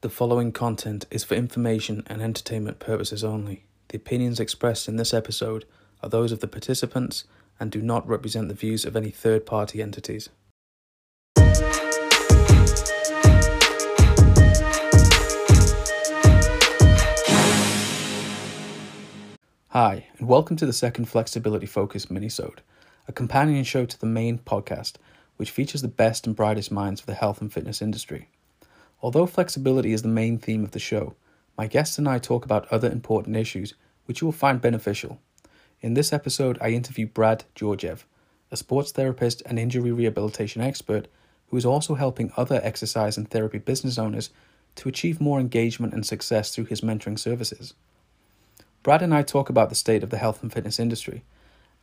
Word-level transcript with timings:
The 0.00 0.08
following 0.08 0.52
content 0.52 1.06
is 1.10 1.24
for 1.24 1.34
information 1.34 2.04
and 2.06 2.22
entertainment 2.22 2.78
purposes 2.78 3.24
only. 3.24 3.64
The 3.88 3.96
opinions 3.96 4.38
expressed 4.38 4.86
in 4.86 4.94
this 4.94 5.12
episode 5.12 5.64
are 6.04 6.08
those 6.08 6.30
of 6.30 6.38
the 6.38 6.46
participants 6.46 7.24
and 7.58 7.68
do 7.68 7.82
not 7.82 8.06
represent 8.06 8.46
the 8.46 8.54
views 8.54 8.84
of 8.84 8.94
any 8.94 9.10
third 9.10 9.44
party 9.44 9.82
entities. 9.82 10.28
Hi, 19.70 20.06
and 20.16 20.28
welcome 20.28 20.56
to 20.58 20.66
the 20.66 20.72
second 20.72 21.06
Flexibility 21.06 21.66
Focus 21.66 22.06
minisode, 22.06 22.60
a 23.08 23.12
companion 23.12 23.64
show 23.64 23.84
to 23.84 23.98
the 23.98 24.06
main 24.06 24.38
podcast, 24.38 24.92
which 25.38 25.50
features 25.50 25.82
the 25.82 25.88
best 25.88 26.24
and 26.24 26.36
brightest 26.36 26.70
minds 26.70 27.00
of 27.00 27.06
the 27.06 27.14
health 27.14 27.40
and 27.40 27.52
fitness 27.52 27.82
industry. 27.82 28.28
Although 29.00 29.26
flexibility 29.26 29.92
is 29.92 30.02
the 30.02 30.08
main 30.08 30.38
theme 30.38 30.64
of 30.64 30.72
the 30.72 30.78
show, 30.78 31.14
my 31.56 31.66
guests 31.66 31.98
and 31.98 32.08
I 32.08 32.18
talk 32.18 32.44
about 32.44 32.66
other 32.72 32.90
important 32.90 33.36
issues 33.36 33.74
which 34.06 34.20
you 34.20 34.26
will 34.26 34.32
find 34.32 34.60
beneficial. 34.60 35.20
In 35.80 35.94
this 35.94 36.12
episode, 36.12 36.58
I 36.60 36.70
interview 36.70 37.06
Brad 37.06 37.44
Georgiev, 37.54 38.06
a 38.50 38.56
sports 38.56 38.90
therapist 38.90 39.42
and 39.46 39.58
injury 39.58 39.92
rehabilitation 39.92 40.62
expert 40.62 41.06
who 41.48 41.56
is 41.56 41.64
also 41.64 41.94
helping 41.94 42.32
other 42.36 42.60
exercise 42.62 43.16
and 43.16 43.30
therapy 43.30 43.58
business 43.58 43.98
owners 43.98 44.30
to 44.76 44.88
achieve 44.88 45.20
more 45.20 45.40
engagement 45.40 45.92
and 45.92 46.04
success 46.04 46.54
through 46.54 46.64
his 46.64 46.80
mentoring 46.80 47.18
services. 47.18 47.74
Brad 48.82 49.02
and 49.02 49.14
I 49.14 49.22
talk 49.22 49.48
about 49.48 49.68
the 49.68 49.74
state 49.74 50.02
of 50.02 50.10
the 50.10 50.18
health 50.18 50.42
and 50.42 50.52
fitness 50.52 50.78
industry, 50.78 51.22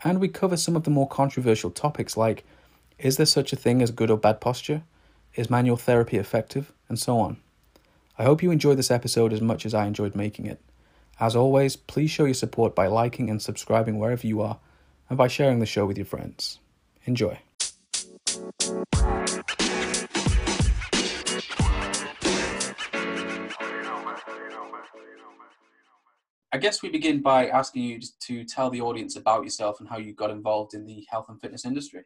and 0.04 0.20
we 0.20 0.28
cover 0.28 0.58
some 0.58 0.76
of 0.76 0.84
the 0.84 0.90
more 0.90 1.08
controversial 1.08 1.70
topics 1.72 2.18
like 2.18 2.44
is 2.98 3.18
there 3.18 3.26
such 3.26 3.52
a 3.52 3.58
thing 3.58 3.82
as 3.82 3.92
good 3.92 4.10
or 4.10 4.18
bad 4.18 4.40
posture? 4.40 4.84
Is 5.36 5.50
manual 5.50 5.76
therapy 5.76 6.16
effective? 6.16 6.72
And 6.88 6.98
so 6.98 7.20
on. 7.20 7.36
I 8.18 8.24
hope 8.24 8.42
you 8.42 8.52
enjoyed 8.52 8.78
this 8.78 8.90
episode 8.90 9.34
as 9.34 9.42
much 9.42 9.66
as 9.66 9.74
I 9.74 9.86
enjoyed 9.86 10.16
making 10.16 10.46
it. 10.46 10.62
As 11.20 11.36
always, 11.36 11.76
please 11.76 12.10
show 12.10 12.24
your 12.24 12.34
support 12.34 12.74
by 12.74 12.88
liking 12.88 13.30
and 13.30 13.42
subscribing 13.42 14.00
wherever 14.00 14.26
you 14.26 14.40
are, 14.42 14.60
and 15.10 15.18
by 15.18 15.28
sharing 15.28 15.60
the 15.60 15.66
show 15.66 15.86
with 15.86 15.98
your 15.98 16.06
friends. 16.06 16.60
Enjoy. 17.04 17.40
I 26.54 26.58
guess 26.58 26.82
we 26.82 26.88
begin 26.88 27.22
by 27.22 27.48
asking 27.50 27.84
you 27.84 28.00
to 28.22 28.46
tell 28.46 28.70
the 28.70 28.80
audience 28.80 29.18
about 29.18 29.44
yourself 29.44 29.82
and 29.82 29.90
how 29.90 29.98
you 29.98 30.14
got 30.14 30.32
involved 30.32 30.74
in 30.74 30.86
the 30.86 31.06
health 31.10 31.26
and 31.28 31.42
fitness 31.42 31.66
industry. 31.66 32.06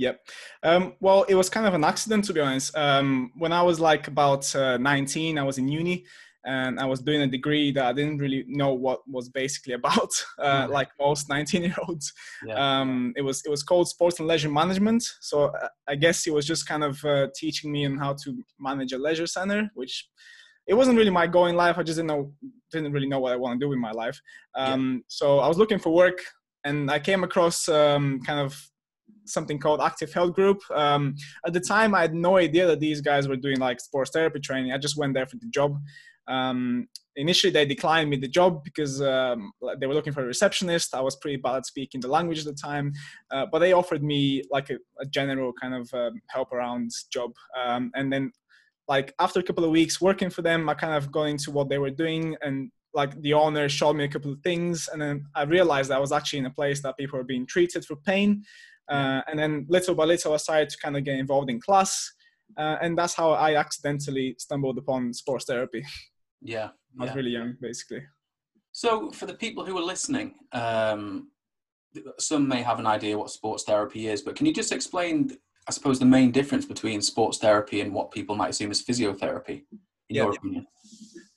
Yep. 0.00 0.28
Um, 0.62 0.94
well, 1.00 1.24
it 1.24 1.34
was 1.34 1.50
kind 1.50 1.66
of 1.66 1.74
an 1.74 1.84
accident, 1.84 2.24
to 2.24 2.32
be 2.32 2.40
honest. 2.40 2.74
Um, 2.74 3.32
when 3.36 3.52
I 3.52 3.62
was 3.62 3.78
like 3.80 4.08
about 4.08 4.52
uh, 4.56 4.78
19, 4.78 5.38
I 5.38 5.42
was 5.42 5.58
in 5.58 5.68
uni 5.68 6.06
and 6.46 6.80
I 6.80 6.86
was 6.86 7.00
doing 7.00 7.20
a 7.20 7.26
degree 7.26 7.70
that 7.72 7.84
I 7.84 7.92
didn't 7.92 8.16
really 8.16 8.46
know 8.48 8.72
what 8.72 9.00
was 9.06 9.28
basically 9.28 9.74
about, 9.74 10.08
uh, 10.38 10.62
mm-hmm. 10.62 10.72
like 10.72 10.88
most 10.98 11.28
19 11.28 11.64
year 11.64 11.74
olds. 11.86 12.14
Yeah. 12.46 12.54
Um, 12.54 13.12
it 13.14 13.20
was 13.20 13.42
it 13.44 13.50
was 13.50 13.62
called 13.62 13.88
sports 13.88 14.18
and 14.20 14.26
leisure 14.26 14.50
management. 14.50 15.04
So 15.20 15.44
uh, 15.44 15.68
I 15.86 15.96
guess 15.96 16.26
it 16.26 16.32
was 16.32 16.46
just 16.46 16.66
kind 16.66 16.82
of 16.82 17.04
uh, 17.04 17.26
teaching 17.34 17.70
me 17.70 17.84
on 17.84 17.98
how 17.98 18.14
to 18.24 18.42
manage 18.58 18.94
a 18.94 18.98
leisure 18.98 19.26
center, 19.26 19.70
which 19.74 20.08
it 20.66 20.72
wasn't 20.72 20.96
really 20.96 21.10
my 21.10 21.26
goal 21.26 21.46
in 21.46 21.56
life. 21.56 21.76
I 21.76 21.82
just 21.82 21.98
didn't 21.98 22.08
know 22.08 22.32
didn't 22.72 22.92
really 22.92 23.08
know 23.08 23.20
what 23.20 23.34
I 23.34 23.36
want 23.36 23.60
to 23.60 23.64
do 23.64 23.68
with 23.68 23.78
my 23.78 23.92
life. 23.92 24.18
Um, 24.54 24.92
yeah. 24.94 24.98
So 25.08 25.40
I 25.40 25.48
was 25.48 25.58
looking 25.58 25.78
for 25.78 25.92
work, 25.92 26.20
and 26.64 26.90
I 26.90 27.00
came 27.00 27.22
across 27.22 27.68
um, 27.68 28.20
kind 28.24 28.40
of 28.40 28.70
something 29.24 29.58
called 29.58 29.80
Active 29.80 30.12
Health 30.12 30.34
Group. 30.34 30.60
Um, 30.74 31.14
at 31.46 31.52
the 31.52 31.60
time, 31.60 31.94
I 31.94 32.02
had 32.02 32.14
no 32.14 32.36
idea 32.36 32.66
that 32.66 32.80
these 32.80 33.00
guys 33.00 33.28
were 33.28 33.36
doing 33.36 33.58
like 33.58 33.80
sports 33.80 34.10
therapy 34.12 34.40
training. 34.40 34.72
I 34.72 34.78
just 34.78 34.96
went 34.96 35.14
there 35.14 35.26
for 35.26 35.36
the 35.36 35.48
job. 35.48 35.78
Um, 36.28 36.88
initially, 37.16 37.52
they 37.52 37.66
declined 37.66 38.10
me 38.10 38.16
the 38.16 38.28
job 38.28 38.62
because 38.64 39.02
um, 39.02 39.52
they 39.78 39.86
were 39.86 39.94
looking 39.94 40.12
for 40.12 40.22
a 40.22 40.26
receptionist. 40.26 40.94
I 40.94 41.00
was 41.00 41.16
pretty 41.16 41.36
bad 41.36 41.56
at 41.56 41.66
speaking 41.66 42.00
the 42.00 42.08
language 42.08 42.38
at 42.38 42.44
the 42.44 42.52
time, 42.52 42.92
uh, 43.30 43.46
but 43.50 43.58
they 43.58 43.72
offered 43.72 44.02
me 44.02 44.42
like 44.50 44.70
a, 44.70 44.76
a 45.00 45.06
general 45.06 45.52
kind 45.52 45.74
of 45.74 45.92
um, 45.94 46.20
help 46.28 46.52
around 46.52 46.90
job. 47.12 47.32
Um, 47.60 47.90
and 47.94 48.12
then, 48.12 48.32
like 48.88 49.14
after 49.18 49.40
a 49.40 49.42
couple 49.42 49.64
of 49.64 49.70
weeks 49.70 50.00
working 50.00 50.30
for 50.30 50.42
them, 50.42 50.68
I 50.68 50.74
kind 50.74 50.94
of 50.94 51.12
got 51.12 51.24
into 51.24 51.50
what 51.50 51.68
they 51.68 51.78
were 51.78 51.90
doing 51.90 52.36
and 52.42 52.70
like 52.94 53.20
the 53.22 53.34
owner 53.34 53.68
showed 53.68 53.94
me 53.94 54.04
a 54.04 54.08
couple 54.08 54.32
of 54.32 54.40
things 54.40 54.88
and 54.92 55.00
then 55.00 55.24
i 55.34 55.42
realized 55.42 55.90
i 55.90 55.98
was 55.98 56.12
actually 56.12 56.38
in 56.38 56.46
a 56.46 56.50
place 56.50 56.82
that 56.82 56.96
people 56.96 57.18
were 57.18 57.24
being 57.24 57.46
treated 57.46 57.84
for 57.84 57.96
pain 57.96 58.42
uh, 58.90 59.22
and 59.28 59.38
then 59.38 59.66
little 59.68 59.94
by 59.94 60.04
little, 60.04 60.34
I 60.34 60.36
started 60.36 60.68
to 60.70 60.78
kind 60.78 60.96
of 60.96 61.04
get 61.04 61.18
involved 61.18 61.48
in 61.48 61.60
class. 61.60 62.12
Uh, 62.56 62.76
and 62.82 62.98
that's 62.98 63.14
how 63.14 63.30
I 63.30 63.54
accidentally 63.56 64.34
stumbled 64.38 64.78
upon 64.78 65.14
sports 65.14 65.44
therapy. 65.46 65.84
Yeah. 66.42 66.70
I 66.98 67.04
was 67.04 67.14
really 67.14 67.32
young, 67.32 67.54
basically. 67.60 68.02
So, 68.72 69.10
for 69.10 69.26
the 69.26 69.34
people 69.34 69.62
who 69.62 69.76
are 69.76 69.82
listening, 69.82 70.36
um, 70.52 71.28
some 72.18 72.48
may 72.48 72.62
have 72.62 72.78
an 72.78 72.86
idea 72.86 73.18
what 73.18 73.28
sports 73.28 73.64
therapy 73.64 74.08
is, 74.08 74.22
but 74.22 74.36
can 74.36 74.46
you 74.46 74.54
just 74.54 74.72
explain, 74.72 75.36
I 75.68 75.72
suppose, 75.72 75.98
the 75.98 76.06
main 76.06 76.30
difference 76.30 76.64
between 76.64 77.02
sports 77.02 77.36
therapy 77.36 77.82
and 77.82 77.92
what 77.92 78.10
people 78.10 78.36
might 78.36 78.48
assume 78.48 78.70
as 78.70 78.82
physiotherapy, 78.82 79.64
in 79.70 79.78
yeah. 80.08 80.22
your 80.22 80.32
opinion? 80.32 80.66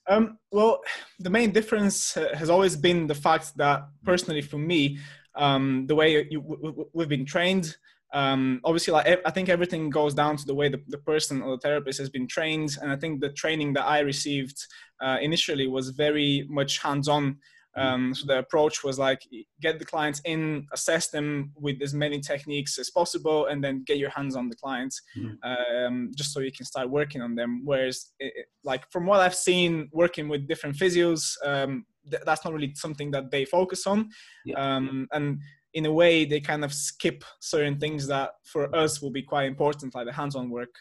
Um, 0.07 0.37
well, 0.53 0.79
the 1.23 1.29
main 1.29 1.51
difference 1.51 2.13
has 2.13 2.50
always 2.50 2.75
been 2.75 3.07
the 3.07 3.16
fact 3.16 3.56
that, 3.57 3.88
personally, 4.03 4.41
for 4.41 4.57
me, 4.57 5.00
um, 5.35 5.88
the 5.88 5.95
way 5.95 6.28
you, 6.29 6.89
we've 6.94 7.09
been 7.09 7.25
trained. 7.25 7.75
Um, 8.13 8.61
obviously, 8.63 8.94
like 8.94 9.07
I 9.25 9.31
think 9.31 9.50
everything 9.50 9.89
goes 9.89 10.13
down 10.13 10.38
to 10.38 10.45
the 10.45 10.53
way 10.53 10.69
the, 10.69 10.81
the 10.88 11.00
person 11.00 11.41
or 11.41 11.56
the 11.56 11.62
therapist 11.62 11.97
has 12.00 12.09
been 12.09 12.28
trained, 12.28 12.78
and 12.79 12.91
I 12.91 12.95
think 12.95 13.22
the 13.22 13.31
training 13.31 13.73
that 13.73 13.88
I 13.88 14.00
received 14.00 14.57
uh, 15.01 15.17
initially 15.19 15.67
was 15.67 15.89
very 15.89 16.45
much 16.50 16.79
hands-on. 16.79 17.38
Um, 17.75 18.13
so 18.13 18.28
the 18.28 18.39
approach 18.39 18.84
was 18.84 19.00
like 19.00 19.28
get 19.61 19.79
the 19.79 19.85
clients 19.85 20.22
in, 20.25 20.67
assess 20.73 21.09
them 21.09 21.51
with 21.56 21.81
as 21.81 21.94
many 21.94 22.19
techniques 22.19 22.78
as 22.78 22.89
possible, 22.89 23.47
and 23.47 23.63
then 23.63 23.84
get 23.85 23.97
your 23.97 24.11
hands 24.11 24.35
on 24.35 24.50
the 24.50 24.56
clients, 24.56 25.01
mm-hmm. 25.17 25.35
um, 25.44 26.12
just 26.16 26.33
so 26.33 26.39
you 26.39 26.51
can 26.51 26.66
start 26.66 26.89
working 26.89 27.22
on 27.22 27.35
them. 27.35 27.62
Whereas, 27.66 28.12
it, 28.19 28.47
like 28.63 28.89
from 28.91 29.06
what 29.06 29.22
I've 29.22 29.35
seen 29.35 29.89
working 29.91 30.28
with 30.28 30.47
different 30.47 30.75
physios, 30.75 31.35
um, 31.44 31.85
th- 32.09 32.23
that's 32.25 32.45
not 32.45 32.53
really 32.53 32.73
something 32.75 33.12
that 33.12 33.31
they 33.31 33.45
focus 33.45 33.88
on 33.88 34.09
yeah. 34.45 34.56
um, 34.56 35.07
and 35.12 35.39
in 35.73 35.85
a 35.85 35.94
way 35.94 36.25
they 36.25 36.39
kind 36.39 36.63
of 36.63 36.73
skip 36.73 37.23
certain 37.39 37.79
things 37.79 38.06
that 38.07 38.31
for 38.44 38.73
us 38.75 39.01
will 39.01 39.12
be 39.12 39.23
quite 39.23 39.47
important 39.47 39.95
like 39.95 40.06
the 40.06 40.13
hands-on 40.13 40.50
work 40.50 40.75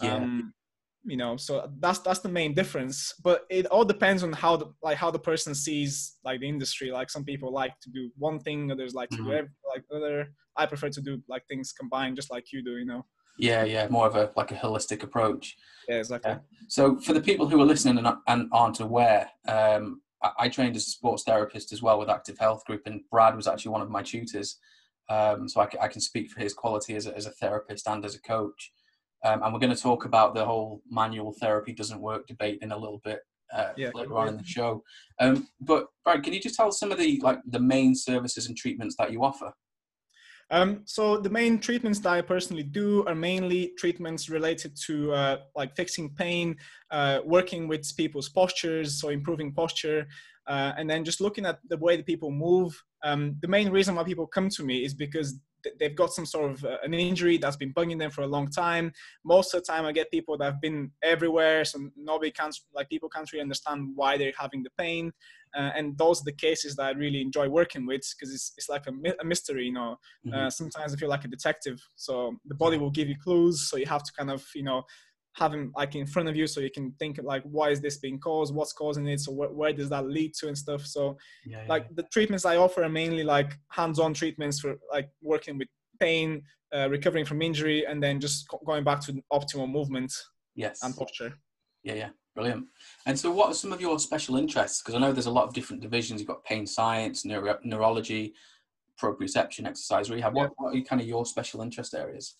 yeah. 0.00 0.14
Um, 0.14 0.54
you 1.04 1.16
know 1.16 1.36
so 1.36 1.70
that's 1.78 2.00
that's 2.00 2.20
the 2.20 2.28
main 2.28 2.52
difference 2.54 3.14
but 3.22 3.42
it 3.50 3.66
all 3.66 3.84
depends 3.84 4.22
on 4.22 4.32
how 4.32 4.56
the 4.56 4.66
like 4.82 4.96
how 4.96 5.10
the 5.10 5.18
person 5.18 5.54
sees 5.54 6.18
like 6.24 6.40
the 6.40 6.48
industry 6.48 6.90
like 6.90 7.08
some 7.08 7.24
people 7.24 7.52
like 7.52 7.78
to 7.80 7.90
do 7.90 8.10
one 8.16 8.38
thing 8.40 8.70
others 8.70 8.94
like 8.94 9.08
to 9.10 9.16
mm-hmm. 9.16 9.26
do 9.26 9.32
every, 9.32 9.50
like 9.68 9.84
other 9.94 10.32
i 10.56 10.66
prefer 10.66 10.88
to 10.88 11.00
do 11.00 11.22
like 11.28 11.46
things 11.46 11.72
combined 11.72 12.16
just 12.16 12.30
like 12.30 12.52
you 12.52 12.62
do 12.62 12.72
you 12.78 12.84
know 12.84 13.04
yeah 13.38 13.62
yeah 13.62 13.86
more 13.88 14.06
of 14.06 14.16
a 14.16 14.32
like 14.36 14.50
a 14.50 14.54
holistic 14.54 15.02
approach 15.04 15.56
yeah 15.88 15.96
exactly 15.96 16.32
yeah. 16.32 16.38
so 16.66 16.98
for 16.98 17.12
the 17.12 17.20
people 17.20 17.48
who 17.48 17.60
are 17.60 17.66
listening 17.66 17.98
and, 17.98 18.16
and 18.26 18.48
aren't 18.52 18.80
aware 18.80 19.30
um 19.46 20.00
I 20.36 20.48
trained 20.48 20.74
as 20.74 20.86
a 20.86 20.90
sports 20.90 21.22
therapist 21.22 21.72
as 21.72 21.82
well 21.82 21.98
with 21.98 22.08
Active 22.08 22.38
Health 22.38 22.64
Group, 22.64 22.82
and 22.86 23.02
Brad 23.10 23.36
was 23.36 23.46
actually 23.46 23.70
one 23.70 23.82
of 23.82 23.90
my 23.90 24.02
tutors. 24.02 24.58
Um, 25.08 25.48
so 25.48 25.60
I, 25.60 25.68
I, 25.80 25.88
can 25.88 26.00
speak 26.00 26.30
for 26.30 26.40
his 26.40 26.52
quality 26.52 26.94
as 26.94 27.06
a, 27.06 27.16
as 27.16 27.24
a 27.24 27.30
therapist 27.30 27.88
and 27.88 28.04
as 28.04 28.14
a 28.14 28.20
coach. 28.20 28.72
Um, 29.24 29.42
and 29.42 29.52
we're 29.52 29.60
going 29.60 29.74
to 29.74 29.82
talk 29.82 30.04
about 30.04 30.34
the 30.34 30.44
whole 30.44 30.82
manual 30.88 31.34
therapy 31.40 31.72
doesn't 31.72 32.00
work 32.00 32.26
debate 32.26 32.58
in 32.62 32.72
a 32.72 32.76
little 32.76 33.00
bit 33.04 33.20
uh, 33.52 33.72
yeah, 33.76 33.90
later 33.94 34.16
on 34.16 34.28
in 34.28 34.36
the 34.36 34.44
show. 34.44 34.82
Um, 35.18 35.48
but 35.60 35.86
Brad, 36.04 36.22
can 36.22 36.32
you 36.32 36.40
just 36.40 36.54
tell 36.54 36.68
us 36.68 36.78
some 36.78 36.92
of 36.92 36.98
the 36.98 37.20
like 37.22 37.40
the 37.46 37.60
main 37.60 37.94
services 37.94 38.46
and 38.46 38.56
treatments 38.56 38.94
that 38.98 39.12
you 39.12 39.24
offer? 39.24 39.52
Um, 40.50 40.82
so 40.86 41.18
the 41.18 41.28
main 41.28 41.58
treatments 41.58 41.98
that 42.00 42.10
I 42.10 42.20
personally 42.22 42.62
do 42.62 43.04
are 43.04 43.14
mainly 43.14 43.72
treatments 43.78 44.30
related 44.30 44.74
to 44.86 45.12
uh, 45.12 45.36
like 45.54 45.76
fixing 45.76 46.10
pain, 46.14 46.56
uh, 46.90 47.20
working 47.24 47.68
with 47.68 47.94
people's 47.96 48.30
postures, 48.30 48.98
so 49.00 49.10
improving 49.10 49.52
posture, 49.52 50.06
uh, 50.46 50.72
and 50.78 50.88
then 50.88 51.04
just 51.04 51.20
looking 51.20 51.44
at 51.44 51.58
the 51.68 51.76
way 51.76 51.96
that 51.96 52.06
people 52.06 52.30
move. 52.30 52.82
Um, 53.02 53.36
the 53.42 53.48
main 53.48 53.70
reason 53.70 53.94
why 53.94 54.04
people 54.04 54.26
come 54.26 54.48
to 54.50 54.62
me 54.62 54.84
is 54.84 54.94
because 54.94 55.38
they've 55.78 55.94
got 55.94 56.12
some 56.12 56.26
sort 56.26 56.50
of 56.50 56.64
uh, 56.64 56.78
an 56.82 56.94
injury 56.94 57.38
that's 57.38 57.56
been 57.56 57.72
bugging 57.72 57.98
them 57.98 58.10
for 58.10 58.22
a 58.22 58.26
long 58.26 58.48
time. 58.48 58.92
Most 59.24 59.54
of 59.54 59.60
the 59.60 59.66
time, 59.66 59.84
I 59.84 59.92
get 59.92 60.10
people 60.10 60.36
that 60.38 60.44
have 60.44 60.60
been 60.60 60.90
everywhere, 61.02 61.64
so 61.64 61.90
nobody 61.96 62.30
can 62.30 62.50
like 62.74 62.88
people 62.88 63.08
can't 63.08 63.30
really 63.32 63.42
understand 63.42 63.92
why 63.94 64.16
they're 64.16 64.32
having 64.38 64.62
the 64.62 64.70
pain. 64.78 65.12
Uh, 65.56 65.70
and 65.74 65.96
those 65.96 66.20
are 66.20 66.24
the 66.24 66.32
cases 66.32 66.76
that 66.76 66.82
I 66.82 66.90
really 66.90 67.22
enjoy 67.22 67.48
working 67.48 67.86
with 67.86 68.02
because 68.14 68.34
it's, 68.34 68.52
it's 68.58 68.68
like 68.68 68.86
a, 68.86 68.92
a 69.20 69.24
mystery, 69.24 69.64
you 69.64 69.72
know. 69.72 69.98
Mm-hmm. 70.26 70.34
Uh, 70.38 70.50
sometimes 70.50 70.92
I 70.92 70.96
feel 70.96 71.08
like 71.08 71.24
a 71.24 71.28
detective, 71.28 71.80
so 71.96 72.36
the 72.46 72.54
body 72.54 72.76
will 72.76 72.90
give 72.90 73.08
you 73.08 73.16
clues, 73.16 73.68
so 73.68 73.76
you 73.76 73.86
have 73.86 74.02
to 74.02 74.12
kind 74.12 74.30
of, 74.30 74.46
you 74.54 74.62
know, 74.62 74.82
have 75.38 75.54
him 75.54 75.72
like 75.76 75.94
in 75.94 76.06
front 76.06 76.28
of 76.28 76.34
you 76.36 76.46
so 76.46 76.60
you 76.60 76.70
can 76.70 76.92
think 76.98 77.18
like 77.22 77.42
why 77.44 77.70
is 77.70 77.80
this 77.80 77.98
being 77.98 78.18
caused 78.18 78.54
what's 78.54 78.72
causing 78.72 79.06
it 79.06 79.20
so 79.20 79.32
wh- 79.32 79.56
where 79.56 79.72
does 79.72 79.88
that 79.88 80.06
lead 80.06 80.34
to 80.34 80.48
and 80.48 80.58
stuff 80.58 80.84
so 80.84 81.16
yeah, 81.46 81.58
yeah. 81.58 81.64
like 81.68 81.86
the 81.94 82.02
treatments 82.04 82.44
i 82.44 82.56
offer 82.56 82.82
are 82.82 82.88
mainly 82.88 83.22
like 83.22 83.52
hands-on 83.70 84.12
treatments 84.12 84.60
for 84.60 84.76
like 84.92 85.08
working 85.22 85.56
with 85.58 85.68
pain 86.00 86.42
uh, 86.74 86.88
recovering 86.90 87.24
from 87.24 87.40
injury 87.40 87.86
and 87.86 88.02
then 88.02 88.20
just 88.20 88.46
going 88.66 88.84
back 88.84 89.00
to 89.00 89.22
optimal 89.32 89.70
movement 89.70 90.12
yes 90.54 90.82
and 90.82 90.96
posture 90.96 91.32
yeah 91.84 91.94
yeah 91.94 92.08
Brilliant. 92.38 92.66
And 93.06 93.18
so, 93.18 93.32
what 93.32 93.48
are 93.48 93.54
some 93.54 93.72
of 93.72 93.80
your 93.80 93.98
special 93.98 94.36
interests? 94.36 94.80
Because 94.80 94.94
I 94.94 94.98
know 95.00 95.10
there's 95.10 95.26
a 95.26 95.30
lot 95.30 95.48
of 95.48 95.54
different 95.54 95.82
divisions. 95.82 96.20
You've 96.20 96.28
got 96.28 96.44
pain 96.44 96.68
science, 96.68 97.24
neuro- 97.24 97.58
neurology, 97.64 98.32
proprioception, 99.02 99.66
exercise 99.66 100.08
rehab. 100.08 100.34
What, 100.34 100.52
what 100.56 100.76
are 100.76 100.80
kind 100.82 101.02
of 101.02 101.08
your 101.08 101.26
special 101.26 101.62
interest 101.62 101.94
areas? 101.94 102.36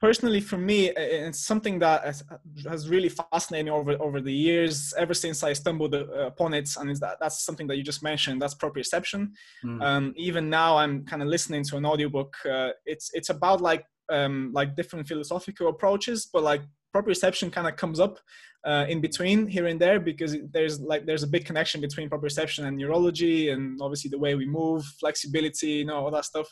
Personally 0.00 0.40
for 0.40 0.58
me 0.58 0.90
it's 0.90 1.40
something 1.40 1.78
that 1.78 2.22
has 2.66 2.88
really 2.88 3.08
fascinated 3.08 3.66
me 3.66 3.70
over 3.72 3.92
over 4.00 4.20
the 4.20 4.32
years 4.32 4.94
ever 4.96 5.14
since 5.14 5.42
i 5.42 5.52
stumbled 5.52 5.94
uh, 5.94 6.06
upon 6.32 6.54
it 6.54 6.68
and 6.78 6.94
that, 6.96 7.16
that's 7.20 7.44
something 7.44 7.66
that 7.66 7.76
you 7.76 7.82
just 7.82 8.02
mentioned 8.02 8.40
that's 8.40 8.54
proprioception 8.54 9.30
mm. 9.64 9.82
um, 9.82 10.12
even 10.16 10.48
now 10.48 10.76
i'm 10.76 11.04
kind 11.04 11.22
of 11.22 11.28
listening 11.28 11.64
to 11.64 11.76
an 11.76 11.84
audiobook 11.84 12.34
uh, 12.46 12.70
it's 12.86 13.10
it's 13.14 13.30
about 13.30 13.60
like 13.60 13.84
um, 14.10 14.50
like 14.54 14.74
different 14.74 15.06
philosophical 15.06 15.68
approaches 15.68 16.28
but 16.32 16.42
like 16.42 16.62
proprioception 16.94 17.52
kind 17.52 17.66
of 17.66 17.76
comes 17.76 18.00
up 18.00 18.18
uh, 18.64 18.86
in 18.88 19.00
between 19.00 19.46
here 19.46 19.66
and 19.66 19.80
there 19.80 20.00
because 20.00 20.36
there's 20.52 20.80
like 20.80 21.06
there's 21.06 21.22
a 21.22 21.26
big 21.26 21.44
connection 21.44 21.80
between 21.80 22.08
proprioception 22.08 22.66
and 22.66 22.76
neurology 22.76 23.50
and 23.50 23.78
obviously 23.80 24.10
the 24.10 24.18
way 24.18 24.34
we 24.34 24.46
move 24.46 24.84
flexibility 24.98 25.68
you 25.68 25.84
know 25.84 25.96
all 25.96 26.10
that 26.10 26.24
stuff 26.24 26.48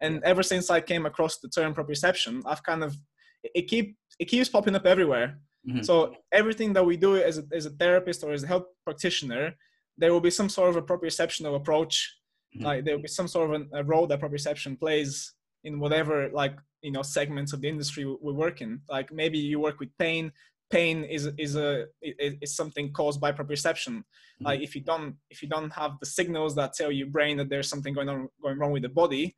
and 0.00 0.22
ever 0.24 0.42
since 0.42 0.70
I 0.70 0.80
came 0.80 1.06
across 1.06 1.38
the 1.38 1.48
term 1.48 1.74
proprioception, 1.74 2.42
I've 2.46 2.62
kind 2.62 2.82
of 2.82 2.96
it 3.42 3.68
keep 3.68 3.96
it 4.18 4.26
keeps 4.26 4.48
popping 4.48 4.74
up 4.74 4.86
everywhere. 4.86 5.38
Mm-hmm. 5.68 5.82
So 5.82 6.14
everything 6.32 6.72
that 6.74 6.84
we 6.84 6.96
do 6.96 7.16
as 7.16 7.38
a, 7.38 7.44
as 7.52 7.66
a 7.66 7.70
therapist 7.70 8.22
or 8.22 8.32
as 8.32 8.42
a 8.42 8.46
health 8.46 8.66
practitioner, 8.84 9.54
there 9.96 10.12
will 10.12 10.20
be 10.20 10.30
some 10.30 10.48
sort 10.48 10.68
of 10.70 10.76
a 10.76 10.82
proprioceptional 10.82 11.56
approach. 11.56 12.14
Mm-hmm. 12.54 12.64
Like 12.64 12.84
there 12.84 12.94
will 12.94 13.02
be 13.02 13.08
some 13.08 13.28
sort 13.28 13.54
of 13.54 13.62
a, 13.72 13.80
a 13.80 13.84
role 13.84 14.06
that 14.06 14.20
proprioception 14.20 14.78
plays 14.78 15.32
in 15.64 15.80
whatever 15.80 16.28
like 16.32 16.56
you 16.82 16.92
know 16.92 17.02
segments 17.02 17.52
of 17.52 17.60
the 17.60 17.68
industry 17.68 18.04
we 18.04 18.32
work 18.32 18.60
in. 18.60 18.80
Like 18.88 19.12
maybe 19.12 19.38
you 19.38 19.60
work 19.60 19.80
with 19.80 19.90
pain. 19.98 20.32
Pain 20.70 21.04
is 21.04 21.28
is 21.38 21.56
a 21.56 21.86
is 22.02 22.54
something 22.54 22.92
caused 22.92 23.20
by 23.20 23.32
proprioception. 23.32 23.96
Mm-hmm. 23.96 24.46
Like 24.46 24.60
if 24.60 24.74
you 24.74 24.82
don't 24.82 25.16
if 25.30 25.42
you 25.42 25.48
don't 25.48 25.72
have 25.72 25.92
the 26.00 26.06
signals 26.06 26.54
that 26.56 26.74
tell 26.74 26.92
your 26.92 27.08
brain 27.08 27.36
that 27.38 27.48
there's 27.48 27.68
something 27.68 27.94
going 27.94 28.08
on 28.08 28.28
going 28.42 28.58
wrong 28.58 28.72
with 28.72 28.82
the 28.82 28.88
body, 28.88 29.34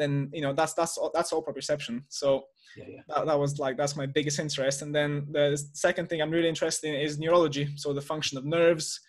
then 0.00 0.30
you 0.32 0.40
know 0.40 0.52
that's 0.52 0.74
that's 0.74 0.96
all, 0.96 1.10
that's 1.14 1.32
all 1.32 1.42
perception. 1.42 2.04
So 2.08 2.44
yeah, 2.76 2.84
yeah. 2.88 3.00
That, 3.08 3.26
that 3.26 3.38
was 3.38 3.58
like 3.58 3.76
that's 3.76 3.96
my 3.96 4.06
biggest 4.06 4.38
interest. 4.38 4.82
And 4.82 4.94
then 4.94 5.26
the 5.30 5.62
second 5.74 6.08
thing 6.08 6.20
I'm 6.20 6.30
really 6.30 6.48
interested 6.48 6.88
in 6.88 7.00
is 7.00 7.18
neurology, 7.18 7.68
so 7.76 7.92
the 7.92 8.00
function 8.00 8.38
of 8.38 8.44
nerves. 8.44 9.00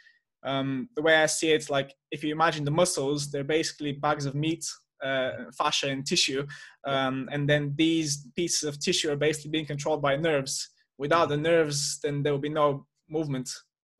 Um, 0.43 0.89
the 0.95 1.03
way 1.03 1.15
I 1.17 1.27
see 1.27 1.51
it, 1.51 1.69
like 1.69 1.93
if 2.09 2.23
you 2.23 2.31
imagine 2.31 2.65
the 2.65 2.71
muscles, 2.71 3.29
they're 3.29 3.43
basically 3.43 3.91
bags 3.91 4.25
of 4.25 4.33
meat, 4.33 4.65
uh, 5.03 5.31
fascia, 5.55 5.89
and 5.89 6.05
tissue, 6.05 6.45
um, 6.85 7.29
and 7.31 7.47
then 7.47 7.73
these 7.77 8.27
pieces 8.35 8.63
of 8.63 8.79
tissue 8.79 9.11
are 9.11 9.15
basically 9.15 9.51
being 9.51 9.67
controlled 9.67 10.01
by 10.01 10.15
nerves. 10.15 10.69
Without 10.97 11.29
the 11.29 11.37
nerves, 11.37 11.99
then 12.03 12.23
there 12.23 12.33
will 12.33 12.39
be 12.39 12.49
no 12.49 12.85
movement. 13.09 13.49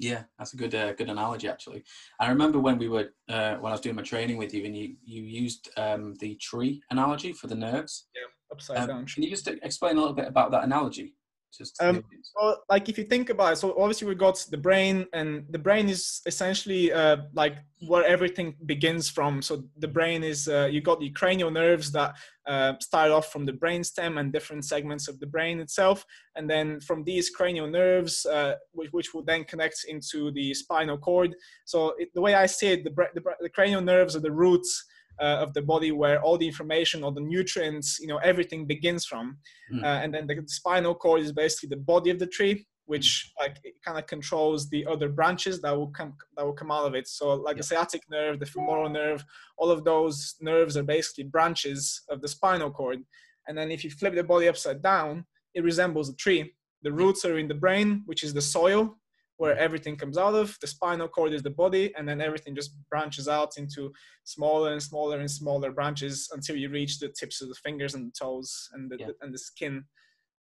Yeah, 0.01 0.23
that's 0.39 0.53
a 0.53 0.57
good 0.57 0.73
uh, 0.73 0.93
good 0.93 1.09
analogy 1.09 1.47
actually. 1.47 1.83
I 2.19 2.29
remember 2.29 2.57
when 2.59 2.79
we 2.79 2.89
were 2.89 3.13
uh, 3.29 3.57
when 3.57 3.71
I 3.71 3.75
was 3.75 3.81
doing 3.81 3.95
my 3.95 4.01
training 4.01 4.37
with 4.37 4.51
you, 4.51 4.65
and 4.65 4.75
you 4.75 4.95
you 5.05 5.21
used 5.21 5.69
um, 5.77 6.15
the 6.15 6.33
tree 6.35 6.81
analogy 6.89 7.33
for 7.33 7.45
the 7.45 7.53
nerves. 7.53 8.07
Yeah, 8.15 8.23
upside 8.51 8.77
um, 8.77 8.87
down. 8.87 9.05
Can 9.05 9.21
you 9.21 9.29
just 9.29 9.47
explain 9.47 9.97
a 9.97 9.99
little 9.99 10.15
bit 10.15 10.27
about 10.27 10.49
that 10.51 10.63
analogy? 10.63 11.13
Just 11.57 11.81
um, 11.81 12.03
well, 12.35 12.63
like 12.69 12.87
if 12.87 12.97
you 12.97 13.03
think 13.03 13.29
about 13.29 13.53
it, 13.53 13.55
so 13.57 13.75
obviously 13.77 14.07
we 14.07 14.15
got 14.15 14.45
the 14.49 14.57
brain, 14.57 15.05
and 15.13 15.45
the 15.49 15.59
brain 15.59 15.89
is 15.89 16.21
essentially 16.25 16.93
uh, 16.93 17.17
like 17.33 17.57
where 17.87 18.05
everything 18.05 18.55
begins 18.65 19.09
from. 19.09 19.41
So 19.41 19.63
the 19.77 19.87
brain 19.87 20.23
is 20.23 20.47
uh, 20.47 20.69
you 20.71 20.81
got 20.81 21.01
the 21.01 21.09
cranial 21.09 21.51
nerves 21.51 21.91
that 21.91 22.15
uh, 22.47 22.73
start 22.79 23.11
off 23.11 23.31
from 23.31 23.45
the 23.45 23.53
brain 23.53 23.83
stem 23.83 24.17
and 24.17 24.31
different 24.31 24.63
segments 24.65 25.09
of 25.09 25.19
the 25.19 25.27
brain 25.27 25.59
itself, 25.59 26.05
and 26.35 26.49
then 26.49 26.79
from 26.79 27.03
these 27.03 27.29
cranial 27.29 27.67
nerves, 27.67 28.25
uh, 28.25 28.55
which, 28.71 28.89
which 28.91 29.13
will 29.13 29.23
then 29.23 29.43
connect 29.43 29.85
into 29.89 30.31
the 30.31 30.53
spinal 30.53 30.97
cord. 30.97 31.35
So 31.65 31.93
it, 31.97 32.09
the 32.13 32.21
way 32.21 32.35
I 32.35 32.45
see 32.45 32.67
it, 32.67 32.83
the, 32.85 32.91
the, 33.13 33.21
the 33.41 33.49
cranial 33.49 33.81
nerves 33.81 34.15
are 34.15 34.21
the 34.21 34.31
roots 34.31 34.85
uh, 35.19 35.37
of 35.43 35.53
the 35.53 35.61
body 35.61 35.91
where 35.91 36.21
all 36.21 36.37
the 36.37 36.47
information 36.47 37.03
all 37.03 37.11
the 37.11 37.21
nutrients 37.21 37.99
you 37.99 38.07
know 38.07 38.17
everything 38.17 38.65
begins 38.65 39.05
from. 39.05 39.37
Mm. 39.73 39.83
uh, 39.83 40.01
and 40.03 40.13
then 40.13 40.27
the 40.27 40.43
spinal 40.47 40.95
cord 40.95 41.21
is 41.21 41.31
basically 41.31 41.69
the 41.69 41.83
body 41.93 42.09
of 42.09 42.19
the 42.19 42.27
tree 42.27 42.65
which 42.85 43.31
like 43.39 43.57
it 43.63 43.75
kind 43.85 43.97
of 43.97 44.05
controls 44.07 44.69
the 44.69 44.85
other 44.85 45.07
branches 45.07 45.61
that 45.61 45.75
will 45.77 45.87
come 45.87 46.13
that 46.35 46.45
will 46.45 46.53
come 46.53 46.71
out 46.71 46.85
of 46.85 46.95
it. 46.95 47.07
So 47.07 47.33
like 47.35 47.57
the 47.57 47.63
sciatic 47.63 48.01
nerve 48.09 48.39
the 48.39 48.45
femoral 48.45 48.89
nerve 48.89 49.23
all 49.57 49.71
of 49.71 49.83
those 49.83 50.35
nerves 50.41 50.75
are 50.77 50.83
basically 50.83 51.25
branches 51.25 52.01
of 52.09 52.21
the 52.21 52.27
spinal 52.27 52.71
cord. 52.71 52.99
And 53.47 53.57
then 53.57 53.71
if 53.71 53.83
you 53.83 53.89
flip 53.89 54.15
the 54.15 54.23
body 54.23 54.47
upside 54.47 54.81
down 54.81 55.25
it 55.53 55.63
resembles 55.63 56.09
a 56.09 56.15
tree. 56.15 56.53
The 56.83 56.91
roots 56.91 57.25
are 57.25 57.37
in 57.37 57.47
the 57.47 57.61
brain 57.65 58.03
which 58.05 58.23
is 58.23 58.33
the 58.33 58.41
soil 58.41 58.97
where 59.41 59.57
everything 59.57 59.95
comes 59.95 60.19
out 60.19 60.35
of. 60.35 60.55
The 60.61 60.67
spinal 60.67 61.07
cord 61.07 61.33
is 61.33 61.41
the 61.41 61.49
body, 61.49 61.91
and 61.97 62.07
then 62.07 62.21
everything 62.21 62.53
just 62.53 62.75
branches 62.91 63.27
out 63.27 63.57
into 63.57 63.91
smaller 64.23 64.71
and 64.71 64.83
smaller 64.83 65.19
and 65.19 65.31
smaller 65.31 65.71
branches 65.71 66.29
until 66.31 66.55
you 66.55 66.69
reach 66.69 66.99
the 66.99 67.07
tips 67.07 67.41
of 67.41 67.49
the 67.49 67.55
fingers 67.55 67.95
and 67.95 68.05
the 68.05 68.13
toes 68.23 68.69
and 68.73 68.91
the, 68.91 68.97
yeah. 68.99 69.07
the 69.07 69.15
and 69.21 69.33
the 69.33 69.39
skin. 69.39 69.83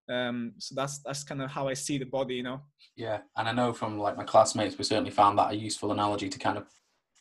Um, 0.07 0.53
so 0.59 0.75
that's 0.75 0.99
that's 0.99 1.23
kind 1.23 1.41
of 1.41 1.49
how 1.49 1.67
I 1.67 1.73
see 1.73 1.97
the 1.97 2.05
body, 2.05 2.35
you 2.35 2.43
know. 2.43 2.61
Yeah, 2.95 3.21
and 3.37 3.49
I 3.49 3.53
know 3.53 3.73
from 3.73 3.97
like 3.97 4.17
my 4.17 4.23
classmates, 4.23 4.77
we 4.77 4.83
certainly 4.83 5.09
found 5.09 5.39
that 5.39 5.49
a 5.49 5.55
useful 5.55 5.91
analogy 5.91 6.29
to 6.29 6.37
kind 6.37 6.59
of 6.59 6.67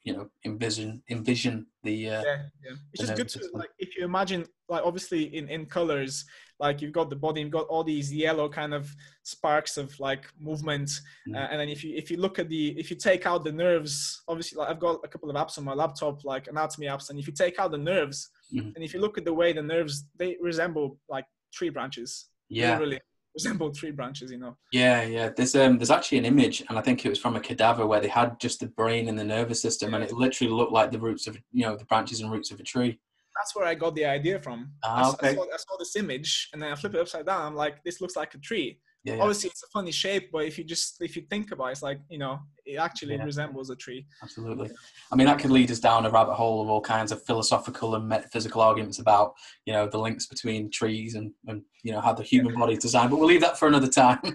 you 0.05 0.15
know 0.15 0.31
envision 0.47 1.03
envision 1.11 1.67
the 1.83 2.09
uh, 2.09 2.23
yeah 2.23 2.43
yeah. 2.65 2.77
It's 2.93 3.03
just 3.03 3.17
good 3.17 3.29
to 3.29 3.41
like 3.53 3.69
if 3.79 3.97
you 3.97 4.05
imagine 4.05 4.47
like 4.69 4.83
obviously 4.85 5.25
in 5.37 5.49
in 5.49 5.67
colors 5.67 6.25
like 6.59 6.81
you've 6.81 6.93
got 6.93 7.11
the 7.11 7.17
body 7.17 7.43
you've 7.43 7.51
got 7.51 7.67
all 7.67 7.85
these 7.85 8.13
yellow 8.13 8.49
kind 8.49 8.73
of 8.73 8.91
sparks 9.25 9.77
of 9.77 9.99
like 10.01 10.27
movement 10.39 10.91
mm. 11.29 11.37
uh, 11.37 11.49
and 11.51 11.61
then 11.61 11.69
if 11.69 11.85
you 11.85 11.95
if 11.97 12.11
you 12.11 12.17
look 12.17 12.39
at 12.39 12.49
the 12.49 12.79
if 12.79 12.91
you 12.91 12.97
take 12.97 13.27
out 13.27 13.45
the 13.45 13.53
nerves 13.53 14.23
obviously 14.27 14.59
like 14.59 14.71
i've 14.71 14.81
got 14.81 15.01
a 15.05 15.09
couple 15.09 15.29
of 15.29 15.37
apps 15.37 15.59
on 15.59 15.65
my 15.65 15.75
laptop 15.75 16.25
like 16.25 16.49
anatomy 16.49 16.87
apps 16.87 17.11
and 17.11 17.19
if 17.19 17.27
you 17.27 17.33
take 17.33 17.59
out 17.59 17.71
the 17.71 17.79
nerves 17.79 18.31
mm. 18.55 18.75
and 18.75 18.83
if 18.83 18.95
you 18.95 19.01
look 19.01 19.19
at 19.19 19.25
the 19.27 19.35
way 19.35 19.53
the 19.53 19.63
nerves 19.63 20.07
they 20.17 20.37
resemble 20.41 20.99
like 21.09 21.27
tree 21.53 21.71
branches. 21.71 22.27
Yeah. 22.49 22.79
Really 22.79 23.01
resemble 23.35 23.71
tree 23.71 23.91
branches, 23.91 24.31
you 24.31 24.39
know. 24.39 24.57
Yeah, 24.73 25.03
yeah. 25.03 25.31
There's 25.35 25.55
um 25.55 25.79
there's 25.79 25.91
actually 25.91 26.19
an 26.19 26.25
image, 26.25 26.63
and 26.69 26.79
I 26.79 26.83
think 26.83 27.05
it 27.05 27.09
was 27.09 27.19
from 27.19 27.37
a 27.37 27.41
cadaver 27.41 27.87
where 27.87 28.01
they 28.01 28.09
had 28.09 28.39
just 28.41 28.61
the 28.61 28.67
brain 28.67 29.09
and 29.09 29.19
the 29.19 29.25
nervous 29.25 29.63
system, 29.63 29.95
and 29.95 30.03
it 30.03 30.13
literally 30.13 30.53
looked 30.53 30.73
like 30.73 30.91
the 30.91 31.01
roots 31.01 31.27
of 31.27 31.37
you 31.53 31.65
know 31.65 31.77
the 31.77 31.85
branches 31.85 32.21
and 32.21 32.31
roots 32.31 32.51
of 32.51 32.61
a 32.61 32.65
tree. 32.65 32.99
That's 33.37 33.55
where 33.55 33.67
I 33.67 33.75
got 33.75 33.95
the 33.95 34.05
idea 34.05 34.41
from. 34.41 34.73
Ah, 34.85 35.11
okay. 35.13 35.29
I, 35.31 35.35
saw, 35.35 35.43
I 35.45 35.57
saw 35.57 35.77
this 35.79 35.97
image, 35.97 36.49
and 36.53 36.61
then 36.61 36.73
I 36.73 36.75
flip 36.75 36.95
it 36.95 37.01
upside 37.01 37.27
down. 37.27 37.47
I'm 37.47 37.55
like, 37.55 37.83
this 37.85 38.01
looks 38.01 38.17
like 38.17 38.35
a 38.35 38.39
tree 38.39 38.81
yeah, 39.05 39.15
yeah. 39.15 39.21
obviously 39.21 39.49
it's 39.49 39.63
a 39.63 39.67
funny 39.73 39.91
shape 39.91 40.31
but 40.31 40.45
if 40.45 40.59
you 40.59 40.65
just 40.65 40.97
if 41.01 41.17
you 41.17 41.23
think 41.31 41.53
about 41.53 41.69
it 41.69 41.73
it's 41.73 41.83
like 41.83 42.01
you 42.11 42.19
know 42.19 42.39
it 42.67 42.77
actually 42.77 43.17
yeah. 43.17 43.25
resembles 43.25 43.71
a 43.71 43.77
tree. 43.77 44.07
Absolutely. 44.23 44.71
I 45.11 45.17
mean 45.17 45.27
that 45.27 45.39
could 45.39 45.51
lead 45.51 45.71
us 45.71 45.81
down 45.81 46.07
a 46.07 46.11
rabbit 46.11 46.35
hole 46.35 46.63
of 46.63 46.69
all 46.69 46.81
kinds 46.81 47.11
of 47.11 47.25
philosophical 47.25 47.95
and 47.95 48.07
metaphysical 48.07 48.61
arguments 48.61 48.99
about 48.99 49.35
you 49.67 49.73
know 49.73 49.89
the 49.89 49.99
links 49.99 50.27
between 50.27 50.71
trees 50.71 51.15
and, 51.15 51.33
and 51.47 51.63
you 51.83 51.93
know 51.93 52.01
how 52.01 52.13
the 52.13 52.23
human 52.23 52.55
body 52.55 52.75
is 52.75 52.79
designed 52.79 53.11
but 53.11 53.19
we'll 53.19 53.29
leave 53.29 53.41
that 53.41 53.59
for 53.59 53.69
another 53.69 53.89
time. 53.89 54.21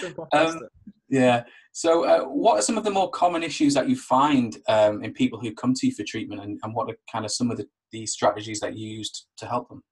Um, 0.32 0.60
yeah. 1.08 1.42
So 1.72 2.04
uh, 2.04 2.24
what 2.24 2.58
are 2.58 2.62
some 2.62 2.78
of 2.78 2.84
the 2.84 2.90
more 2.90 3.10
common 3.10 3.42
issues 3.42 3.74
that 3.74 3.88
you 3.88 3.96
find 3.96 4.56
um, 4.68 5.02
in 5.02 5.12
people 5.12 5.40
who 5.40 5.52
come 5.52 5.74
to 5.74 5.86
you 5.86 5.92
for 5.92 6.04
treatment 6.04 6.42
and, 6.42 6.58
and 6.62 6.74
what 6.74 6.88
are 6.88 6.96
kind 7.10 7.24
of 7.24 7.32
some 7.32 7.50
of 7.50 7.56
the, 7.56 7.66
the 7.92 8.06
strategies 8.06 8.60
that 8.60 8.76
you 8.76 8.88
used 8.88 9.26
to 9.38 9.46
help 9.46 9.68
them? 9.68 9.82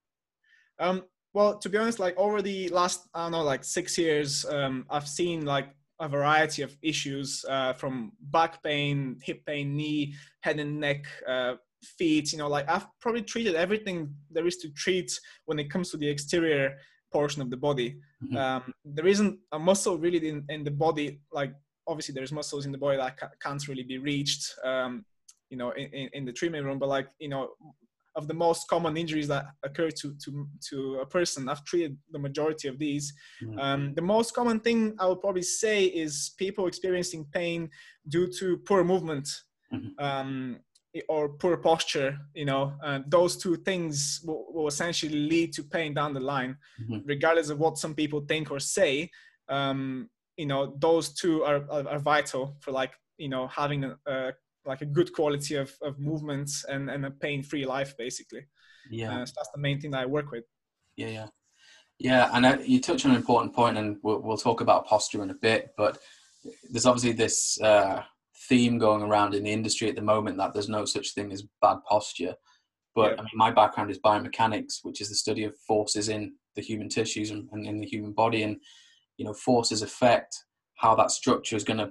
Um, 0.78 1.05
well, 1.35 1.58
to 1.58 1.68
be 1.68 1.78
honest, 1.78 1.99
like 1.99 2.16
over 2.16 2.42
the 2.42 2.68
last 2.70 3.08
I 3.14 3.25
don't 3.25 3.32
know, 3.32 3.42
like 3.42 3.64
six 3.64 3.99
years, 3.99 4.44
um, 4.47 4.87
I've 4.90 5.08
seen 5.08 5.44
like 5.44 5.68
a 6.00 6.08
variety 6.08 6.62
of 6.62 6.76
issues 6.82 7.44
uh, 7.49 7.73
from 7.73 8.12
back 8.20 8.62
pain, 8.62 9.18
hip 9.23 9.44
pain, 9.47 9.76
knee, 9.76 10.14
head 10.40 10.61
and 10.61 10.80
neck, 10.80 11.04
uh, 11.26 11.54
feet. 11.82 12.32
You 12.32 12.38
know, 12.38 12.49
like 12.49 12.68
I've 12.68 12.87
probably 13.00 13.23
treated 13.23 13.54
everything 13.54 14.14
there 14.30 14.47
is 14.47 14.56
to 14.58 14.70
treat 14.70 15.18
when 15.47 15.58
it 15.58 15.70
comes 15.70 15.90
to 15.90 15.97
the 15.97 16.08
exterior 16.08 16.76
portion 17.12 17.42
of 17.42 17.50
the 17.50 17.56
body. 17.56 17.99
Mm-hmm. 18.23 18.37
Um, 18.37 18.75
there 18.85 19.06
isn't 19.06 19.38
a 19.52 19.58
muscle 19.58 19.99
really 19.99 20.28
in, 20.28 20.44
in 20.49 20.64
the 20.64 20.70
body. 20.70 21.20
Like 21.32 21.52
obviously, 21.87 22.14
there's 22.14 22.32
muscles 22.32 22.66
in 22.66 22.73
the 22.73 22.78
body 22.78 22.97
that 22.97 23.16
ca- 23.16 23.30
can't 23.40 23.66
really 23.68 23.82
be 23.82 23.99
reached. 23.99 24.54
Um, 24.64 25.04
you 25.50 25.56
know, 25.56 25.70
in, 25.70 26.11
in 26.12 26.25
the 26.25 26.32
treatment 26.32 26.66
room, 26.66 26.78
but 26.78 26.88
like 26.88 27.08
you 27.18 27.28
know, 27.28 27.50
of 28.19 28.27
the 28.27 28.35
most 28.35 28.69
common 28.69 28.97
injuries 28.97 29.29
that 29.29 29.47
occur 29.63 29.91
to 30.01 30.07
to 30.25 30.31
to 30.69 30.77
a 31.05 31.07
person. 31.07 31.49
I've 31.49 31.65
treated 31.65 31.97
the 32.11 32.19
majority 32.19 32.67
of 32.69 32.77
these. 32.79 33.15
Mm-hmm. 33.43 33.59
Um, 33.59 33.95
the 33.95 34.07
most 34.15 34.35
common 34.35 34.59
thing 34.61 34.79
I 34.99 35.07
would 35.07 35.21
probably 35.21 35.47
say 35.63 35.85
is 35.85 36.33
people 36.37 36.67
experiencing 36.67 37.27
pain 37.33 37.71
due 38.15 38.29
to 38.39 38.59
poor 38.69 38.83
movement. 38.85 39.27
Mm-hmm. 39.73 40.05
Um, 40.05 40.61
or 41.09 41.29
poor 41.29 41.57
posture, 41.59 42.19
you 42.35 42.47
know, 42.47 42.73
uh, 42.83 43.01
those 43.07 43.37
two 43.37 43.57
things 43.57 44.21
will, 44.25 44.47
will, 44.53 44.67
essentially 44.67 45.29
lead 45.33 45.53
to 45.53 45.63
pain 45.63 45.95
down 45.95 46.15
the 46.15 46.19
line, 46.35 46.57
mm-hmm. 46.81 47.01
regardless 47.05 47.51
of 47.51 47.59
what 47.59 47.79
some 47.79 47.95
people 47.95 48.21
think 48.23 48.51
or 48.51 48.59
say. 48.59 49.09
Um, 49.49 50.09
you 50.37 50.47
know, 50.47 50.75
those 50.79 51.13
two 51.13 51.45
are, 51.45 51.63
are, 51.71 51.87
are, 51.87 51.99
vital 51.99 52.57
for 52.61 52.73
like, 52.73 52.93
you 53.19 53.29
know, 53.29 53.47
having 53.49 53.85
a, 53.85 53.97
a 54.07 54.33
like 54.67 54.83
a 54.83 54.87
good 54.87 55.12
quality 55.12 55.55
of, 55.55 55.73
of 55.83 55.99
movement 55.99 56.50
and, 56.69 56.91
and 56.91 57.07
a 57.07 57.11
pain-free 57.11 57.65
life 57.65 57.97
basically 57.97 58.47
yeah 58.91 59.21
uh, 59.21 59.27
so 59.27 59.33
that's 59.37 59.50
the 59.55 59.61
main 59.61 59.81
thing 59.81 59.91
that 59.91 60.03
i 60.03 60.07
work 60.07 60.31
with 60.31 60.45
yeah 60.97 61.09
yeah 61.09 61.27
yeah 61.99 62.31
and 62.33 62.47
uh, 62.47 62.57
you 62.65 62.81
touch 62.81 63.05
on 63.05 63.12
an 63.12 63.17
important 63.17 63.55
point 63.55 63.77
and 63.79 63.97
we'll, 64.03 64.21
we'll 64.21 64.37
talk 64.37 64.61
about 64.61 64.87
posture 64.87 65.23
in 65.23 65.31
a 65.31 65.35
bit 65.35 65.71
but 65.77 65.99
there's 66.71 66.87
obviously 66.87 67.12
this 67.12 67.61
uh, 67.61 68.03
theme 68.49 68.79
going 68.79 69.03
around 69.03 69.35
in 69.35 69.45
the 69.45 69.53
industry 69.53 69.88
at 69.88 69.97
the 69.97 70.03
moment 70.03 70.37
that 70.38 70.53
there's 70.55 70.69
no 70.69 70.85
such 70.85 71.15
thing 71.15 71.33
as 71.33 71.45
bad 71.61 71.79
posture. 71.88 72.35
But 72.95 73.12
yeah. 73.12 73.19
I 73.19 73.23
mean, 73.23 73.31
my 73.35 73.50
background 73.50 73.91
is 73.91 73.99
biomechanics, 73.99 74.79
which 74.83 75.00
is 75.00 75.09
the 75.09 75.15
study 75.15 75.45
of 75.45 75.57
forces 75.67 76.09
in 76.09 76.35
the 76.57 76.62
human 76.62 76.88
tissues 76.88 77.31
and, 77.31 77.49
and 77.53 77.67
in 77.67 77.79
the 77.79 77.87
human 77.87 78.12
body, 78.12 78.43
and 78.43 78.57
you 79.17 79.25
know, 79.25 79.35
forces 79.35 79.83
affect 79.83 80.37
how 80.77 80.95
that 80.95 81.11
structure 81.11 81.57
is 81.57 81.65
going 81.65 81.79
to 81.79 81.91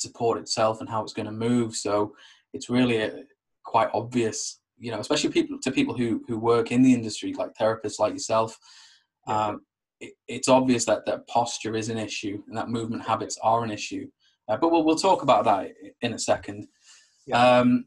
support 0.00 0.38
itself 0.38 0.80
and 0.80 0.88
how 0.88 1.02
it's 1.02 1.12
going 1.12 1.26
to 1.26 1.32
move. 1.32 1.76
So 1.76 2.14
it's 2.52 2.70
really 2.70 2.98
a, 2.98 3.22
quite 3.64 3.90
obvious, 3.92 4.60
you 4.78 4.90
know, 4.90 4.98
especially 4.98 5.30
people 5.30 5.58
to 5.62 5.70
people 5.70 5.96
who 5.96 6.22
who 6.26 6.38
work 6.38 6.72
in 6.72 6.82
the 6.82 6.92
industry, 6.92 7.32
like 7.34 7.54
therapists 7.54 7.98
like 7.98 8.12
yourself. 8.12 8.58
Um, 9.26 9.62
it, 10.00 10.14
it's 10.28 10.48
obvious 10.48 10.84
that 10.86 11.04
that 11.06 11.26
posture 11.26 11.76
is 11.76 11.88
an 11.88 11.98
issue 11.98 12.42
and 12.48 12.56
that 12.56 12.70
movement 12.70 13.06
habits 13.06 13.38
are 13.42 13.62
an 13.64 13.70
issue. 13.70 14.08
Uh, 14.48 14.56
but 14.56 14.70
we'll 14.70 14.84
we'll 14.84 14.96
talk 14.96 15.22
about 15.22 15.44
that 15.44 15.72
in 16.00 16.14
a 16.14 16.18
second. 16.18 16.66
Yeah. 17.26 17.58
Um, 17.58 17.86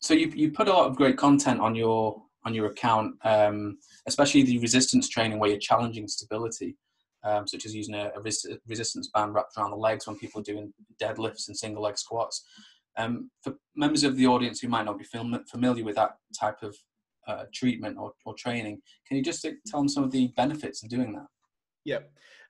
so 0.00 0.14
you 0.14 0.30
you 0.34 0.50
put 0.52 0.68
a 0.68 0.72
lot 0.72 0.86
of 0.86 0.96
great 0.96 1.16
content 1.16 1.60
on 1.60 1.74
your 1.74 2.22
on 2.44 2.54
your 2.54 2.66
account, 2.66 3.14
um, 3.24 3.78
especially 4.06 4.42
the 4.42 4.58
resistance 4.58 5.08
training 5.08 5.38
where 5.38 5.50
you're 5.50 5.58
challenging 5.58 6.06
stability 6.06 6.76
um, 7.24 7.46
such 7.46 7.66
as 7.66 7.74
using 7.74 7.94
a, 7.94 8.10
a 8.14 8.20
res- 8.20 8.46
resistance 8.68 9.08
band 9.08 9.34
wrapped 9.34 9.56
around 9.56 9.70
the 9.70 9.76
legs 9.76 10.06
when 10.06 10.16
people 10.16 10.40
are 10.40 10.44
doing 10.44 10.72
deadlifts 11.02 11.48
and 11.48 11.56
single 11.56 11.82
leg 11.82 11.98
squats. 11.98 12.44
Um, 12.96 13.30
for 13.42 13.54
members 13.74 14.04
of 14.04 14.16
the 14.16 14.26
audience 14.26 14.60
who 14.60 14.68
might 14.68 14.84
not 14.84 14.98
be 14.98 15.04
familiar 15.50 15.84
with 15.84 15.96
that 15.96 16.16
type 16.38 16.62
of 16.62 16.76
uh, 17.26 17.44
treatment 17.52 17.98
or, 17.98 18.12
or 18.24 18.34
training, 18.34 18.80
can 19.06 19.16
you 19.16 19.22
just 19.22 19.44
tell 19.66 19.80
them 19.80 19.88
some 19.88 20.04
of 20.04 20.12
the 20.12 20.28
benefits 20.36 20.82
of 20.82 20.90
doing 20.90 21.12
that? 21.14 21.26
Yeah. 21.84 22.00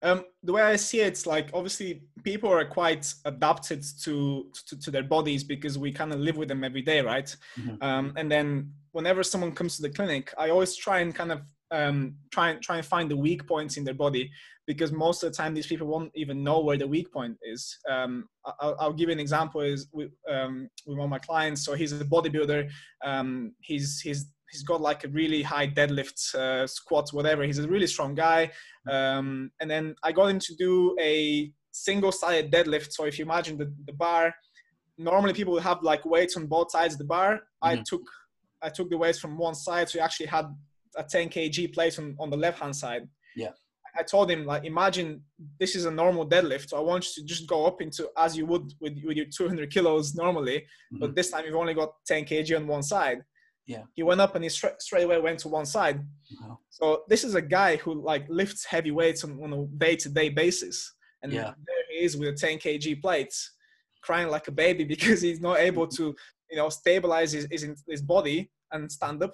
Um, 0.02 0.24
the 0.42 0.52
way 0.52 0.62
I 0.62 0.76
see 0.76 1.00
it, 1.00 1.06
it's 1.06 1.26
like 1.26 1.48
obviously 1.54 2.02
people 2.22 2.50
are 2.50 2.64
quite 2.64 3.12
adapted 3.24 3.82
to, 4.02 4.50
to, 4.66 4.78
to 4.78 4.90
their 4.90 5.02
bodies 5.02 5.42
because 5.42 5.78
we 5.78 5.92
kind 5.92 6.12
of 6.12 6.20
live 6.20 6.36
with 6.36 6.48
them 6.48 6.62
every 6.62 6.82
day, 6.82 7.00
right? 7.00 7.34
Mm-hmm. 7.58 7.82
Um, 7.82 8.12
and 8.16 8.30
then 8.30 8.72
whenever 8.92 9.22
someone 9.22 9.52
comes 9.52 9.76
to 9.76 9.82
the 9.82 9.88
clinic, 9.88 10.32
I 10.36 10.50
always 10.50 10.76
try 10.76 11.00
and 11.00 11.14
kind 11.14 11.32
of 11.32 11.40
um, 11.74 12.14
try 12.30 12.50
and 12.50 12.62
try 12.62 12.76
and 12.76 12.86
find 12.86 13.10
the 13.10 13.16
weak 13.16 13.46
points 13.46 13.76
in 13.76 13.84
their 13.84 13.94
body 13.94 14.30
because 14.66 14.92
most 14.92 15.22
of 15.22 15.30
the 15.30 15.36
time 15.36 15.54
these 15.54 15.66
people 15.66 15.86
won't 15.86 16.10
even 16.14 16.42
know 16.42 16.60
where 16.60 16.78
the 16.78 16.86
weak 16.86 17.12
point 17.12 17.36
is. 17.42 17.76
Um, 17.90 18.28
I'll, 18.60 18.76
I'll, 18.80 18.92
give 18.92 19.08
you 19.08 19.12
an 19.12 19.20
example 19.20 19.60
is 19.60 19.88
with, 19.92 20.10
um, 20.30 20.68
with 20.86 20.96
one 20.96 21.06
of 21.06 21.10
my 21.10 21.18
clients. 21.18 21.64
So 21.64 21.74
he's 21.74 21.92
a 21.92 22.04
bodybuilder. 22.04 22.70
Um, 23.04 23.52
he's, 23.60 24.00
he's, 24.00 24.30
he's 24.50 24.62
got 24.62 24.80
like 24.80 25.04
a 25.04 25.08
really 25.08 25.42
high 25.42 25.68
deadlift, 25.68 26.34
uh, 26.34 26.66
squats, 26.66 27.12
whatever. 27.12 27.42
He's 27.44 27.58
a 27.58 27.68
really 27.68 27.86
strong 27.86 28.14
guy. 28.14 28.50
Um, 28.90 29.50
and 29.60 29.70
then 29.70 29.94
I 30.02 30.12
got 30.12 30.26
him 30.26 30.38
to 30.38 30.54
do 30.56 30.96
a 30.98 31.52
single 31.72 32.12
sided 32.12 32.50
deadlift. 32.50 32.92
So 32.92 33.04
if 33.04 33.18
you 33.18 33.24
imagine 33.24 33.58
the, 33.58 33.70
the 33.86 33.92
bar, 33.92 34.34
normally 34.96 35.34
people 35.34 35.52
would 35.54 35.62
have 35.62 35.82
like 35.82 36.06
weights 36.06 36.36
on 36.36 36.46
both 36.46 36.70
sides 36.70 36.94
of 36.94 36.98
the 36.98 37.04
bar. 37.04 37.34
Mm-hmm. 37.34 37.80
I 37.80 37.82
took, 37.86 38.02
I 38.62 38.70
took 38.70 38.88
the 38.88 38.96
weights 38.96 39.18
from 39.18 39.36
one 39.36 39.54
side. 39.54 39.90
So 39.90 39.98
he 39.98 40.00
actually 40.00 40.26
had 40.26 40.46
a 40.96 41.02
10 41.02 41.28
kg 41.28 41.72
plate 41.72 41.98
on, 41.98 42.16
on 42.18 42.30
the 42.30 42.36
left 42.36 42.60
hand 42.60 42.74
side. 42.74 43.08
Yeah. 43.36 43.50
I 43.96 44.02
told 44.02 44.30
him 44.30 44.44
like, 44.44 44.64
imagine 44.64 45.22
this 45.60 45.76
is 45.76 45.84
a 45.84 45.90
normal 45.90 46.28
deadlift. 46.28 46.70
So 46.70 46.76
I 46.76 46.80
want 46.80 47.06
you 47.06 47.22
to 47.22 47.26
just 47.26 47.46
go 47.46 47.66
up 47.66 47.80
into 47.80 48.08
as 48.16 48.36
you 48.36 48.46
would 48.46 48.72
with, 48.80 48.98
with 49.04 49.16
your 49.16 49.26
200 49.26 49.70
kilos 49.70 50.14
normally, 50.14 50.58
mm-hmm. 50.58 50.98
but 50.98 51.14
this 51.14 51.30
time 51.30 51.44
you've 51.46 51.54
only 51.54 51.74
got 51.74 51.92
10 52.06 52.24
kg 52.24 52.56
on 52.56 52.66
one 52.66 52.82
side. 52.82 53.22
Yeah. 53.66 53.82
He 53.94 54.02
went 54.02 54.20
up 54.20 54.34
and 54.34 54.44
he 54.44 54.50
straight, 54.50 54.80
straight 54.82 55.04
away 55.04 55.20
went 55.20 55.38
to 55.40 55.48
one 55.48 55.64
side. 55.64 56.04
Wow. 56.40 56.58
So 56.70 57.04
this 57.08 57.24
is 57.24 57.34
a 57.34 57.42
guy 57.42 57.76
who 57.76 58.02
like 58.02 58.26
lifts 58.28 58.64
heavy 58.64 58.90
weights 58.90 59.24
on, 59.24 59.38
on 59.42 59.52
a 59.52 59.66
day 59.78 59.96
to 59.96 60.08
day 60.08 60.28
basis. 60.28 60.92
And 61.22 61.32
yeah. 61.32 61.52
there 61.66 61.76
he 61.90 62.04
is 62.04 62.16
with 62.16 62.28
a 62.28 62.32
10 62.32 62.58
kg 62.58 63.00
plates 63.00 63.52
crying 64.02 64.28
like 64.28 64.48
a 64.48 64.52
baby 64.52 64.84
because 64.94 65.22
he's 65.22 65.40
not 65.40 65.58
able 65.58 65.86
to, 65.86 66.14
you 66.50 66.56
know, 66.56 66.68
stabilize 66.68 67.32
his, 67.32 67.46
his, 67.50 67.66
his 67.88 68.02
body 68.02 68.50
and 68.72 68.90
stand 68.90 69.22
up. 69.22 69.32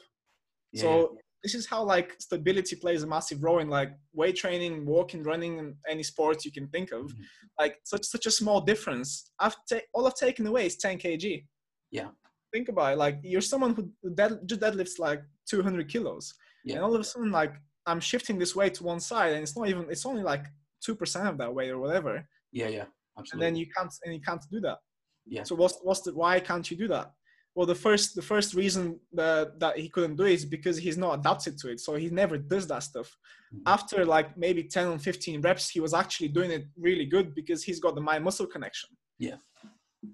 Yeah. 0.72 0.82
So 0.82 1.16
this 1.42 1.54
is 1.54 1.66
how 1.66 1.82
like 1.82 2.16
stability 2.18 2.76
plays 2.76 3.02
a 3.02 3.06
massive 3.06 3.42
role 3.42 3.60
in 3.60 3.68
like 3.68 3.92
weight 4.12 4.36
training, 4.36 4.84
walking, 4.84 5.22
running, 5.22 5.58
and 5.58 5.74
any 5.88 6.02
sport 6.02 6.44
you 6.44 6.52
can 6.52 6.68
think 6.68 6.92
of. 6.92 7.06
Mm-hmm. 7.06 7.22
Like 7.58 7.76
such 7.84 8.04
such 8.04 8.26
a 8.26 8.30
small 8.30 8.60
difference. 8.60 9.30
I've 9.38 9.56
ta- 9.68 9.86
all 9.94 10.06
I've 10.06 10.14
taken 10.14 10.46
away 10.46 10.66
is 10.66 10.76
10 10.76 10.98
kg. 10.98 11.44
Yeah. 11.90 12.08
Think 12.52 12.68
about 12.68 12.92
it. 12.92 12.98
Like 12.98 13.20
you're 13.22 13.40
someone 13.40 13.74
who 13.74 14.10
dead, 14.10 14.40
just 14.46 14.60
deadlifts 14.60 14.98
like 14.98 15.22
200 15.48 15.88
kilos, 15.88 16.34
yeah. 16.64 16.76
and 16.76 16.84
all 16.84 16.94
of 16.94 17.00
a 17.00 17.04
sudden 17.04 17.30
like 17.30 17.54
I'm 17.86 18.00
shifting 18.00 18.38
this 18.38 18.54
weight 18.54 18.74
to 18.74 18.84
one 18.84 19.00
side, 19.00 19.32
and 19.32 19.42
it's 19.42 19.56
not 19.56 19.68
even 19.68 19.86
it's 19.88 20.06
only 20.06 20.22
like 20.22 20.44
two 20.84 20.94
percent 20.94 21.26
of 21.26 21.38
that 21.38 21.54
weight 21.54 21.70
or 21.70 21.78
whatever. 21.78 22.26
Yeah, 22.52 22.68
yeah, 22.68 22.84
absolutely. 23.18 23.46
And 23.46 23.56
then 23.56 23.60
you 23.60 23.66
can't 23.74 23.92
and 24.04 24.14
you 24.14 24.20
can't 24.20 24.44
do 24.50 24.60
that. 24.60 24.78
Yeah. 25.26 25.44
So 25.44 25.54
what's 25.54 25.78
what's 25.82 26.00
the 26.02 26.12
why 26.12 26.40
can't 26.40 26.68
you 26.70 26.76
do 26.76 26.88
that? 26.88 27.12
Well 27.54 27.66
the 27.66 27.74
first 27.74 28.14
the 28.14 28.22
first 28.22 28.54
reason 28.54 28.98
that, 29.12 29.58
that 29.58 29.78
he 29.78 29.88
couldn't 29.88 30.16
do 30.16 30.24
it 30.24 30.32
is 30.32 30.44
because 30.44 30.78
he's 30.78 30.98
not 30.98 31.18
adapted 31.18 31.58
to 31.58 31.70
it. 31.70 31.80
So 31.80 31.94
he 31.96 32.08
never 32.08 32.38
does 32.38 32.66
that 32.68 32.82
stuff. 32.82 33.16
Mm-hmm. 33.52 33.62
after 33.66 34.04
like 34.04 34.36
maybe 34.38 34.62
10 34.62 34.86
or 34.86 34.98
15 34.98 35.40
reps 35.40 35.68
he 35.68 35.80
was 35.80 35.92
actually 35.92 36.28
doing 36.28 36.52
it 36.52 36.66
really 36.78 37.04
good 37.04 37.34
because 37.34 37.64
he's 37.64 37.80
got 37.80 37.96
the 37.96 38.00
mind 38.00 38.22
muscle 38.22 38.46
connection. 38.46 38.90
Yeah. 39.18 39.38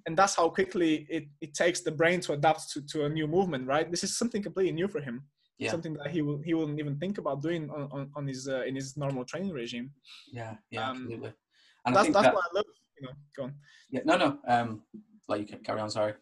And 0.06 0.16
that's 0.16 0.34
how 0.34 0.48
quickly 0.48 1.06
it, 1.10 1.24
it 1.42 1.52
takes 1.52 1.82
the 1.82 1.92
brain 1.92 2.20
to 2.20 2.32
adapt 2.32 2.72
to, 2.72 2.86
to 2.86 3.04
a 3.04 3.08
new 3.10 3.26
movement 3.26 3.66
right? 3.66 3.90
This 3.90 4.04
is 4.04 4.16
something 4.16 4.42
completely 4.42 4.72
new 4.72 4.88
for 4.88 5.00
him. 5.00 5.24
Yeah. 5.58 5.70
something 5.70 5.94
that 5.94 6.10
he 6.10 6.20
will 6.22 6.40
he 6.44 6.52
wouldn't 6.54 6.78
even 6.78 6.98
think 6.98 7.18
about 7.18 7.40
doing 7.40 7.70
on, 7.70 7.88
on, 7.90 8.10
on 8.14 8.26
his 8.26 8.46
uh, 8.46 8.64
in 8.64 8.74
his 8.74 8.96
normal 8.96 9.24
training 9.24 9.52
regime. 9.52 9.90
Yeah 10.32 10.54
yeah 10.70 10.90
um, 10.90 10.96
absolutely. 10.96 11.32
And 11.84 11.96
that's, 11.96 12.08
that's 12.08 12.26
that, 12.26 12.34
why 12.34 12.40
i 12.40 12.50
love 12.54 12.64
you 12.98 13.06
know 13.06 13.14
go 13.36 13.42
on. 13.44 13.54
Yeah 13.90 14.00
no 14.04 14.16
no 14.16 14.38
um 14.48 14.82
like 15.28 15.40
you 15.40 15.46
can 15.46 15.60
carry 15.60 15.80
on 15.80 15.90
sorry 15.90 16.14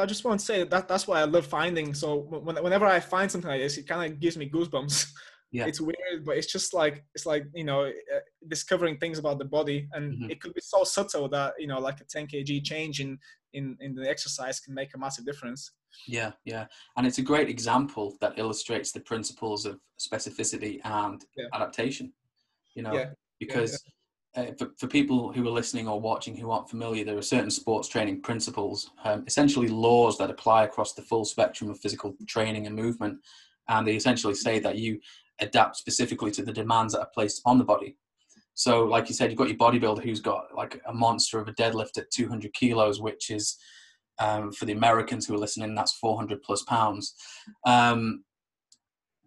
I 0.00 0.06
just 0.06 0.24
want 0.24 0.40
to 0.40 0.46
say 0.46 0.64
that 0.64 0.88
that's 0.88 1.06
why 1.06 1.20
I 1.20 1.24
love 1.24 1.46
finding. 1.46 1.94
So 1.94 2.16
when, 2.16 2.56
whenever 2.56 2.86
I 2.86 3.00
find 3.00 3.30
something 3.30 3.50
like 3.50 3.60
this, 3.60 3.78
it 3.78 3.86
kind 3.86 4.12
of 4.12 4.20
gives 4.20 4.36
me 4.36 4.48
goosebumps. 4.48 5.06
Yeah. 5.54 5.66
It's 5.66 5.80
weird, 5.80 6.24
but 6.24 6.36
it's 6.36 6.50
just 6.50 6.74
like 6.74 7.04
it's 7.14 7.26
like 7.26 7.46
you 7.54 7.62
know 7.62 7.84
uh, 7.84 8.18
discovering 8.48 8.98
things 8.98 9.20
about 9.20 9.38
the 9.38 9.44
body, 9.44 9.88
and 9.92 10.12
mm-hmm. 10.12 10.28
it 10.28 10.40
could 10.40 10.52
be 10.52 10.60
so 10.60 10.82
subtle 10.82 11.28
that 11.28 11.54
you 11.60 11.68
know 11.68 11.78
like 11.78 12.00
a 12.00 12.04
10 12.04 12.26
kg 12.26 12.64
change 12.64 12.98
in 12.98 13.16
in 13.52 13.76
in 13.78 13.94
the 13.94 14.10
exercise 14.10 14.58
can 14.58 14.74
make 14.74 14.92
a 14.96 14.98
massive 14.98 15.24
difference. 15.24 15.70
Yeah, 16.08 16.32
yeah, 16.44 16.66
and 16.96 17.06
it's 17.06 17.18
a 17.18 17.22
great 17.22 17.48
example 17.48 18.16
that 18.20 18.36
illustrates 18.36 18.90
the 18.90 18.98
principles 18.98 19.64
of 19.64 19.78
specificity 19.96 20.80
and 20.84 21.24
yeah. 21.36 21.44
adaptation. 21.54 22.12
You 22.74 22.82
know, 22.82 22.94
yeah. 22.94 23.10
because 23.38 23.80
uh, 24.36 24.46
for, 24.58 24.70
for 24.78 24.86
people 24.86 25.32
who 25.32 25.46
are 25.46 25.50
listening 25.50 25.88
or 25.88 26.00
watching 26.00 26.36
who 26.36 26.50
aren't 26.50 26.68
familiar, 26.68 27.04
there 27.04 27.16
are 27.16 27.22
certain 27.22 27.50
sports 27.50 27.88
training 27.88 28.20
principles, 28.20 28.90
um, 29.04 29.24
essentially 29.26 29.68
laws 29.68 30.18
that 30.18 30.30
apply 30.30 30.64
across 30.64 30.94
the 30.94 31.02
full 31.02 31.24
spectrum 31.24 31.70
of 31.70 31.78
physical 31.78 32.14
training 32.26 32.66
and 32.66 32.74
movement. 32.74 33.18
And 33.68 33.86
they 33.86 33.94
essentially 33.94 34.34
say 34.34 34.58
that 34.58 34.76
you 34.76 35.00
adapt 35.40 35.76
specifically 35.76 36.30
to 36.32 36.42
the 36.42 36.52
demands 36.52 36.92
that 36.94 37.00
are 37.00 37.10
placed 37.14 37.42
on 37.44 37.58
the 37.58 37.64
body. 37.64 37.96
So, 38.54 38.84
like 38.84 39.08
you 39.08 39.14
said, 39.14 39.30
you've 39.30 39.38
got 39.38 39.48
your 39.48 39.58
bodybuilder 39.58 40.02
who's 40.02 40.20
got 40.20 40.54
like 40.54 40.80
a 40.86 40.92
monster 40.92 41.40
of 41.40 41.48
a 41.48 41.52
deadlift 41.54 41.98
at 41.98 42.10
200 42.10 42.52
kilos, 42.54 43.00
which 43.00 43.30
is 43.30 43.56
um, 44.18 44.52
for 44.52 44.64
the 44.64 44.72
Americans 44.72 45.26
who 45.26 45.34
are 45.34 45.38
listening, 45.38 45.74
that's 45.74 45.94
400 45.94 46.42
plus 46.42 46.62
pounds. 46.62 47.14
Um, 47.66 48.22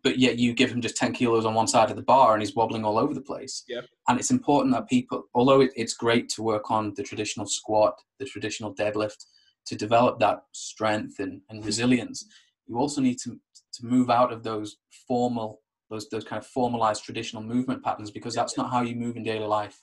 but 0.08 0.18
yet 0.18 0.40
you 0.40 0.54
give 0.54 0.72
him 0.72 0.80
just 0.80 0.96
10 0.96 1.12
kilos 1.12 1.46
on 1.46 1.54
one 1.54 1.68
side 1.68 1.90
of 1.90 1.98
the 1.98 2.02
bar 2.02 2.34
and 2.34 2.42
he's 2.42 2.56
wobbling 2.56 2.86
all 2.86 2.98
over 2.98 3.14
the 3.14 3.20
place. 3.20 3.66
Yeah. 3.68 3.82
And 4.08 4.18
it's 4.18 4.32
important 4.32 4.74
that 4.74 4.88
people, 4.88 5.24
although 5.34 5.60
it, 5.60 5.72
it's 5.76 5.96
great 5.96 6.30
to 6.30 6.42
work 6.42 6.72
on 6.72 6.94
the 6.96 7.04
traditional 7.04 7.46
squat, 7.46 8.02
the 8.18 8.24
traditional 8.24 8.74
deadlift, 8.74 9.26
to 9.66 9.76
develop 9.76 10.18
that 10.20 10.44
strength 10.54 11.20
and, 11.20 11.42
and 11.50 11.66
resilience, 11.66 12.26
you 12.68 12.78
also 12.78 13.02
need 13.02 13.18
to, 13.20 13.38
to 13.74 13.86
move 13.86 14.10
out 14.10 14.32
of 14.32 14.44
those 14.44 14.78
formal, 15.10 15.60
those, 15.90 16.08
those 16.08 16.24
kind 16.24 16.42
of 16.42 16.48
formalized 16.48 17.04
traditional 17.04 17.44
movement 17.44 17.84
patterns 17.84 18.10
because 18.10 18.34
that's 18.34 18.56
not 18.56 18.72
how 18.72 18.82
you 18.84 18.96
move 18.96 19.18
in 19.18 19.24
daily 19.24 19.46
life. 19.46 19.82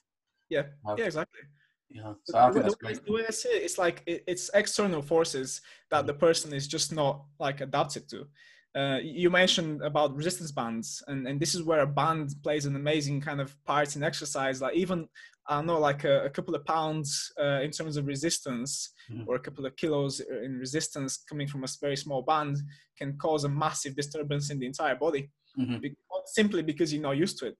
Yeah, 0.48 0.62
uh, 0.88 0.94
yeah, 0.96 1.04
exactly. 1.04 1.40
Yeah, 1.90 2.14
so 2.24 2.38
I 2.38 2.50
think 2.50 2.64
that's 2.64 2.76
great. 2.76 3.04
The 3.04 3.12
way 3.12 3.24
I 3.28 3.30
see 3.30 3.50
it, 3.50 3.62
it's 3.62 3.76
like 3.76 4.02
it's 4.06 4.50
external 4.54 5.02
forces 5.02 5.60
that 5.90 6.04
mm. 6.04 6.06
the 6.06 6.14
person 6.14 6.54
is 6.54 6.66
just 6.66 6.94
not 6.94 7.24
like 7.38 7.60
adapted 7.60 8.08
to. 8.08 8.26
Uh, 8.76 8.98
you 9.02 9.30
mentioned 9.30 9.82
about 9.82 10.16
resistance 10.16 10.50
bands, 10.50 11.02
and, 11.06 11.28
and 11.28 11.38
this 11.38 11.54
is 11.54 11.62
where 11.62 11.80
a 11.80 11.86
band 11.86 12.34
plays 12.42 12.66
an 12.66 12.74
amazing 12.74 13.20
kind 13.20 13.40
of 13.40 13.54
part 13.64 13.94
in 13.94 14.02
exercise. 14.02 14.60
Like 14.60 14.74
even 14.74 15.08
I 15.46 15.60
know, 15.62 15.78
like 15.78 16.04
a, 16.04 16.24
a 16.24 16.30
couple 16.30 16.54
of 16.54 16.64
pounds 16.64 17.32
uh, 17.40 17.60
in 17.60 17.70
terms 17.70 17.96
of 17.96 18.06
resistance, 18.06 18.90
mm-hmm. 19.10 19.28
or 19.28 19.36
a 19.36 19.40
couple 19.40 19.66
of 19.66 19.76
kilos 19.76 20.20
in 20.20 20.58
resistance 20.58 21.18
coming 21.28 21.46
from 21.46 21.64
a 21.64 21.68
very 21.80 21.96
small 21.96 22.22
band 22.22 22.56
can 22.98 23.16
cause 23.18 23.44
a 23.44 23.48
massive 23.48 23.94
disturbance 23.94 24.50
in 24.50 24.58
the 24.58 24.66
entire 24.66 24.96
body, 24.96 25.30
mm-hmm. 25.58 25.78
be- 25.78 25.94
simply 26.26 26.62
because 26.62 26.92
you're 26.92 27.02
not 27.02 27.16
used 27.16 27.38
to 27.38 27.48
it. 27.48 27.56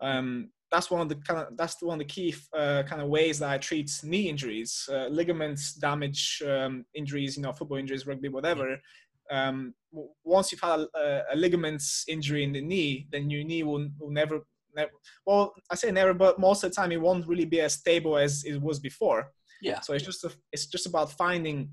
Um, 0.00 0.50
that's 0.72 0.90
one 0.90 1.00
of 1.00 1.08
the 1.08 1.14
kind 1.14 1.40
of 1.40 1.56
that's 1.56 1.80
one 1.80 2.00
of 2.00 2.06
the 2.06 2.12
key 2.12 2.34
uh, 2.56 2.82
kind 2.88 3.00
of 3.00 3.08
ways 3.08 3.38
that 3.38 3.50
I 3.50 3.58
treat 3.58 3.90
knee 4.02 4.28
injuries, 4.28 4.88
uh, 4.92 5.06
ligaments 5.06 5.74
damage 5.74 6.42
um, 6.44 6.84
injuries, 6.94 7.36
you 7.36 7.42
know, 7.42 7.52
football 7.52 7.78
injuries, 7.78 8.06
rugby, 8.06 8.28
whatever 8.28 8.76
um, 9.30 9.74
once 10.24 10.52
you've 10.52 10.60
had 10.60 10.80
a, 10.94 11.22
a, 11.32 11.36
ligaments 11.36 12.04
injury 12.08 12.44
in 12.44 12.52
the 12.52 12.60
knee, 12.60 13.06
then 13.10 13.30
your 13.30 13.44
knee 13.44 13.62
will, 13.62 13.88
will 13.98 14.10
never 14.10 14.40
never, 14.76 14.90
well, 15.24 15.54
I 15.70 15.74
say 15.74 15.90
never, 15.90 16.14
but 16.14 16.38
most 16.38 16.62
of 16.62 16.70
the 16.70 16.76
time 16.76 16.92
it 16.92 17.00
won't 17.00 17.26
really 17.26 17.46
be 17.46 17.60
as 17.60 17.72
stable 17.74 18.16
as 18.16 18.44
it 18.44 18.60
was 18.60 18.78
before. 18.78 19.32
Yeah. 19.62 19.80
So 19.80 19.94
it's 19.94 20.04
just 20.04 20.22
a, 20.24 20.30
it's 20.52 20.66
just 20.66 20.86
about 20.86 21.10
finding 21.12 21.70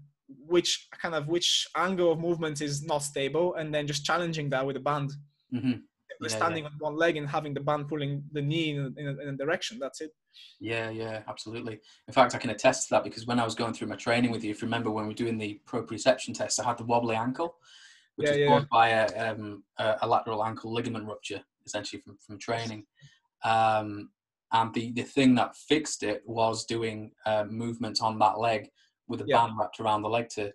which 0.48 0.88
kind 1.00 1.14
of 1.14 1.28
which 1.28 1.68
angle 1.76 2.14
of 2.14 2.20
movement 2.20 2.62
is 2.62 2.84
not 2.84 3.00
stable, 3.00 3.56
and 3.56 3.74
then 3.74 3.86
just 3.86 4.06
challenging 4.06 4.50
that 4.52 4.66
with 4.66 4.78
a 4.78 4.80
band. 4.80 5.12
Mm-hmm. 5.54 5.74
Yeah, 6.22 6.28
standing 6.30 6.64
yeah. 6.64 6.70
on 6.70 6.78
one 6.80 6.96
leg 6.96 7.18
and 7.18 7.28
having 7.28 7.54
the 7.54 7.60
band 7.60 7.90
pulling 7.90 8.24
the 8.32 8.42
knee 8.42 8.70
in, 8.72 8.96
in, 8.98 9.20
in 9.20 9.28
a 9.30 9.38
direction. 9.38 9.80
That's 9.80 10.00
it. 10.00 10.12
Yeah, 10.60 10.90
yeah, 10.90 11.24
absolutely. 11.28 11.80
In 12.08 12.14
fact, 12.14 12.36
I 12.36 12.38
can 12.38 12.50
attest 12.50 12.88
to 12.88 12.96
that 12.96 13.04
because 13.04 13.26
when 13.26 13.40
I 13.40 13.46
was 13.46 13.56
going 13.56 13.74
through 13.74 13.88
my 13.88 13.96
training 13.96 14.32
with 14.32 14.44
you, 14.44 14.52
if 14.52 14.62
you 14.62 14.66
remember 14.66 14.92
when 14.92 15.06
we 15.06 15.10
were 15.10 15.16
doing 15.16 15.38
the 15.38 15.60
proprioception 15.66 16.34
test, 16.34 16.60
I 16.60 16.64
had 16.64 16.78
the 16.78 16.86
wobbly 16.86 17.16
ankle, 17.16 17.56
which 18.16 18.28
Yeah, 18.28 18.36
was 18.36 18.40
yeah. 18.40 18.48
caused 18.50 18.70
by 18.70 18.90
a, 18.90 19.32
um, 19.32 19.64
a, 19.78 20.08
lateral 20.08 20.44
ankle 20.44 20.74
ligament 20.74 21.08
rupture, 21.08 21.42
essentially 21.66 22.02
from, 22.02 22.18
from 22.18 22.40
training. 22.40 22.86
Um, 23.44 24.10
and 24.52 24.74
the, 24.74 24.92
the 24.92 25.04
thing 25.04 25.36
that 25.36 25.56
fixed 25.56 26.04
it 26.04 26.22
was 26.26 26.66
doing 26.66 27.12
uh, 27.26 27.46
movements 27.46 28.02
on 28.02 28.20
that 28.20 28.40
leg 28.40 28.70
with 29.08 29.22
a 29.22 29.26
Yeah. 29.26 29.42
band 29.46 29.58
wrapped 29.60 29.80
around 29.80 30.02
the 30.02 30.10
leg 30.10 30.30
to 30.30 30.54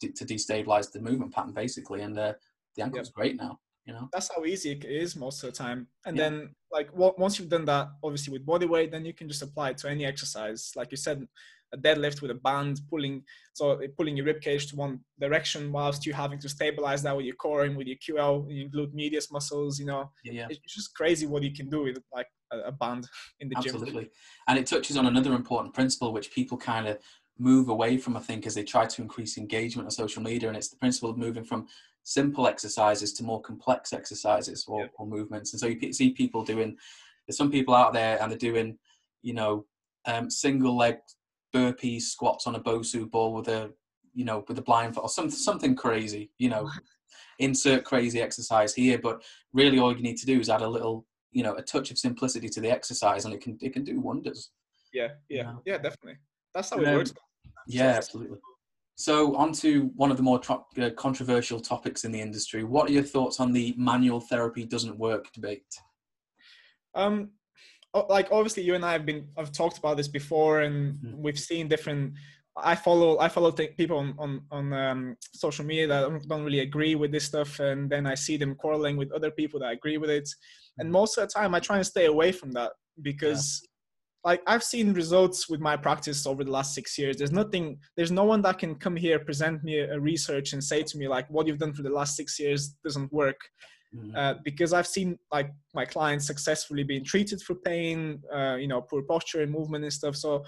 to, 0.00 0.10
to 0.12 0.24
destabilize 0.24 0.90
the 0.90 1.00
movement 1.00 1.34
pattern, 1.34 1.52
basically. 1.52 2.00
And 2.02 2.18
uh, 2.18 2.32
the 2.74 2.82
ankle's 2.82 3.10
great 3.10 3.36
now. 3.36 3.60
You 3.86 3.92
know. 3.92 4.08
That's 4.12 4.30
how 4.34 4.44
easy 4.44 4.72
it 4.72 4.84
is 4.84 5.14
most 5.14 5.42
of 5.44 5.52
the 5.52 5.56
time. 5.56 5.88
And 6.06 6.16
Yeah. 6.16 6.30
then, 6.30 6.54
like, 6.72 6.88
once 6.94 7.38
you've 7.38 7.50
done 7.50 7.66
that, 7.66 7.88
obviously 8.02 8.32
with 8.32 8.46
body 8.46 8.66
weight, 8.66 8.90
then 8.90 9.04
you 9.04 9.12
can 9.12 9.28
just 9.28 9.42
apply 9.42 9.70
it 9.70 9.78
to 9.78 9.90
any 9.90 10.06
exercise. 10.06 10.72
Like 10.74 10.90
you 10.90 10.96
said, 10.96 11.26
a 11.72 11.76
deadlift 11.76 12.22
with 12.22 12.30
a 12.30 12.34
band 12.34 12.80
pulling, 12.88 13.24
so 13.52 13.78
pulling 13.98 14.16
your 14.16 14.26
rib 14.26 14.40
cage 14.40 14.68
to 14.68 14.76
one 14.76 15.00
direction, 15.20 15.72
whilst 15.72 16.06
you 16.06 16.12
having 16.12 16.38
to 16.38 16.48
stabilize 16.48 17.02
that 17.02 17.16
with 17.16 17.26
your 17.26 17.34
core 17.34 17.64
and 17.64 17.76
with 17.76 17.88
your 17.88 17.96
QL, 17.96 18.46
your 18.48 18.68
glute 18.70 18.94
medius 18.94 19.30
muscles. 19.30 19.78
You 19.78 19.86
know, 19.86 20.10
Yeah, 20.24 20.32
yeah. 20.32 20.46
it's 20.50 20.74
just 20.74 20.94
crazy 20.94 21.26
what 21.26 21.42
you 21.42 21.52
can 21.52 21.68
do 21.68 21.82
with 21.82 21.98
like 22.12 22.28
a, 22.52 22.60
a 22.60 22.72
band 22.72 23.08
in 23.40 23.48
the 23.48 23.56
gym. 23.56 23.74
Absolutely. 23.74 24.08
And 24.46 24.58
it 24.58 24.66
touches 24.66 24.96
on 24.96 25.06
another 25.06 25.34
important 25.34 25.74
principle 25.74 26.12
which 26.12 26.30
people 26.32 26.56
kind 26.56 26.86
of 26.86 26.98
move 27.38 27.68
away 27.68 27.98
from, 27.98 28.16
I 28.16 28.20
think, 28.20 28.46
as 28.46 28.54
they 28.54 28.62
try 28.62 28.86
to 28.86 29.02
increase 29.02 29.36
engagement 29.36 29.86
on 29.86 29.90
social 29.90 30.22
media. 30.22 30.48
And 30.48 30.56
it's 30.56 30.68
the 30.68 30.76
principle 30.76 31.10
of 31.10 31.18
moving 31.18 31.44
from 31.44 31.66
simple 32.04 32.46
exercises 32.46 33.12
to 33.14 33.24
more 33.24 33.40
complex 33.40 33.92
exercises 33.92 34.64
or, 34.68 34.82
Yeah. 34.82 34.86
or 34.98 35.06
movements. 35.06 35.52
And 35.52 35.60
so 35.60 35.66
you 35.66 35.92
see 35.92 36.10
people 36.10 36.44
doing, 36.44 36.76
there's 37.26 37.36
some 37.36 37.50
people 37.50 37.74
out 37.74 37.92
there 37.92 38.20
and 38.22 38.30
they're 38.30 38.38
doing, 38.38 38.78
you 39.22 39.32
know, 39.34 39.66
um, 40.06 40.30
single 40.30 40.76
leg 40.76 40.98
burpees, 41.54 42.02
squats 42.02 42.46
on 42.46 42.54
a 42.56 42.60
Bosu 42.60 43.10
ball 43.10 43.32
with 43.32 43.48
a, 43.48 43.72
you 44.12 44.24
know, 44.24 44.44
with 44.46 44.58
a 44.58 44.62
blindfold 44.62 45.04
or 45.06 45.08
some, 45.08 45.30
something 45.30 45.74
crazy, 45.74 46.30
you 46.38 46.50
know, 46.50 46.70
insert 47.38 47.84
crazy 47.84 48.20
exercise 48.20 48.74
here. 48.74 48.98
But 48.98 49.22
really 49.54 49.78
all 49.78 49.96
you 49.96 50.02
need 50.02 50.18
to 50.18 50.26
do 50.26 50.38
is 50.38 50.50
add 50.50 50.60
a 50.62 50.68
little, 50.68 51.06
you 51.32 51.42
know, 51.42 51.54
a 51.54 51.62
touch 51.62 51.90
of 51.90 51.98
simplicity 51.98 52.48
to 52.50 52.60
the 52.60 52.70
exercise 52.70 53.24
and 53.24 53.32
it 53.34 53.40
can, 53.40 53.56
it 53.62 53.72
can 53.72 53.82
do 53.82 53.98
wonders. 54.00 54.50
Yeah, 54.92 55.08
yeah, 55.30 55.42
Yeah. 55.42 55.54
yeah, 55.64 55.78
definitely. 55.78 56.18
That's 56.54 56.68
how 56.70 56.76
it 56.78 56.84
then- 56.84 56.96
works. 56.96 57.14
Yeah, 57.66 57.86
absolutely. 57.96 58.38
So, 58.96 59.34
on 59.36 59.52
to 59.54 59.86
one 59.96 60.10
of 60.10 60.16
the 60.16 60.22
more 60.22 60.38
tro- 60.38 60.66
uh, 60.80 60.90
controversial 60.90 61.58
topics 61.60 62.04
in 62.04 62.12
the 62.12 62.20
industry. 62.20 62.62
What 62.62 62.88
are 62.88 62.92
your 62.92 63.02
thoughts 63.02 63.40
on 63.40 63.52
the 63.52 63.74
manual 63.76 64.20
therapy 64.20 64.64
doesn't 64.64 64.96
work 64.98 65.32
debate? 65.32 65.66
Um, 66.94 67.30
like 68.08 68.28
obviously 68.30 68.62
you 68.62 68.74
and 68.74 68.84
I 68.84 68.92
have 68.92 69.04
been 69.06 69.28
I've 69.36 69.52
talked 69.52 69.78
about 69.78 69.96
this 69.96 70.08
before, 70.08 70.60
and 70.60 70.94
Mhm. 70.98 71.16
we've 71.16 71.38
seen 71.38 71.68
different. 71.68 72.14
I 72.56 72.76
follow 72.76 73.18
I 73.18 73.28
follow 73.28 73.50
th- 73.50 73.76
people 73.76 73.98
on 73.98 74.14
on 74.18 74.42
on 74.52 74.72
um, 74.72 75.16
social 75.32 75.64
media 75.64 75.88
that 75.88 76.00
don't- 76.02 76.28
don't 76.28 76.44
really 76.44 76.60
agree 76.60 76.94
with 76.94 77.10
this 77.10 77.24
stuff, 77.24 77.58
and 77.58 77.90
then 77.90 78.06
I 78.06 78.14
see 78.14 78.36
them 78.36 78.54
quarreling 78.54 78.96
with 78.96 79.10
other 79.12 79.30
people 79.32 79.58
that 79.60 79.72
agree 79.72 79.98
with 79.98 80.10
it. 80.10 80.28
And 80.78 80.88
Mhm. 80.88 80.92
most 80.92 81.18
of 81.18 81.26
the 81.26 81.32
time, 81.34 81.52
I 81.54 81.60
try 81.60 81.76
and 81.78 81.86
stay 81.86 82.06
away 82.06 82.30
from 82.30 82.52
that 82.52 82.72
because. 83.02 83.66
Like 84.24 84.42
I've 84.46 84.64
seen 84.64 84.94
results 84.94 85.48
with 85.50 85.60
my 85.60 85.76
practice 85.76 86.26
over 86.26 86.44
the 86.44 86.50
last 86.50 86.74
six 86.74 86.96
years. 86.98 87.16
There's 87.18 87.32
nothing, 87.32 87.78
there's 87.96 88.10
no 88.10 88.24
one 88.24 88.40
that 88.42 88.58
can 88.58 88.74
come 88.74 88.96
here, 88.96 89.18
present 89.18 89.62
me 89.62 89.80
a 89.80 90.00
research, 90.00 90.54
and 90.54 90.64
say 90.64 90.82
to 90.82 90.98
me 90.98 91.08
like, 91.08 91.28
"What 91.28 91.46
you've 91.46 91.58
done 91.58 91.74
for 91.74 91.82
the 91.82 91.90
last 91.90 92.16
six 92.16 92.38
years 92.40 92.68
doesn't 92.84 93.12
work." 93.12 93.40
Mhm. 93.94 94.16
uh, 94.16 94.34
because 94.44 94.72
I've 94.72 94.88
seen 94.88 95.16
like 95.32 95.52
my 95.72 95.84
clients 95.84 96.26
successfully 96.26 96.82
being 96.82 97.04
treated 97.04 97.40
for 97.40 97.54
pain, 97.54 98.20
uh, 98.34 98.56
you 98.56 98.66
know, 98.66 98.80
poor 98.82 99.02
posture 99.02 99.42
and 99.42 99.52
movement 99.52 99.84
and 99.84 99.92
stuff. 99.92 100.16
So 100.16 100.44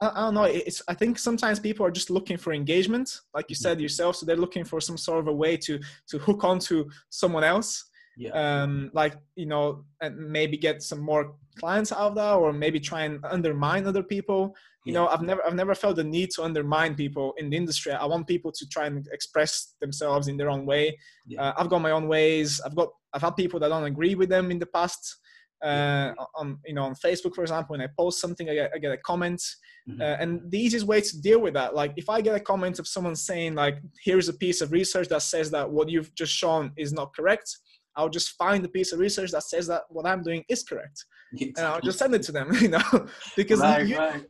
I, 0.00 0.08
I 0.08 0.20
don't 0.24 0.34
know. 0.34 0.44
It's 0.44 0.80
I 0.88 0.94
think 0.94 1.18
sometimes 1.18 1.60
people 1.60 1.84
are 1.84 1.90
just 1.90 2.08
looking 2.08 2.38
for 2.38 2.52
engagement, 2.54 3.20
like 3.34 3.46
you 3.50 3.56
said 3.56 3.78
yourself. 3.80 4.16
So 4.16 4.24
they're 4.24 4.36
looking 4.36 4.64
for 4.64 4.80
some 4.80 4.96
sort 4.96 5.20
of 5.20 5.28
a 5.28 5.32
way 5.34 5.56
to 5.58 5.78
to 6.10 6.18
hook 6.18 6.44
onto 6.44 6.88
someone 7.10 7.44
else, 7.44 7.84
yeah, 8.16 8.30
um, 8.62 8.90
like 8.94 9.14
you 9.34 9.46
know, 9.46 9.84
and 10.00 10.16
maybe 10.16 10.56
get 10.56 10.82
some 10.82 11.00
more 11.00 11.34
clients 11.58 11.92
out 11.92 11.98
of 12.10 12.14
that, 12.16 12.34
or 12.34 12.52
maybe 12.52 12.78
try 12.80 13.02
and 13.04 13.24
undermine 13.24 13.86
other 13.86 14.02
people. 14.02 14.54
You 14.84 14.92
Yeah. 14.92 15.00
know, 15.00 15.08
I've 15.08 15.22
never 15.22 15.44
I've 15.46 15.54
never 15.62 15.74
felt 15.74 15.96
the 15.96 16.04
need 16.04 16.30
to 16.36 16.42
undermine 16.44 16.94
people 16.94 17.34
in 17.38 17.50
the 17.50 17.56
industry. 17.56 17.92
I 17.92 18.04
want 18.06 18.26
people 18.26 18.52
to 18.52 18.68
try 18.68 18.86
and 18.86 19.06
express 19.12 19.74
themselves 19.80 20.28
in 20.28 20.36
their 20.36 20.50
own 20.50 20.64
way. 20.66 20.98
Yeah. 21.26 21.42
Uh, 21.42 21.54
I've 21.58 21.68
got 21.70 21.80
my 21.80 21.90
own 21.90 22.06
ways. 22.08 22.60
I've 22.64 22.76
got 22.76 22.88
I've 23.12 23.22
had 23.22 23.34
people 23.36 23.58
that 23.60 23.68
don't 23.68 23.84
agree 23.84 24.14
with 24.14 24.28
them 24.28 24.50
in 24.50 24.58
the 24.58 24.66
past. 24.66 25.02
Uh, 25.64 26.12
on 26.34 26.58
you 26.66 26.74
know 26.74 26.84
on 26.84 26.94
Facebook, 26.94 27.34
for 27.34 27.40
example, 27.40 27.72
when 27.72 27.80
I 27.80 27.88
post 27.98 28.20
something, 28.20 28.48
I 28.50 28.54
get, 28.54 28.70
I 28.74 28.78
get 28.78 28.92
a 28.92 28.98
comment, 28.98 29.42
Mhm. 29.88 30.00
uh, 30.02 30.16
and 30.20 30.30
the 30.52 30.58
easiest 30.60 30.84
way 30.86 31.00
to 31.00 31.20
deal 31.22 31.40
with 31.40 31.54
that, 31.54 31.74
like 31.74 31.94
if 31.96 32.10
I 32.10 32.20
get 32.20 32.34
a 32.36 32.40
comment 32.40 32.78
of 32.78 32.86
someone 32.86 33.16
saying 33.16 33.54
like, 33.54 33.78
"Here's 34.04 34.28
a 34.28 34.34
piece 34.34 34.60
of 34.60 34.70
research 34.70 35.08
that 35.08 35.22
says 35.22 35.50
that 35.52 35.70
what 35.70 35.88
you've 35.88 36.14
just 36.14 36.34
shown 36.34 36.72
is 36.76 36.92
not 36.92 37.16
correct," 37.16 37.56
I'll 37.96 38.08
just 38.18 38.30
find 38.36 38.62
the 38.64 38.68
piece 38.68 38.92
of 38.92 38.98
research 38.98 39.30
that 39.32 39.42
says 39.42 39.66
that 39.68 39.82
what 39.88 40.06
I'm 40.06 40.22
doing 40.22 40.44
is 40.48 40.62
correct, 40.62 41.04
and 41.40 41.58
I'll 41.58 41.80
just 41.80 41.98
send 41.98 42.14
it 42.14 42.22
to 42.24 42.32
them, 42.32 42.48
you 42.60 42.68
know, 42.68 43.08
because 43.36 43.60
right, 43.60 43.86
you, 43.86 43.96
right. 43.98 44.24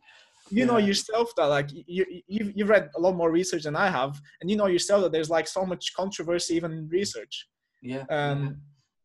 you 0.50 0.64
know 0.66 0.79
Yeah. 0.79 0.87
yourself 0.87 1.33
that 1.37 1.46
like 1.46 1.68
you, 1.72 2.05
you 2.29 2.52
you've 2.57 2.68
read 2.68 2.88
a 2.96 3.00
lot 3.00 3.14
more 3.16 3.31
research 3.31 3.64
than 3.64 3.76
I 3.76 3.88
have, 3.90 4.12
and 4.40 4.50
you 4.50 4.57
know 4.57 4.66
yourself 4.66 5.02
that 5.02 5.12
there's 5.12 5.31
like 5.31 5.48
so 5.48 5.64
much 5.66 5.92
controversy 5.94 6.55
even 6.55 6.72
in 6.72 6.88
research. 6.88 7.35
Yeah, 7.83 8.05
Um, 8.11 8.40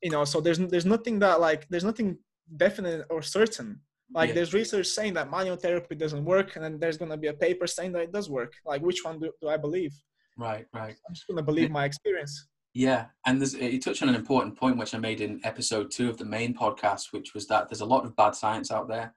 you 0.02 0.12
know, 0.12 0.24
so 0.26 0.42
there's 0.42 0.60
there's 0.60 0.86
nothing 0.96 1.20
that 1.20 1.40
like 1.48 1.68
there's 1.70 1.84
nothing 1.92 2.18
definite 2.58 3.06
or 3.10 3.22
certain. 3.22 3.70
Like 4.14 4.30
Yeah. 4.30 4.36
there's 4.36 4.54
research 4.54 4.88
saying 4.88 5.14
that 5.16 5.32
manual 5.32 5.56
therapy 5.58 5.96
doesn't 5.96 6.24
work, 6.26 6.56
and 6.56 6.64
then 6.64 6.80
there's 6.80 6.98
gonna 6.98 7.18
be 7.18 7.28
a 7.28 7.34
paper 7.46 7.66
saying 7.68 7.92
that 7.94 8.02
it 8.08 8.12
does 8.12 8.30
work. 8.30 8.54
Like 8.66 8.82
which 8.82 9.04
one 9.04 9.20
do, 9.20 9.32
do 9.42 9.48
I 9.50 9.58
believe? 9.58 9.94
right, 10.38 10.66
right. 10.74 10.96
I'm 11.08 11.14
just 11.14 11.28
gonna 11.28 11.44
believe 11.52 11.70
my 11.72 11.86
experience. 11.86 12.48
Yeah, 12.74 13.08
and 13.26 13.42
there's, 13.42 13.54
you 13.54 13.80
touched 13.80 14.02
on 14.02 14.10
an 14.10 14.16
important 14.16 14.56
point 14.58 14.78
which 14.78 14.96
I 14.96 14.98
made 14.98 15.20
in 15.20 15.42
episode 15.44 15.92
two 15.92 16.10
of 16.10 16.18
the 16.18 16.26
main 16.26 16.54
podcast, 16.54 17.12
which 17.12 17.34
was 17.34 17.46
that 17.48 17.68
there's 17.68 17.82
a 17.82 17.86
lot 17.86 18.06
of 18.06 18.16
bad 18.16 18.34
science 18.34 18.72
out 18.72 18.88
there, 18.88 19.14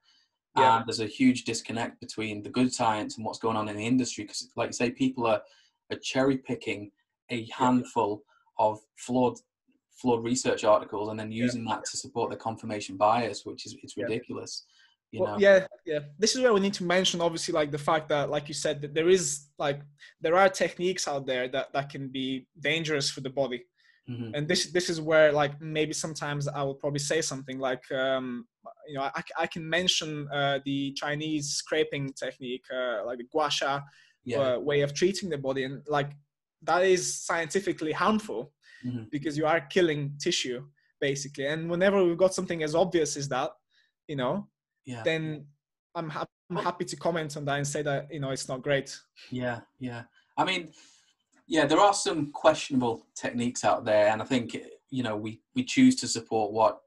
Yeah. 0.57 0.77
and 0.77 0.87
there's 0.87 0.99
a 0.99 1.05
huge 1.07 1.45
disconnect 1.45 2.01
between 2.01 2.43
the 2.43 2.49
good 2.49 2.73
science 2.73 3.15
and 3.15 3.25
what's 3.25 3.39
going 3.39 3.55
on 3.55 3.69
in 3.69 3.77
the 3.77 3.85
industry. 3.85 4.25
Because, 4.25 4.49
like 4.57 4.69
you 4.69 4.73
say, 4.73 4.91
people 4.91 5.25
are, 5.25 5.41
are 5.91 5.97
cherry 5.99 6.37
picking 6.37 6.91
a 7.29 7.47
handful 7.51 8.23
of 8.59 8.79
flawed 8.97 9.39
flawed 10.01 10.25
research 10.25 10.65
articles 10.65 11.07
and 11.09 11.17
then 11.17 11.31
Yeah. 11.31 11.43
using 11.45 11.63
that 11.63 11.85
to 11.85 11.95
support 11.95 12.29
the 12.29 12.35
confirmation 12.35 12.97
bias, 12.97 13.45
which 13.45 13.65
is 13.65 13.77
it's 13.81 13.95
Yeah. 13.95 14.03
ridiculous. 14.03 14.65
You 15.15 15.21
well, 15.21 15.33
know, 15.33 15.39
yeah, 15.45 15.67
yeah. 15.85 15.99
This 16.19 16.35
is 16.35 16.41
where 16.41 16.53
we 16.53 16.59
need 16.59 16.73
to 16.75 16.83
mention, 16.83 17.21
obviously, 17.21 17.53
like 17.53 17.71
the 17.71 17.83
fact 17.89 18.09
that, 18.09 18.29
like 18.29 18.47
you 18.49 18.53
said, 18.53 18.81
that 18.81 18.93
there 18.93 19.09
is 19.17 19.25
like 19.57 19.79
there 20.23 20.35
are 20.35 20.49
techniques 20.49 21.07
out 21.07 21.25
there 21.25 21.47
that 21.55 21.67
that 21.73 21.89
can 21.93 22.09
be 22.09 22.47
dangerous 22.59 23.09
for 23.09 23.21
the 23.21 23.29
body. 23.41 23.61
Mhm. 24.07 24.31
and 24.35 24.47
this 24.47 24.61
this 24.77 24.87
is 24.93 24.99
where 25.09 25.31
like 25.41 25.53
maybe 25.59 25.93
sometimes 26.05 26.47
I 26.47 26.61
will 26.65 26.79
probably 26.83 27.03
say 27.11 27.19
something 27.31 27.57
like 27.69 27.85
um, 27.91 28.45
you 28.89 28.95
know 28.97 29.05
I, 29.19 29.21
I 29.43 29.47
can 29.53 29.67
mention 29.77 30.09
uh, 30.39 30.59
the 30.69 30.79
Chinese 31.01 31.45
scraping 31.61 32.13
technique 32.23 32.67
uh, 32.79 32.97
like 33.07 33.17
the 33.21 33.27
gua 33.33 33.49
sha 33.57 33.71
yeah, 34.23 34.37
uh, 34.39 34.59
way 34.69 34.79
of 34.85 34.93
treating 34.93 35.27
the 35.31 35.39
body 35.47 35.63
and 35.67 35.75
like 35.97 36.11
that 36.69 36.81
is 36.95 37.03
scientifically 37.29 37.93
harmful 38.03 38.41
Mhm. 38.87 39.03
because 39.15 39.35
you 39.39 39.47
are 39.53 39.61
killing 39.75 40.01
tissue 40.25 40.59
basically 41.07 41.47
and 41.53 41.61
whenever 41.73 41.97
we've 42.03 42.23
got 42.25 42.33
something 42.39 42.61
as 42.67 42.73
obvious 42.83 43.11
as 43.21 43.27
that 43.35 43.49
you 44.11 44.17
know 44.21 44.35
yeah. 44.85 45.01
then 45.03 45.45
I'm, 45.95 46.09
hap- 46.09 46.29
I'm 46.49 46.57
happy 46.57 46.85
to 46.85 46.95
comment 46.95 47.37
on 47.37 47.45
that 47.45 47.57
and 47.57 47.67
say 47.67 47.81
that 47.81 48.07
you 48.11 48.19
know 48.19 48.31
it's 48.31 48.47
not 48.47 48.61
great 48.61 48.97
Yeah, 49.31 49.61
yeah. 49.79 50.03
I 50.37 50.43
mean, 50.43 50.71
yeah, 51.47 51.65
there 51.65 51.79
are 51.79 51.93
some 51.93 52.31
questionable 52.31 53.05
techniques 53.15 53.63
out 53.63 53.85
there, 53.85 54.07
and 54.09 54.21
I 54.21 54.25
think 54.25 54.57
you 54.89 55.03
know 55.03 55.15
we 55.15 55.41
we 55.55 55.63
choose 55.63 55.95
to 55.97 56.07
support 56.07 56.51
what 56.51 56.81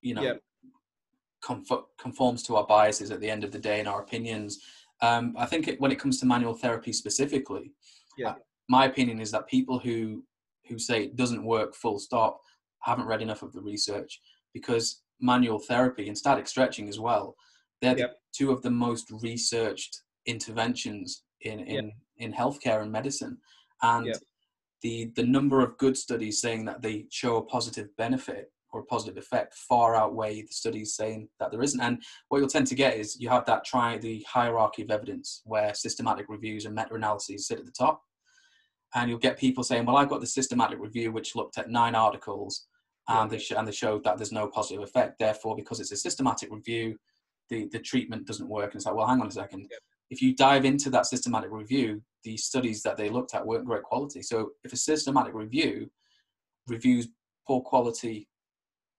you 0.00 0.14
know 0.14 0.22
Yeah. 0.22 0.34
conf- 1.42 1.86
conforms 1.98 2.42
to 2.44 2.56
our 2.56 2.66
biases 2.66 3.10
at 3.10 3.20
the 3.20 3.30
end 3.30 3.44
of 3.44 3.52
the 3.52 3.58
day 3.58 3.78
and 3.80 3.88
our 3.88 4.00
opinions. 4.00 4.60
Um, 5.02 5.34
I 5.36 5.46
think 5.46 5.68
it, 5.68 5.80
when 5.80 5.92
it 5.92 5.98
comes 5.98 6.18
to 6.20 6.26
manual 6.26 6.54
therapy 6.54 6.92
specifically, 6.92 7.72
Yeah. 8.16 8.30
uh, 8.30 8.34
my 8.68 8.86
opinion 8.86 9.20
is 9.20 9.30
that 9.32 9.46
people 9.46 9.78
who 9.78 10.24
who 10.68 10.78
say 10.78 11.04
it 11.04 11.16
doesn't 11.16 11.44
work 11.44 11.74
full 11.74 11.98
stop 11.98 12.40
haven't 12.80 13.06
read 13.06 13.20
enough 13.20 13.42
of 13.42 13.52
the 13.52 13.60
research 13.60 14.20
because 14.54 15.02
manual 15.20 15.58
therapy 15.58 16.08
and 16.08 16.16
static 16.18 16.46
stretching 16.46 16.88
as 16.88 16.98
well 16.98 17.34
they're 17.80 17.94
the 17.94 18.00
Yep. 18.00 18.16
two 18.34 18.50
of 18.50 18.62
the 18.62 18.70
most 18.70 19.10
researched 19.22 20.02
interventions 20.26 21.22
in 21.42 21.60
in, 21.60 21.92
in 22.18 22.32
healthcare 22.32 22.82
and 22.82 22.90
medicine 22.92 23.38
and 23.82 24.06
Yep. 24.06 24.16
the 24.82 25.12
the 25.16 25.24
number 25.24 25.60
of 25.60 25.76
good 25.78 25.96
studies 25.96 26.40
saying 26.40 26.64
that 26.66 26.82
they 26.82 27.06
show 27.10 27.36
a 27.36 27.44
positive 27.44 27.88
benefit 27.96 28.50
or 28.72 28.80
a 28.80 28.84
positive 28.86 29.16
effect 29.16 29.54
far 29.54 29.94
outweigh 29.94 30.42
the 30.42 30.52
studies 30.52 30.96
saying 30.96 31.28
that 31.38 31.52
there 31.52 31.62
isn't. 31.62 31.80
And 31.80 32.02
what 32.28 32.38
you'll 32.38 32.48
tend 32.48 32.66
to 32.66 32.74
get 32.74 32.96
is 32.96 33.16
you 33.20 33.28
have 33.28 33.46
that 33.46 33.64
try 33.64 33.96
the 33.98 34.26
hierarchy 34.28 34.82
of 34.82 34.90
evidence 34.90 35.42
where 35.44 35.72
systematic 35.74 36.26
reviews 36.28 36.64
and 36.64 36.74
meta-analyses 36.74 37.46
sit 37.46 37.60
at 37.60 37.66
the 37.66 37.70
top. 37.70 38.02
And 38.96 39.08
you'll 39.08 39.20
get 39.20 39.38
people 39.38 39.62
saying, 39.62 39.86
well, 39.86 39.96
I've 39.96 40.08
got 40.08 40.20
the 40.20 40.26
systematic 40.26 40.80
review 40.80 41.12
which 41.12 41.36
looked 41.36 41.56
at 41.56 41.70
nine 41.70 41.94
articles 41.94 42.66
and 43.08 43.30
they, 43.30 43.40
and 43.56 43.66
they 43.66 43.72
showed 43.72 44.04
that 44.04 44.16
there's 44.16 44.32
no 44.32 44.46
positive 44.46 44.82
effect. 44.82 45.18
Therefore, 45.18 45.56
because 45.56 45.80
it's 45.80 45.92
a 45.92 45.96
systematic 45.96 46.50
review, 46.50 46.96
the, 47.50 47.68
the 47.72 47.78
treatment 47.78 48.26
doesn't 48.26 48.48
work. 48.48 48.72
And 48.72 48.76
it's 48.76 48.86
like, 48.86 48.94
well, 48.94 49.06
hang 49.06 49.20
on 49.20 49.28
a 49.28 49.30
second. 49.30 49.70
If 50.10 50.22
you 50.22 50.34
dive 50.34 50.64
into 50.64 50.90
that 50.90 51.06
systematic 51.06 51.50
review, 51.50 52.02
the 52.24 52.36
studies 52.36 52.82
that 52.82 52.96
they 52.96 53.10
looked 53.10 53.34
at 53.34 53.46
weren't 53.46 53.66
great 53.66 53.82
quality. 53.82 54.22
So 54.22 54.50
if 54.64 54.72
a 54.72 54.76
systematic 54.76 55.34
review 55.34 55.90
reviews 56.66 57.08
poor 57.46 57.60
quality 57.60 58.26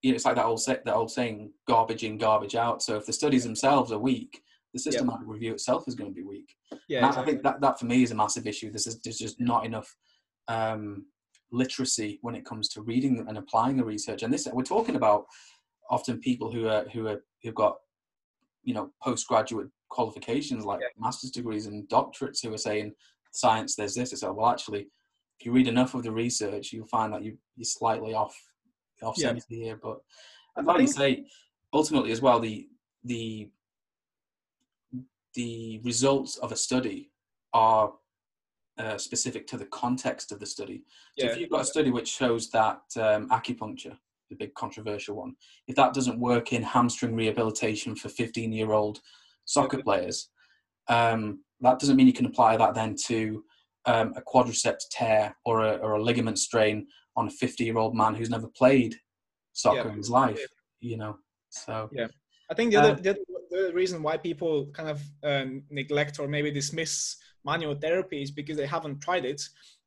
you 0.06 0.12
know, 0.12 0.18
it's 0.18 0.26
like 0.26 0.36
that 0.36 0.46
old 0.46 0.62
that 0.68 0.88
old 0.88 1.10
saying, 1.10 1.52
garbage 1.68 2.04
in, 2.04 2.20
garbage 2.20 2.54
out. 2.54 2.84
So 2.84 2.96
if 2.98 3.08
the 3.08 3.14
studies 3.14 3.44
themselves 3.44 3.92
are 3.92 3.98
weak, 3.98 4.40
the 4.72 4.80
systematic 4.80 5.26
review 5.26 5.54
itself 5.54 5.86
is 5.88 5.96
going 5.96 6.12
to 6.12 6.14
be 6.14 6.22
weak. 6.22 6.54
Yeah, 6.88 7.08
exactly. 7.08 7.22
I 7.22 7.26
think 7.26 7.44
that, 7.44 7.62
that 7.62 7.80
for 7.80 7.86
me 7.86 8.04
is 8.04 8.12
a 8.12 8.16
massive 8.16 8.46
issue. 8.46 8.70
There's, 8.70 9.00
there's 9.04 9.18
just 9.18 9.42
not 9.42 9.66
enough 9.66 9.96
um, 10.48 11.08
literacy 11.56 12.20
when 12.22 12.36
it 12.36 12.46
comes 12.46 12.68
to 12.70 12.82
reading 12.82 13.26
and 13.28 13.38
applying 13.38 13.78
the 13.78 13.84
research. 13.84 14.24
And 14.24 14.34
this 14.34 14.48
we're 14.52 14.64
talking 14.64 14.96
about 14.96 15.26
often 15.90 16.20
people 16.20 16.52
who 16.52 16.68
are 16.68 16.86
who 16.94 17.08
are 17.08 17.24
who've 17.44 17.56
got 17.56 17.76
you 18.64 18.74
know 18.74 18.92
postgraduate 19.02 19.68
qualifications 19.90 20.66
like 20.66 20.82
yeah. 20.82 20.88
master's 20.98 21.32
degrees 21.32 21.68
and 21.68 21.88
doctorates 21.88 22.44
who 22.44 22.54
are 22.54 22.58
saying 22.58 22.94
science 23.32 23.76
there's 23.76 23.96
this. 23.96 24.14
It's 24.14 24.24
like 24.24 24.36
well 24.36 24.50
actually 24.50 24.88
if 25.40 25.46
you 25.46 25.52
read 25.52 25.68
enough 25.68 25.94
of 25.94 26.04
the 26.04 26.12
research 26.12 26.72
you'll 26.72 26.88
find 26.88 27.14
that 27.14 27.24
you 27.24 27.38
you're 27.56 27.66
slightly 27.66 28.14
off 28.14 28.36
off 29.04 29.16
yeah. 29.18 29.34
here. 29.50 29.80
But 29.82 30.00
I'd 30.58 30.66
like 30.66 30.82
you 30.82 30.88
say, 30.88 31.26
ultimately 31.74 32.12
as 32.12 32.22
well, 32.22 32.40
the 32.40 32.68
the 33.04 33.50
the 35.34 35.82
results 35.84 36.38
of 36.38 36.52
a 36.52 36.56
study 36.56 37.12
are 37.54 37.94
uh, 38.78 38.98
specific 38.98 39.48
to 39.48 39.58
the 39.58 39.66
context 39.66 40.32
of 40.32 40.40
the 40.40 40.46
study. 40.46 40.84
So 41.18 41.26
yeah. 41.26 41.32
if 41.32 41.40
you've 41.40 41.50
got 41.50 41.62
a 41.62 41.66
study 41.66 41.92
which 41.92 42.10
shows 42.10 42.50
that 42.52 42.82
um, 42.98 43.30
acupuncture, 43.30 43.98
the 44.30 44.36
big 44.36 44.54
controversial 44.54 45.16
one, 45.16 45.36
if 45.68 45.76
that 45.76 45.94
doesn't 45.94 46.20
work 46.20 46.52
in 46.52 46.64
hamstring 46.64 47.16
rehabilitation 47.16 47.96
for 47.96 48.10
15 48.10 48.52
year 48.52 48.72
old 48.72 49.00
soccer 49.46 49.82
players, 49.82 50.30
um, 50.88 51.40
that 51.62 51.80
doesn't 51.80 51.96
mean 51.96 52.08
you 52.08 52.14
can 52.14 52.26
apply 52.26 52.58
that 52.58 52.74
then 52.74 52.96
to 53.06 53.44
um, 53.86 54.14
a 54.16 54.22
quadriceps 54.22 54.84
tear 54.92 55.36
or 55.46 55.62
a, 55.62 55.76
or 55.78 55.94
a 55.94 56.04
ligament 56.04 56.40
strain 56.40 56.88
on 57.16 57.28
a 57.28 57.32
50 57.32 57.64
year 57.64 57.78
old 57.78 57.96
man 57.96 58.14
who's 58.14 58.30
never 58.30 58.48
played 58.48 58.96
soccer 59.54 59.78
yeah. 59.78 59.92
in 59.92 59.98
his 59.98 60.10
life, 60.10 60.46
you 60.82 60.98
know. 60.98 61.18
So 61.50 61.90
yeah, 61.94 62.08
I 62.52 62.54
think 62.54 62.72
the, 62.72 62.78
uh, 62.78 62.82
other, 62.82 63.02
the, 63.02 63.10
other, 63.12 63.20
the 63.50 63.72
reason 63.74 64.04
why 64.04 64.18
people 64.18 64.68
kind 64.74 64.90
of 64.90 65.02
um, 65.24 65.64
neglect 65.70 66.20
or 66.20 66.28
maybe 66.28 66.52
dismiss 66.52 67.16
manual 67.46 67.76
therapy 67.76 68.22
is 68.22 68.32
because 68.32 68.58
they 68.58 68.66
haven't 68.66 69.02
tried 69.02 69.26
it, 69.26 69.42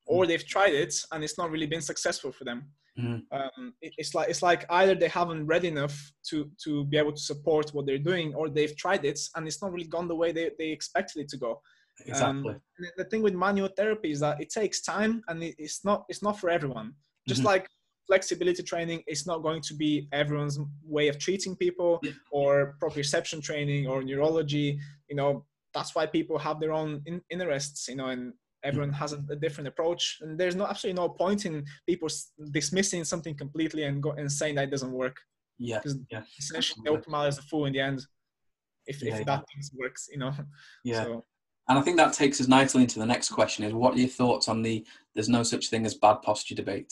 or 0.05 0.23
mm. 0.23 0.27
they've 0.27 0.45
tried 0.45 0.73
it 0.73 0.93
and 1.11 1.23
it's 1.23 1.37
not 1.37 1.51
really 1.51 1.67
been 1.67 1.81
successful 1.81 2.31
for 2.31 2.43
them. 2.43 2.65
Mm. 2.99 3.21
Um, 3.31 3.73
it, 3.81 3.93
it's 3.97 4.13
like 4.13 4.29
it's 4.29 4.41
like 4.41 4.65
either 4.69 4.95
they 4.95 5.07
haven't 5.07 5.45
read 5.45 5.63
enough 5.63 6.11
to 6.29 6.49
to 6.63 6.83
be 6.85 6.97
able 6.97 7.13
to 7.13 7.21
support 7.21 7.69
what 7.73 7.85
they're 7.85 7.97
doing, 7.97 8.33
or 8.33 8.49
they've 8.49 8.75
tried 8.75 9.05
it 9.05 9.19
and 9.35 9.47
it's 9.47 9.61
not 9.61 9.71
really 9.71 9.87
gone 9.87 10.07
the 10.07 10.15
way 10.15 10.31
they, 10.31 10.51
they 10.57 10.69
expected 10.69 11.21
it 11.21 11.29
to 11.29 11.37
go. 11.37 11.61
Exactly. 12.05 12.53
Um, 12.53 12.61
the 12.97 13.03
thing 13.05 13.21
with 13.21 13.33
manual 13.33 13.67
therapy 13.67 14.11
is 14.11 14.21
that 14.21 14.41
it 14.41 14.49
takes 14.49 14.81
time 14.81 15.21
and 15.27 15.43
it, 15.43 15.55
it's 15.57 15.83
not 15.85 16.05
it's 16.09 16.23
not 16.23 16.39
for 16.39 16.49
everyone. 16.49 16.93
Just 17.27 17.41
mm-hmm. 17.41 17.47
like 17.47 17.67
flexibility 18.09 18.63
training 18.63 19.03
is 19.07 19.27
not 19.27 19.43
going 19.43 19.61
to 19.61 19.75
be 19.75 20.07
everyone's 20.11 20.59
way 20.83 21.07
of 21.09 21.19
treating 21.19 21.55
people 21.55 22.01
or 22.31 22.75
proprioception 22.81 23.39
training 23.41 23.85
or 23.85 24.01
neurology 24.01 24.79
you 25.09 25.15
know 25.15 25.45
that's 25.79 25.95
why 25.95 26.05
people 26.05 26.37
have 26.37 26.59
their 26.59 26.73
own 26.73 27.01
in- 27.05 27.21
interests 27.29 27.87
you 27.87 27.95
know 27.95 28.07
and 28.07 28.33
everyone 28.63 28.91
has 28.91 29.13
a, 29.13 29.19
a, 29.31 29.35
different 29.35 29.67
approach 29.69 30.17
and 30.21 30.37
there's 30.37 30.57
no 30.61 30.65
absolutely 30.67 31.01
no 31.01 31.07
point 31.07 31.45
in 31.45 31.63
people 31.87 32.09
dismissing 32.51 33.05
something 33.05 33.35
completely 33.43 33.83
and 33.83 34.03
go 34.03 34.11
and 34.11 34.29
saying 34.29 34.55
that 34.55 34.65
it 34.65 34.71
doesn't 34.71 34.91
work 34.91 35.17
yeah 35.57 35.77
because 35.77 35.97
yeah. 36.11 36.23
essentially 36.37 36.81
the 36.83 36.91
open 36.91 37.13
is 37.27 37.37
a 37.37 37.41
fool 37.43 37.65
in 37.65 37.73
the 37.73 37.79
end 37.79 38.05
if, 38.87 39.01
yeah, 39.01 39.15
if 39.15 39.25
that 39.25 39.45
works 39.77 40.09
you 40.11 40.19
know 40.19 40.33
yeah 40.83 41.03
so, 41.03 41.23
and 41.69 41.77
I 41.77 41.81
think 41.83 41.97
that 41.97 42.13
takes 42.13 42.41
us 42.41 42.47
nicely 42.47 42.81
into 42.81 42.97
the 42.97 43.05
next 43.05 43.29
question: 43.29 43.63
is 43.63 43.73
what 43.73 43.93
are 43.93 43.99
your 43.99 44.09
thoughts 44.09 44.49
on 44.49 44.63
the 44.63 44.83
"there's 45.13 45.29
no 45.29 45.43
such 45.43 45.69
thing 45.69 45.85
as 45.85 45.93
bad 45.93 46.15
posture" 46.23 46.55
debate? 46.55 46.91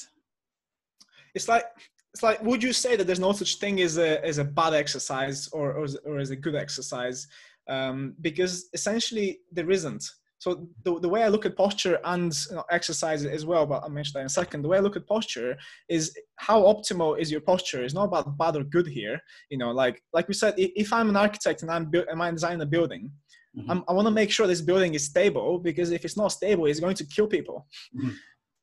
It's 1.34 1.48
like 1.48 1.66
it's 2.14 2.22
like 2.22 2.42
would 2.44 2.62
you 2.62 2.74
say 2.74 2.96
that 2.96 3.06
there's 3.06 3.20
no 3.20 3.32
such 3.32 3.56
thing 3.56 3.82
as 3.82 3.98
a 3.98 4.24
as 4.24 4.38
a 4.38 4.44
bad 4.44 4.76
exercise 4.76 5.48
or 5.48 5.74
or, 5.74 5.88
or 6.06 6.20
as 6.20 6.30
a 6.30 6.36
good 6.36 6.56
exercise? 6.56 7.28
Um, 7.70 8.16
because 8.22 8.70
essentially 8.74 9.40
there 9.52 9.70
isn't. 9.70 10.04
So 10.40 10.68
the, 10.84 11.00
the 11.00 11.10
way 11.10 11.24
I 11.24 11.30
look 11.30 11.46
at 11.46 11.58
posture 11.58 12.00
and 12.04 12.32
you 12.50 12.58
know, 12.58 12.64
exercise 12.70 13.26
as 13.26 13.46
well, 13.46 13.66
but 13.66 13.84
I'll 13.84 13.90
mention 13.90 14.14
that 14.14 14.22
in 14.22 14.26
a 14.28 14.30
second. 14.30 14.62
The 14.62 14.68
way 14.68 14.78
I 14.78 14.82
look 14.82 14.96
at 14.96 15.08
posture 15.08 15.58
is 15.90 16.16
how 16.36 16.62
optimal 16.62 17.20
is 17.20 17.32
your 17.32 17.42
posture. 17.42 17.84
It's 17.84 17.96
not 17.96 18.06
about 18.06 18.38
bad 18.38 18.56
or 18.56 18.64
good 18.64 18.88
here. 18.88 19.20
You 19.50 19.58
know, 19.58 19.72
like 19.72 20.02
like 20.14 20.28
we 20.28 20.36
said, 20.36 20.54
if 20.58 20.94
I'm 20.94 21.10
an 21.10 21.16
architect 21.16 21.64
and 21.64 21.72
I'm 21.72 21.92
and 21.94 22.22
I'm 22.22 22.36
designing 22.36 22.62
a 22.62 22.68
building, 22.68 23.12
mm-hmm. 23.58 23.80
i 23.88 23.94
want 23.94 24.08
to 24.08 24.12
make 24.12 24.30
sure 24.30 24.46
this 24.46 24.62
building 24.62 24.94
is 24.94 25.06
stable 25.06 25.58
because 25.58 25.92
if 25.92 26.06
it's 26.06 26.18
not 26.18 26.32
stable, 26.32 26.68
it's 26.68 26.80
going 26.80 26.96
to 26.96 27.06
kill 27.06 27.28
people. 27.28 27.66
Mm-hmm. 27.98 28.12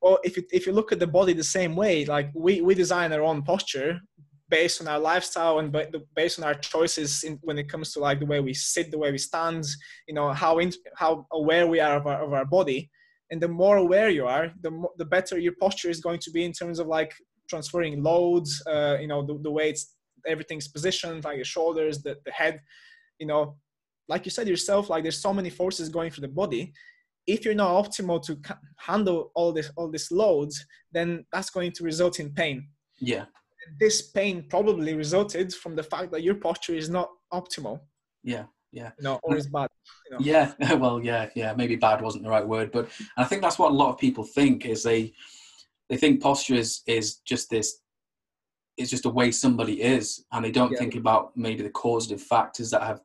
Or 0.00 0.20
if 0.22 0.36
you, 0.36 0.44
if 0.52 0.66
you 0.66 0.72
look 0.72 0.92
at 0.92 1.00
the 1.00 1.06
body 1.06 1.32
the 1.32 1.42
same 1.42 1.74
way, 1.74 2.04
like 2.04 2.30
we, 2.34 2.60
we 2.60 2.74
design 2.74 3.12
our 3.12 3.22
own 3.22 3.42
posture 3.42 3.98
based 4.54 4.80
on 4.80 4.86
our 4.86 5.00
lifestyle 5.00 5.58
and 5.58 5.68
based 6.14 6.38
on 6.38 6.44
our 6.48 6.54
choices 6.54 7.24
in, 7.26 7.32
when 7.42 7.58
it 7.62 7.68
comes 7.72 7.88
to 7.92 7.98
like 7.98 8.20
the 8.20 8.30
way 8.32 8.40
we 8.48 8.54
sit, 8.54 8.86
the 8.92 9.02
way 9.04 9.10
we 9.10 9.18
stand, 9.30 9.64
you 10.08 10.14
know, 10.14 10.28
how 10.32 10.54
in, 10.62 10.70
how 11.02 11.12
aware 11.40 11.66
we 11.66 11.80
are 11.86 11.96
of 11.96 12.06
our, 12.06 12.18
of 12.26 12.32
our 12.38 12.48
body. 12.58 12.80
And 13.30 13.40
the 13.44 13.48
more 13.62 13.78
aware 13.78 14.10
you 14.18 14.26
are, 14.36 14.46
the, 14.64 14.72
the 15.00 15.08
better 15.14 15.36
your 15.38 15.56
posture 15.64 15.90
is 15.94 16.00
going 16.06 16.20
to 16.20 16.30
be 16.30 16.44
in 16.44 16.52
terms 16.52 16.78
of 16.78 16.86
like 16.86 17.12
transferring 17.50 17.94
loads, 18.10 18.50
uh, 18.74 18.96
you 19.02 19.08
know, 19.08 19.20
the, 19.26 19.34
the 19.42 19.50
way 19.50 19.66
it's 19.70 19.84
everything's 20.34 20.68
positioned, 20.68 21.24
like 21.24 21.38
the 21.38 21.44
shoulders, 21.44 21.94
the, 22.04 22.12
the 22.24 22.30
head, 22.30 22.60
you 23.18 23.26
know, 23.26 23.56
like 24.12 24.24
you 24.24 24.30
said 24.30 24.46
yourself, 24.46 24.88
like 24.88 25.02
there's 25.02 25.20
so 25.28 25.34
many 25.34 25.50
forces 25.50 25.88
going 25.88 26.10
through 26.12 26.26
the 26.28 26.34
body. 26.42 26.72
If 27.26 27.44
you're 27.44 27.62
not 27.64 27.72
optimal 27.82 28.22
to 28.26 28.32
handle 28.76 29.32
all 29.34 29.50
this 29.52 29.68
all 29.76 29.90
these 29.90 30.10
loads, 30.12 30.54
then 30.92 31.08
that's 31.32 31.50
going 31.50 31.72
to 31.72 31.82
result 31.82 32.20
in 32.20 32.28
pain. 32.42 32.68
Yeah. 33.00 33.24
This 33.79 34.03
pain 34.03 34.46
probably 34.48 34.94
resulted 34.94 35.55
from 35.55 35.77
the 35.77 35.83
fact 35.83 36.12
that 36.12 36.22
your 36.22 36.37
posture 36.37 36.74
is 36.74 36.88
not 36.88 37.11
optimal. 37.33 37.81
Yeah. 38.22 38.44
Yeah. 38.72 38.90
No, 39.00 39.20
or 39.22 39.37
is 39.37 39.46
bad. 39.46 39.68
You 40.11 40.12
know? 40.12 40.18
Yeah. 40.20 40.53
Well, 40.77 41.03
yeah, 41.03 41.29
yeah. 41.37 41.55
Maybe 41.57 41.77
bad 41.77 42.03
wasn't 42.03 42.24
the 42.24 42.31
right 42.31 42.46
word, 42.46 42.72
but 42.72 42.88
I 43.16 43.24
think 43.24 43.40
that's 43.40 43.59
what 43.59 43.70
a 43.70 43.74
lot 43.74 43.90
of 43.90 43.98
people 43.98 44.24
think 44.24 44.66
is 44.66 44.83
they 44.83 45.12
they 45.88 45.96
think 45.96 46.20
posture 46.20 46.55
is 46.55 46.83
is 46.87 47.16
just 47.18 47.50
this 47.50 47.81
it's 48.77 48.90
just 48.90 49.05
a 49.05 49.11
way 49.11 49.31
somebody 49.31 49.81
is 49.81 50.24
and 50.33 50.44
they 50.44 50.50
don't 50.50 50.72
yeah. 50.72 50.79
think 50.79 50.96
about 50.96 51.37
maybe 51.37 51.62
the 51.62 51.70
causative 51.70 52.20
factors 52.20 52.70
that 52.70 52.83
have 52.83 53.00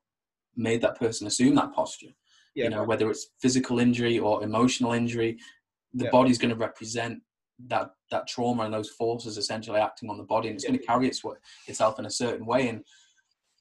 made 0.56 0.82
that 0.82 1.00
person 1.00 1.28
assume 1.28 1.54
that 1.56 1.74
posture. 1.74 2.14
Yeah, 2.56 2.64
you 2.66 2.70
know, 2.72 2.84
whether 2.84 3.10
it's 3.12 3.28
physical 3.40 3.80
injury 3.80 4.18
or 4.18 4.44
emotional 4.44 4.94
injury, 4.94 5.38
the 5.94 6.06
yeah. 6.06 6.12
body's 6.12 6.40
going 6.40 6.50
to 6.50 6.56
represent 6.56 7.22
that 7.68 7.92
that 8.12 8.28
trauma 8.28 8.64
and 8.64 8.74
those 8.74 8.90
forces 8.90 9.38
essentially 9.38 9.80
acting 9.80 10.10
on 10.10 10.18
the 10.18 10.24
body, 10.24 10.50
and 10.50 10.56
it's 10.56 10.64
yeah. 10.64 10.72
going 10.72 10.80
to 10.80 10.86
carry 10.86 11.08
its, 11.08 11.22
itself 11.68 12.00
in 12.00 12.06
a 12.06 12.10
certain 12.10 12.46
way. 12.46 12.70
And 12.70 12.84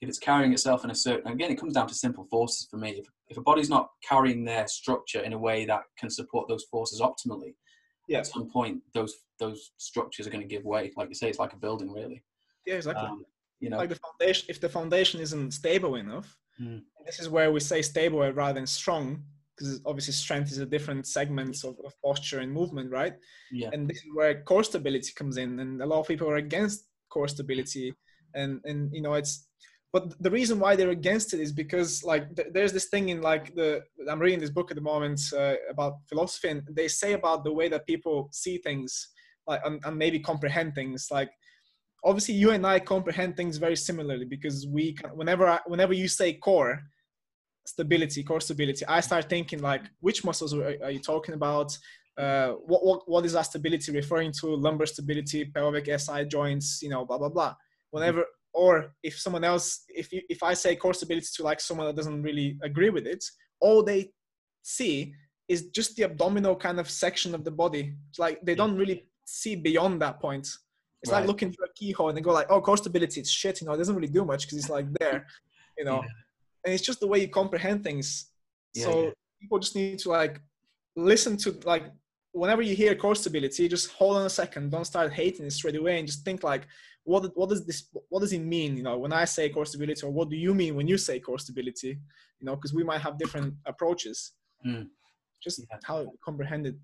if 0.00 0.08
it's 0.08 0.18
carrying 0.18 0.52
itself 0.52 0.84
in 0.84 0.90
a 0.90 0.94
certain, 0.94 1.32
again, 1.32 1.50
it 1.50 1.58
comes 1.58 1.74
down 1.74 1.88
to 1.88 1.94
simple 1.94 2.24
forces 2.30 2.68
for 2.70 2.76
me. 2.76 2.90
If, 2.90 3.06
if 3.28 3.36
a 3.36 3.42
body's 3.42 3.68
not 3.68 3.88
carrying 4.08 4.44
their 4.44 4.66
structure 4.68 5.20
in 5.20 5.32
a 5.32 5.38
way 5.38 5.64
that 5.64 5.82
can 5.98 6.10
support 6.10 6.48
those 6.48 6.64
forces 6.70 7.00
optimally, 7.00 7.54
yeah. 8.06 8.18
at 8.18 8.26
some 8.26 8.48
point 8.48 8.80
those 8.94 9.14
those 9.38 9.72
structures 9.76 10.26
are 10.26 10.30
going 10.30 10.46
to 10.46 10.54
give 10.54 10.64
way. 10.64 10.92
Like 10.96 11.08
you 11.08 11.14
say, 11.14 11.28
it's 11.28 11.38
like 11.38 11.52
a 11.52 11.56
building, 11.56 11.92
really. 11.92 12.22
Yeah, 12.66 12.74
exactly. 12.74 13.06
Um, 13.06 13.24
you 13.60 13.70
know, 13.70 13.78
like 13.78 13.88
the 13.88 13.98
foundation. 14.18 14.46
If 14.48 14.60
the 14.60 14.68
foundation 14.68 15.20
isn't 15.20 15.52
stable 15.52 15.96
enough, 15.96 16.36
Mm. 16.60 16.82
This 17.06 17.20
is 17.20 17.28
where 17.28 17.52
we 17.52 17.60
say 17.60 17.82
stable 17.82 18.20
rather 18.32 18.54
than 18.54 18.66
strong, 18.66 19.22
because 19.58 19.80
obviously 19.84 20.12
strength 20.12 20.52
is 20.52 20.58
a 20.58 20.66
different 20.66 21.06
segments 21.06 21.64
of, 21.64 21.76
of, 21.84 21.94
posture 22.02 22.40
and 22.40 22.52
movement, 22.52 22.90
right? 22.90 23.14
Yeah. 23.50 23.70
And 23.72 23.88
this 23.88 23.98
is 23.98 24.04
where 24.14 24.42
core 24.42 24.62
stability 24.62 25.12
comes 25.16 25.36
in, 25.36 25.58
and 25.60 25.82
a 25.82 25.86
lot 25.86 26.00
of 26.00 26.08
people 26.08 26.30
are 26.30 26.36
against 26.36 26.86
core 27.10 27.28
stability, 27.28 27.92
and 28.34 28.60
and 28.64 28.90
you 28.92 29.02
know 29.02 29.14
it's. 29.14 29.46
But 29.90 30.22
the 30.22 30.30
reason 30.30 30.60
why 30.60 30.76
they're 30.76 30.90
against 30.90 31.32
it 31.32 31.40
is 31.40 31.50
because 31.50 32.04
like 32.04 32.36
th- 32.36 32.48
there's 32.52 32.74
this 32.74 32.88
thing 32.90 33.08
in 33.08 33.22
like 33.22 33.54
the 33.54 33.82
I'm 34.08 34.20
reading 34.20 34.38
this 34.38 34.50
book 34.50 34.70
at 34.70 34.74
the 34.74 34.82
moment 34.82 35.20
uh, 35.36 35.54
about 35.70 35.94
philosophy, 36.08 36.48
and 36.48 36.62
they 36.70 36.88
say 36.88 37.14
about 37.14 37.42
the 37.42 37.52
way 37.52 37.68
that 37.68 37.86
people 37.86 38.28
see 38.32 38.58
things, 38.58 39.08
like 39.46 39.60
and, 39.64 39.80
and 39.84 39.96
maybe 39.96 40.20
comprehend 40.20 40.74
things, 40.74 41.08
like 41.10 41.30
obviously 42.04 42.34
you 42.34 42.50
and 42.50 42.66
I 42.66 42.78
comprehend 42.78 43.36
things 43.36 43.56
very 43.56 43.76
similarly 43.76 44.24
because 44.24 44.66
we 44.68 44.96
whenever 45.14 45.48
I, 45.48 45.58
whenever 45.66 45.94
you 45.94 46.06
say 46.06 46.34
core 46.34 46.80
stability, 47.68 48.22
core 48.22 48.40
stability, 48.40 48.84
I 48.86 49.00
start 49.00 49.28
thinking 49.28 49.60
like 49.60 49.82
which 50.00 50.24
muscles 50.24 50.54
are, 50.54 50.74
are 50.82 50.90
you 50.90 51.00
talking 51.00 51.34
about? 51.34 51.76
uh, 52.18 52.54
what, 52.66 52.84
what 52.84 53.08
what 53.08 53.24
is 53.24 53.32
that 53.32 53.42
stability 53.42 53.92
referring 53.92 54.32
to? 54.40 54.48
Lumbar 54.48 54.86
stability, 54.86 55.44
pelvic 55.44 55.86
SI 56.00 56.24
joints, 56.24 56.80
you 56.82 56.90
know, 56.90 57.04
blah 57.04 57.16
blah 57.16 57.28
blah. 57.28 57.54
Whenever 57.90 58.24
or 58.52 58.92
if 59.04 59.18
someone 59.18 59.44
else, 59.44 59.84
if 59.88 60.12
you, 60.12 60.22
if 60.28 60.42
I 60.42 60.54
say 60.54 60.74
core 60.74 60.94
stability 60.94 61.28
to 61.36 61.42
like 61.44 61.60
someone 61.60 61.86
that 61.86 61.94
doesn't 61.94 62.22
really 62.22 62.58
agree 62.62 62.90
with 62.90 63.06
it, 63.06 63.24
all 63.60 63.84
they 63.84 64.10
see 64.62 65.14
is 65.46 65.68
just 65.68 65.94
the 65.96 66.04
abdominal 66.04 66.56
kind 66.56 66.80
of 66.80 66.90
section 66.90 67.34
of 67.34 67.44
the 67.44 67.52
body. 67.52 67.94
It's 68.10 68.18
like 68.18 68.40
they 68.42 68.56
don't 68.56 68.76
really 68.76 69.04
see 69.24 69.54
beyond 69.54 70.02
that 70.02 70.20
point. 70.20 70.48
It's 71.02 71.12
right. 71.12 71.20
like 71.20 71.28
looking 71.28 71.52
through 71.52 71.66
a 71.66 71.72
keyhole 71.76 72.08
and 72.08 72.18
they 72.18 72.22
go 72.22 72.32
like, 72.32 72.50
"Oh, 72.50 72.60
core 72.60 72.76
stability, 72.76 73.20
it's 73.20 73.30
shit." 73.30 73.60
You 73.60 73.68
know, 73.68 73.74
it 73.74 73.78
doesn't 73.78 73.94
really 73.94 74.08
do 74.08 74.24
much 74.24 74.46
because 74.46 74.58
it's 74.58 74.70
like 74.70 74.86
there, 74.98 75.24
you 75.78 75.84
know. 75.84 76.02
Yeah. 76.64 76.70
And 76.70 76.74
it's 76.74 76.84
just 76.84 77.00
the 77.00 77.06
way 77.06 77.20
you 77.20 77.28
comprehend 77.28 77.84
things. 77.84 78.30
Yeah, 78.74 78.84
so 78.84 79.04
yeah. 79.04 79.10
people 79.40 79.58
just 79.58 79.76
need 79.76 79.98
to 80.00 80.10
like 80.10 80.40
listen 80.96 81.36
to 81.38 81.58
like 81.64 81.84
whenever 82.32 82.62
you 82.62 82.74
hear 82.74 82.94
core 82.94 83.14
stability, 83.14 83.68
just 83.68 83.90
hold 83.92 84.16
on 84.16 84.26
a 84.26 84.30
second. 84.30 84.70
Don't 84.70 84.84
start 84.84 85.12
hating 85.12 85.46
it 85.46 85.52
straight 85.52 85.76
away, 85.76 85.98
and 85.98 86.06
just 86.06 86.24
think 86.24 86.42
like, 86.42 86.66
what 87.04 87.30
what 87.36 87.48
does 87.48 87.64
this 87.66 87.88
what 88.08 88.20
does 88.20 88.32
it 88.32 88.40
mean? 88.40 88.76
You 88.76 88.82
know, 88.82 88.98
when 88.98 89.12
I 89.12 89.24
say 89.24 89.48
core 89.48 89.66
stability, 89.66 90.06
or 90.06 90.10
what 90.10 90.30
do 90.30 90.36
you 90.36 90.54
mean 90.54 90.74
when 90.74 90.88
you 90.88 90.98
say 90.98 91.20
core 91.20 91.38
stability? 91.38 91.98
You 92.40 92.46
know, 92.46 92.56
because 92.56 92.74
we 92.74 92.84
might 92.84 93.00
have 93.00 93.18
different 93.18 93.54
approaches. 93.66 94.32
Mm. 94.66 94.88
Just 95.42 95.64
how 95.84 96.12
comprehended. 96.24 96.78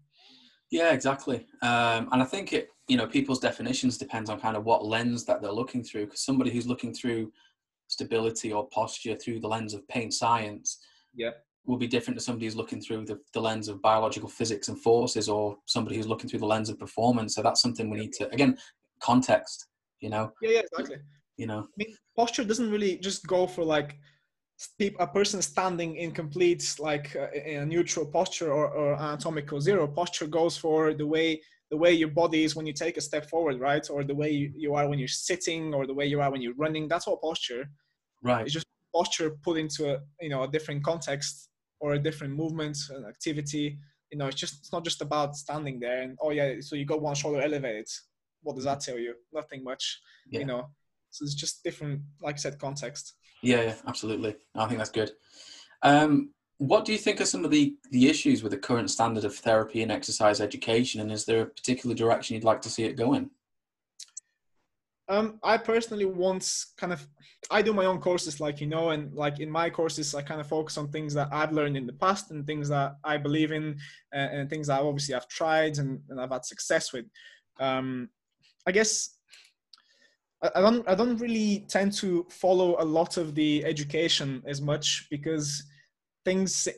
Yeah, 0.71 0.93
exactly. 0.93 1.47
Um, 1.63 2.09
and 2.13 2.23
I 2.23 2.25
think 2.25 2.53
it, 2.53 2.69
you 2.89 2.97
know, 2.97 3.07
people's 3.07 3.39
definitions 3.39 3.99
depends 3.99 4.31
on 4.31 4.41
kind 4.41 4.57
of 4.57 4.65
what 4.65 4.85
lens 4.85 5.25
that 5.25 5.43
they're 5.43 5.53
looking 5.53 5.85
through. 5.85 6.07
Because 6.07 6.25
somebody 6.25 6.51
who's 6.51 6.67
looking 6.67 6.95
through 6.95 7.33
stability 7.89 8.53
or 8.53 8.69
posture 8.69 9.15
through 9.15 9.41
the 9.41 9.49
lens 9.49 9.75
of 9.75 9.87
pain 9.89 10.11
science, 10.11 10.79
yeah, 11.15 11.31
will 11.67 11.79
be 11.79 11.87
different 11.87 12.19
to 12.19 12.25
somebody 12.25 12.47
who's 12.47 12.57
looking 12.57 12.81
through 12.81 13.05
the, 13.05 13.19
the 13.33 13.41
lens 13.41 13.69
of 13.69 13.81
biological 13.81 14.29
physics 14.29 14.69
and 14.69 14.79
forces, 14.79 15.29
or 15.29 15.57
somebody 15.67 15.97
who's 15.97 16.09
looking 16.09 16.29
through 16.29 16.41
the 16.41 16.47
lens 16.47 16.69
of 16.69 16.79
performance. 16.79 17.35
So 17.35 17.43
that's 17.43 17.63
something 17.63 17.91
we 17.91 17.99
need 17.99 18.13
to 18.15 18.29
again 18.31 18.57
context. 19.01 19.67
You 20.01 20.11
know. 20.11 20.33
Yeah, 20.43 20.51
yeah, 20.51 20.61
exactly. 20.61 20.97
You 21.37 21.47
know, 21.47 21.61
I 21.61 21.75
mean, 21.77 21.97
posture 22.17 22.45
doesn't 22.45 22.71
really 22.71 22.97
just 22.99 23.27
go 23.27 23.47
for 23.47 23.65
like 23.65 23.97
a 25.01 25.07
person 25.07 25.43
standing 25.43 25.97
in 25.97 26.13
complete 26.13 26.77
like 26.79 27.17
uh, 27.17 27.27
in 27.33 27.63
a 27.63 27.67
neutral 27.67 28.07
posture 28.07 28.53
or, 28.53 28.69
or 28.69 28.95
anatomical 28.95 29.61
zero 29.61 29.87
posture 29.87 30.27
goes 30.27 30.57
for 30.57 30.95
the 30.95 31.07
way 31.07 31.41
the 31.71 31.77
way 31.77 31.93
your 31.93 32.09
body 32.09 32.45
is 32.45 32.55
when 32.55 32.67
you 32.67 32.73
take 32.73 32.97
a 32.97 33.01
step 33.01 33.29
forward 33.29 33.59
right? 33.61 33.89
Or 33.91 34.05
the 34.05 34.15
way 34.15 34.31
you, 34.31 34.53
you 34.55 34.75
are 34.75 34.89
when 34.89 34.99
you're 34.99 35.09
sitting 35.09 35.75
or 35.75 35.87
the 35.87 35.95
way 35.95 36.07
you 36.07 36.21
are 36.21 36.31
when 36.31 36.43
you're 36.43 36.55
running. 36.55 36.89
That's 36.89 37.07
all 37.07 37.17
posture. 37.17 37.69
Right. 38.23 38.45
It's 38.45 38.53
just 38.53 38.67
posture 38.95 39.31
put 39.43 39.59
into 39.59 39.93
a 39.93 40.01
you 40.21 40.29
know 40.29 40.45
a 40.45 40.49
different 40.49 40.85
context 40.85 41.49
or 41.81 41.95
a 41.95 41.99
different 41.99 42.35
movement 42.35 42.79
and 42.91 43.07
activity. 43.07 43.79
You 44.11 44.19
know 44.19 44.27
it's 44.27 44.37
just 44.37 44.61
it's 44.61 44.73
not 44.73 44.85
just 44.85 45.03
about 45.03 45.37
standing 45.37 45.81
there 45.81 46.03
and 46.03 46.17
oh 46.23 46.31
yeah 46.31 46.55
so 46.61 46.77
you 46.77 46.85
got 46.85 47.03
one 47.03 47.15
shoulder 47.15 47.41
elevated. 47.41 47.89
What 48.43 48.57
does 48.57 48.65
that 48.65 48.81
tell 48.81 48.99
you? 48.99 49.15
Nothing 49.33 49.65
much 49.65 50.01
yeah. 50.31 50.41
you 50.41 50.47
know. 50.47 50.69
So 51.11 51.25
it's 51.25 51.35
just 51.35 51.63
different 51.63 52.03
like 52.21 52.35
i 52.35 52.39
said 52.39 52.59
context. 52.59 53.15
Yeah, 53.43 53.63
yeah 53.63 53.75
absolutely. 53.87 54.37
I 54.55 54.67
think 54.67 54.79
that's 54.79 54.91
good. 54.91 55.11
Um, 55.83 56.31
what 56.59 56.85
do 56.85 56.93
you 56.93 56.99
think 56.99 57.21
are 57.21 57.27
some 57.27 57.45
of 57.45 57.51
the, 57.51 57.75
the 57.91 58.09
issues 58.09 58.43
with 58.43 58.53
the 58.53 58.59
current 58.59 58.91
standard 58.91 59.25
of 59.25 59.35
therapy 59.37 59.83
and 59.83 59.91
exercise 59.91 60.41
education, 60.41 61.01
and 61.01 61.11
is 61.11 61.25
there 61.25 61.43
a 61.43 61.47
particular 61.47 61.95
direction 61.95 62.35
you'd 62.35 62.45
like 62.45 62.63
to 62.63 62.71
see 62.71 62.85
it 62.85 62.97
go 62.97 63.15
in? 63.15 63.31
Um, 65.09 65.39
I 65.43 65.59
personally 65.59 66.07
want 66.07 66.51
kind 66.79 66.93
of 66.93 67.07
I 67.51 67.61
do 67.61 67.75
my 67.75 67.85
own 67.85 68.01
courses, 68.01 68.41
like 68.41 68.61
you 68.61 68.67
know, 68.67 68.91
and 68.91 69.13
like 69.13 69.39
in 69.39 69.51
my 69.51 69.69
courses, 69.69 70.15
I 70.15 70.23
kind 70.23 70.41
of 70.41 70.47
focus 70.47 70.79
on 70.79 70.89
things 70.89 71.13
that 71.13 71.29
I've 71.31 71.53
learned 71.53 71.77
in 71.77 71.87
the 71.87 71.93
past 71.93 72.31
and 72.31 72.47
things 72.47 72.71
that 72.71 72.97
I 73.05 73.19
believe 73.19 73.53
in, 73.53 73.77
and, 74.13 74.39
and 74.39 74.51
things 74.51 74.69
that 74.69 74.81
obviously 74.81 75.15
I've 75.15 75.29
tried 75.29 75.77
and, 75.77 76.01
and 76.09 76.19
I've 76.19 76.31
had 76.31 76.47
success 76.47 76.93
with. 76.93 77.05
Um, 77.61 78.09
I 78.67 78.73
guess 78.73 79.11
I 80.43 80.61
don't 80.61 80.89
I 80.89 80.95
don't 80.95 81.19
really 81.19 81.67
tend 81.69 81.93
to 81.95 82.27
follow 82.31 82.77
a 82.79 82.85
lot 82.85 83.17
of 83.17 83.35
the 83.35 83.65
education 83.65 84.43
as 84.47 84.63
much 84.63 85.07
because 85.11 85.65
things 86.25 86.69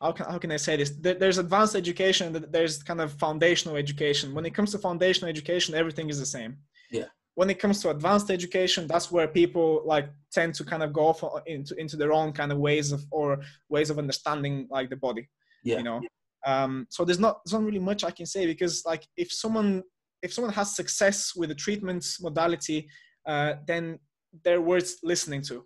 how 0.00 0.12
can, 0.12 0.26
how 0.26 0.38
can 0.38 0.50
I 0.50 0.56
say 0.56 0.76
this? 0.76 0.90
There's 0.98 1.38
advanced 1.38 1.76
education, 1.76 2.44
there's 2.50 2.82
kind 2.82 3.00
of 3.00 3.12
foundational 3.12 3.76
education. 3.76 4.34
When 4.34 4.46
it 4.46 4.54
comes 4.54 4.72
to 4.72 4.78
foundational 4.78 5.28
education, 5.28 5.74
everything 5.74 6.08
is 6.08 6.18
the 6.18 6.26
same. 6.26 6.56
Yeah. 6.90 7.04
When 7.34 7.50
it 7.50 7.58
comes 7.58 7.82
to 7.82 7.90
advanced 7.90 8.30
education, 8.30 8.86
that's 8.86 9.12
where 9.12 9.28
people 9.28 9.82
like 9.84 10.08
tend 10.32 10.54
to 10.54 10.64
kind 10.64 10.82
of 10.82 10.92
go 10.92 11.08
off 11.08 11.22
into 11.46 11.74
into 11.76 11.96
their 11.96 12.12
own 12.12 12.32
kind 12.32 12.50
of 12.50 12.58
ways 12.58 12.92
of 12.92 13.04
or 13.10 13.40
ways 13.68 13.90
of 13.90 13.98
understanding 13.98 14.66
like 14.70 14.90
the 14.90 14.96
body. 14.96 15.28
Yeah. 15.62 15.78
You 15.78 15.82
know. 15.84 16.00
Um, 16.46 16.86
so 16.90 17.04
there's 17.04 17.20
not 17.20 17.40
there's 17.44 17.52
not 17.52 17.62
really 17.62 17.78
much 17.78 18.02
I 18.02 18.10
can 18.10 18.26
say 18.26 18.46
because 18.46 18.84
like 18.84 19.06
if 19.16 19.30
someone 19.32 19.82
if 20.22 20.32
someone 20.32 20.52
has 20.54 20.74
success 20.74 21.34
with 21.36 21.50
a 21.50 21.54
treatment 21.54 22.04
modality, 22.20 22.88
uh, 23.26 23.54
then 23.66 23.98
they're 24.44 24.60
worth 24.62 24.96
listening 25.02 25.42
to. 25.42 25.64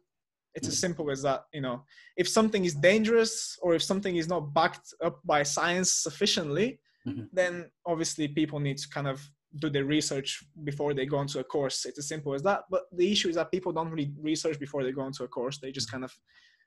It's 0.54 0.68
as 0.68 0.78
simple 0.78 1.10
as 1.10 1.22
that. 1.22 1.44
You 1.52 1.60
know, 1.60 1.84
if 2.16 2.28
something 2.28 2.64
is 2.64 2.74
dangerous 2.74 3.58
or 3.62 3.74
if 3.74 3.82
something 3.82 4.16
is 4.16 4.28
not 4.28 4.54
backed 4.54 4.94
up 5.02 5.20
by 5.24 5.42
science 5.42 5.92
sufficiently, 5.92 6.80
mm-hmm. 7.06 7.24
then 7.32 7.70
obviously 7.86 8.28
people 8.28 8.60
need 8.60 8.78
to 8.78 8.88
kind 8.88 9.08
of 9.08 9.20
do 9.56 9.70
their 9.70 9.84
research 9.84 10.44
before 10.64 10.94
they 10.94 11.06
go 11.06 11.20
into 11.20 11.38
a 11.38 11.44
course. 11.44 11.84
It's 11.84 11.98
as 11.98 12.08
simple 12.08 12.34
as 12.34 12.42
that. 12.42 12.62
But 12.70 12.82
the 12.92 13.10
issue 13.10 13.28
is 13.28 13.36
that 13.36 13.52
people 13.52 13.72
don't 13.72 13.90
really 13.90 14.12
research 14.20 14.58
before 14.58 14.82
they 14.82 14.92
go 14.92 15.06
into 15.06 15.24
a 15.24 15.28
course. 15.28 15.58
They 15.58 15.72
just 15.72 15.90
kind 15.90 16.04
of 16.04 16.12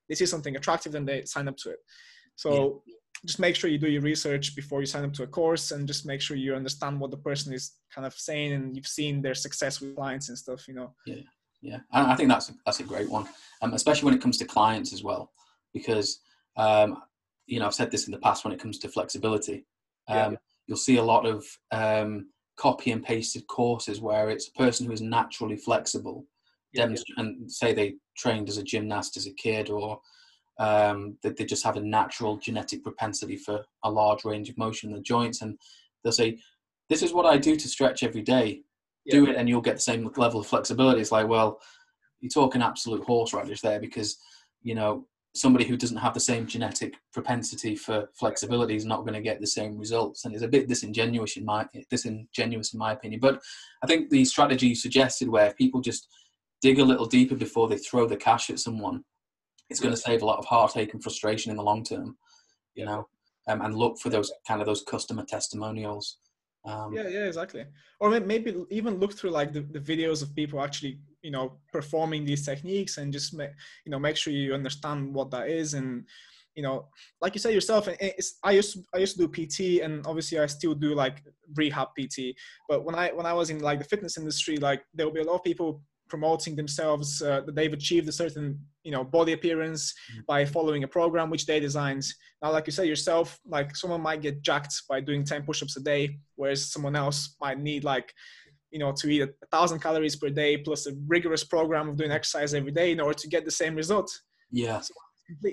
they 0.07 0.15
see 0.15 0.25
something 0.25 0.55
attractive 0.55 0.95
and 0.95 1.07
they 1.07 1.23
sign 1.25 1.47
up 1.47 1.57
to 1.57 1.71
it. 1.71 1.79
So 2.35 2.81
yeah 2.85 2.93
just 3.25 3.39
make 3.39 3.55
sure 3.55 3.69
you 3.69 3.77
do 3.77 3.89
your 3.89 4.01
research 4.01 4.55
before 4.55 4.79
you 4.79 4.85
sign 4.85 5.03
up 5.03 5.13
to 5.13 5.23
a 5.23 5.27
course 5.27 5.71
and 5.71 5.87
just 5.87 6.05
make 6.05 6.21
sure 6.21 6.37
you 6.37 6.53
understand 6.53 6.99
what 6.99 7.11
the 7.11 7.17
person 7.17 7.53
is 7.53 7.73
kind 7.93 8.05
of 8.05 8.13
saying 8.13 8.53
and 8.53 8.75
you've 8.75 8.87
seen 8.87 9.21
their 9.21 9.33
success 9.33 9.81
with 9.81 9.95
clients 9.95 10.29
and 10.29 10.37
stuff 10.37 10.67
you 10.67 10.73
know 10.73 10.93
yeah 11.05 11.21
yeah 11.67 11.79
i 11.91 12.15
think 12.15 12.29
that's 12.29 12.49
a, 12.49 12.53
that's 12.65 12.79
a 12.79 12.83
great 12.83 13.09
one 13.09 13.27
um, 13.61 13.73
especially 13.73 14.05
when 14.05 14.13
it 14.13 14.21
comes 14.21 14.37
to 14.37 14.45
clients 14.45 14.93
as 14.93 15.03
well 15.03 15.31
because 15.73 16.21
um, 16.55 17.01
you 17.45 17.59
know 17.59 17.65
i've 17.65 17.73
said 17.73 17.91
this 17.91 18.07
in 18.07 18.11
the 18.11 18.19
past 18.19 18.43
when 18.43 18.53
it 18.53 18.59
comes 18.59 18.79
to 18.79 18.89
flexibility 18.89 19.65
um, 20.07 20.33
yeah. 20.33 20.37
you'll 20.67 20.77
see 20.77 20.97
a 20.97 21.03
lot 21.03 21.25
of 21.25 21.45
um, 21.71 22.27
copy 22.57 22.91
and 22.91 23.03
pasted 23.03 23.45
courses 23.47 24.01
where 24.01 24.29
it's 24.29 24.47
a 24.47 24.53
person 24.53 24.85
who 24.85 24.91
is 24.91 25.01
naturally 25.01 25.57
flexible 25.57 26.25
yeah. 26.73 26.87
and 27.17 27.51
say 27.51 27.73
they 27.73 27.95
trained 28.17 28.49
as 28.49 28.57
a 28.57 28.63
gymnast 28.63 29.17
as 29.17 29.27
a 29.27 29.33
kid 29.33 29.69
or 29.69 29.99
um, 30.59 31.17
that 31.21 31.37
they 31.37 31.45
just 31.45 31.63
have 31.63 31.77
a 31.77 31.81
natural 31.81 32.37
genetic 32.37 32.83
propensity 32.83 33.35
for 33.37 33.63
a 33.83 33.91
large 33.91 34.25
range 34.25 34.49
of 34.49 34.57
motion 34.57 34.89
in 34.89 34.95
the 34.95 35.01
joints. 35.01 35.41
And 35.41 35.57
they'll 36.03 36.11
say, 36.11 36.37
This 36.89 37.03
is 37.03 37.13
what 37.13 37.25
I 37.25 37.37
do 37.37 37.55
to 37.55 37.67
stretch 37.67 38.03
every 38.03 38.21
day. 38.21 38.63
Yeah. 39.07 39.15
Do 39.15 39.29
it, 39.29 39.35
and 39.35 39.49
you'll 39.49 39.61
get 39.61 39.75
the 39.75 39.81
same 39.81 40.11
level 40.15 40.39
of 40.39 40.47
flexibility. 40.47 41.01
It's 41.01 41.11
like, 41.11 41.27
well, 41.27 41.59
you're 42.19 42.29
talking 42.29 42.61
absolute 42.61 43.03
horse 43.03 43.31
horseradish 43.31 43.61
there 43.61 43.79
because, 43.79 44.17
you 44.61 44.75
know, 44.75 45.07
somebody 45.35 45.65
who 45.65 45.77
doesn't 45.77 45.97
have 45.97 46.13
the 46.13 46.19
same 46.19 46.47
genetic 46.47 46.95
propensity 47.13 47.75
for 47.75 48.09
flexibility 48.13 48.75
is 48.75 48.85
not 48.85 49.01
going 49.01 49.13
to 49.13 49.21
get 49.21 49.39
the 49.39 49.47
same 49.47 49.77
results. 49.77 50.25
And 50.25 50.33
it's 50.33 50.43
a 50.43 50.47
bit 50.47 50.67
disingenuous 50.67 51.37
in 51.37 51.45
my 51.45 51.65
disingenuous 51.89 52.73
in 52.73 52.79
my 52.79 52.93
opinion. 52.93 53.19
But 53.19 53.41
i 53.83 53.87
think 53.87 54.09
the 54.09 54.25
strategy 54.25 54.67
you 54.67 54.75
suggested 54.75 55.29
where 55.29 55.53
people 55.53 55.81
just 55.81 56.07
dig 56.61 56.79
a 56.79 56.83
little 56.85 57.05
deeper 57.05 57.35
before 57.35 57.67
they 57.67 57.77
throw 57.77 58.07
the 58.07 58.17
cash 58.17 58.49
at 58.49 58.59
someone 58.59 59.03
it's 59.69 59.79
going 59.79 59.93
to 59.93 59.99
save 59.99 60.21
a 60.21 60.25
lot 60.25 60.39
of 60.39 60.45
heartache 60.45 60.93
and 60.93 61.03
frustration 61.03 61.51
in 61.51 61.57
the 61.57 61.63
long 61.63 61.83
term 61.83 62.17
you 62.75 62.85
know 62.85 63.07
um, 63.47 63.61
and 63.61 63.75
look 63.75 63.97
for 63.99 64.09
those 64.09 64.31
kind 64.47 64.61
of 64.61 64.67
those 64.67 64.83
customer 64.83 65.23
testimonials 65.23 66.17
um, 66.67 66.93
yeah 66.93 67.07
yeah 67.07 67.25
exactly. 67.25 67.65
Or 67.99 68.19
maybe 68.19 68.55
even 68.69 68.99
look 68.99 69.13
through 69.13 69.31
like 69.31 69.53
the, 69.53 69.61
the 69.61 69.79
videos 69.79 70.21
of 70.21 70.35
people 70.35 70.61
actually 70.61 70.99
you 71.21 71.31
know 71.31 71.53
performing 71.71 72.25
these 72.25 72.45
techniques 72.45 72.97
and 72.97 73.11
just 73.11 73.33
make 73.33 73.51
you 73.85 73.91
know 73.91 73.99
make 73.99 74.15
sure 74.15 74.33
you 74.33 74.53
understand 74.53 75.13
what 75.13 75.31
that 75.31 75.49
is 75.49 75.73
and 75.73 76.05
you 76.55 76.63
know 76.63 76.85
like 77.21 77.33
you 77.35 77.39
said 77.39 77.53
yourself 77.53 77.87
i 78.43 78.51
used 78.51 78.73
to, 78.73 78.83
i 78.93 78.97
used 78.97 79.17
to 79.17 79.23
do 79.23 79.27
pt 79.27 79.81
and 79.83 80.05
obviously 80.05 80.39
i 80.39 80.45
still 80.45 80.73
do 80.73 80.95
like 80.95 81.23
rehab 81.55 81.89
pt 81.97 82.35
but 82.69 82.83
when 82.83 82.95
i 82.95 83.11
when 83.11 83.25
i 83.25 83.33
was 83.33 83.49
in 83.49 83.59
like 83.59 83.79
the 83.79 83.85
fitness 83.85 84.17
industry 84.17 84.57
like 84.57 84.83
there 84.93 85.05
will 85.05 85.13
be 85.13 85.21
a 85.21 85.23
lot 85.23 85.35
of 85.35 85.43
people 85.43 85.81
promoting 86.07 86.55
themselves 86.55 87.21
uh, 87.21 87.41
that 87.41 87.55
they've 87.55 87.73
achieved 87.73 88.07
a 88.07 88.11
certain 88.11 88.59
you 88.83 88.91
know 88.91 89.03
body 89.03 89.33
appearance 89.33 89.93
mm-hmm. 90.11 90.21
by 90.27 90.45
following 90.45 90.83
a 90.83 90.87
program 90.87 91.29
which 91.29 91.45
they 91.45 91.59
designed. 91.59 92.05
Now 92.41 92.51
like 92.51 92.67
you 92.67 92.71
said 92.71 92.87
yourself 92.87 93.39
like 93.45 93.75
someone 93.75 94.01
might 94.01 94.21
get 94.21 94.41
jacked 94.41 94.75
by 94.89 95.01
doing 95.01 95.23
10 95.23 95.43
push-ups 95.43 95.77
a 95.77 95.81
day 95.81 96.17
whereas 96.35 96.71
someone 96.71 96.95
else 96.95 97.35
might 97.41 97.59
need 97.59 97.83
like 97.83 98.13
you 98.71 98.79
know 98.79 98.91
to 98.91 99.09
eat 99.09 99.21
a 99.21 99.29
thousand 99.51 99.79
calories 99.79 100.15
per 100.15 100.29
day 100.29 100.57
plus 100.57 100.87
a 100.87 100.91
rigorous 101.07 101.43
program 101.43 101.89
of 101.89 101.97
doing 101.97 102.11
exercise 102.11 102.53
every 102.53 102.71
day 102.71 102.91
in 102.91 102.99
order 102.99 103.17
to 103.17 103.27
get 103.27 103.45
the 103.45 103.51
same 103.51 103.75
result. 103.75 104.09
Yeah. 104.51 104.79
So, 104.79 104.93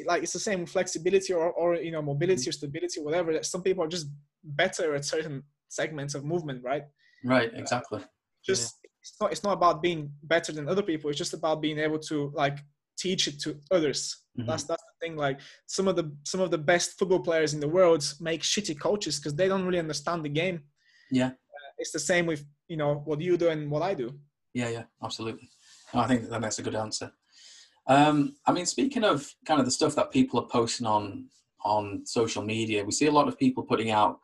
like 0.06 0.22
it's 0.22 0.32
the 0.32 0.38
same 0.38 0.66
flexibility 0.66 1.32
or, 1.32 1.50
or 1.52 1.76
you 1.76 1.90
know 1.90 2.02
mobility 2.02 2.42
mm-hmm. 2.42 2.50
or 2.50 2.52
stability 2.52 3.00
or 3.00 3.04
whatever 3.04 3.32
that 3.32 3.46
some 3.46 3.62
people 3.62 3.84
are 3.84 3.88
just 3.88 4.06
better 4.42 4.94
at 4.94 5.04
certain 5.04 5.42
segments 5.68 6.14
of 6.14 6.24
movement 6.24 6.62
right? 6.62 6.84
Right 7.24 7.50
exactly. 7.54 8.00
Uh, 8.00 8.06
just 8.44 8.76
it's 9.04 9.16
not 9.20 9.32
it's 9.32 9.44
not 9.44 9.52
about 9.52 9.82
being 9.82 10.10
better 10.22 10.52
than 10.52 10.68
other 10.68 10.82
people 10.82 11.10
it's 11.10 11.18
just 11.18 11.34
about 11.34 11.60
being 11.60 11.78
able 11.78 11.98
to 11.98 12.32
like 12.34 12.58
teach 12.96 13.28
it 13.28 13.38
to 13.38 13.56
others 13.70 14.24
mm-hmm. 14.38 14.48
that's 14.48 14.64
that's 14.64 14.82
the 14.82 14.94
thing. 15.04 15.16
Like 15.16 15.40
some 15.66 15.88
of 15.88 15.96
the 15.96 16.12
some 16.24 16.40
of 16.40 16.50
the 16.50 16.58
best 16.58 16.98
football 16.98 17.20
players 17.20 17.54
in 17.54 17.60
the 17.60 17.68
world 17.68 18.02
make 18.20 18.42
shitty 18.42 18.78
coaches 18.78 19.18
because 19.18 19.34
they 19.34 19.48
don't 19.48 19.64
really 19.64 19.78
understand 19.78 20.24
the 20.24 20.28
game. 20.28 20.62
Yeah, 21.10 21.28
uh, 21.28 21.70
it's 21.78 21.92
the 21.92 21.98
same 21.98 22.26
with 22.26 22.44
you 22.68 22.76
know 22.76 23.02
what 23.04 23.20
you 23.20 23.36
do 23.36 23.48
and 23.48 23.70
what 23.70 23.82
I 23.82 23.94
do. 23.94 24.14
Yeah, 24.52 24.68
yeah, 24.68 24.84
absolutely. 25.02 25.48
I 25.92 26.06
think 26.06 26.28
that 26.28 26.40
that's 26.40 26.58
a 26.58 26.62
good 26.62 26.74
answer. 26.74 27.12
Um, 27.86 28.36
I 28.46 28.52
mean, 28.52 28.66
speaking 28.66 29.04
of 29.04 29.32
kind 29.46 29.60
of 29.60 29.66
the 29.66 29.72
stuff 29.72 29.94
that 29.96 30.10
people 30.10 30.40
are 30.40 30.48
posting 30.48 30.86
on 30.86 31.28
on 31.64 32.02
social 32.04 32.42
media, 32.42 32.84
we 32.84 32.92
see 32.92 33.06
a 33.06 33.12
lot 33.12 33.28
of 33.28 33.38
people 33.38 33.62
putting 33.62 33.90
out 33.90 34.18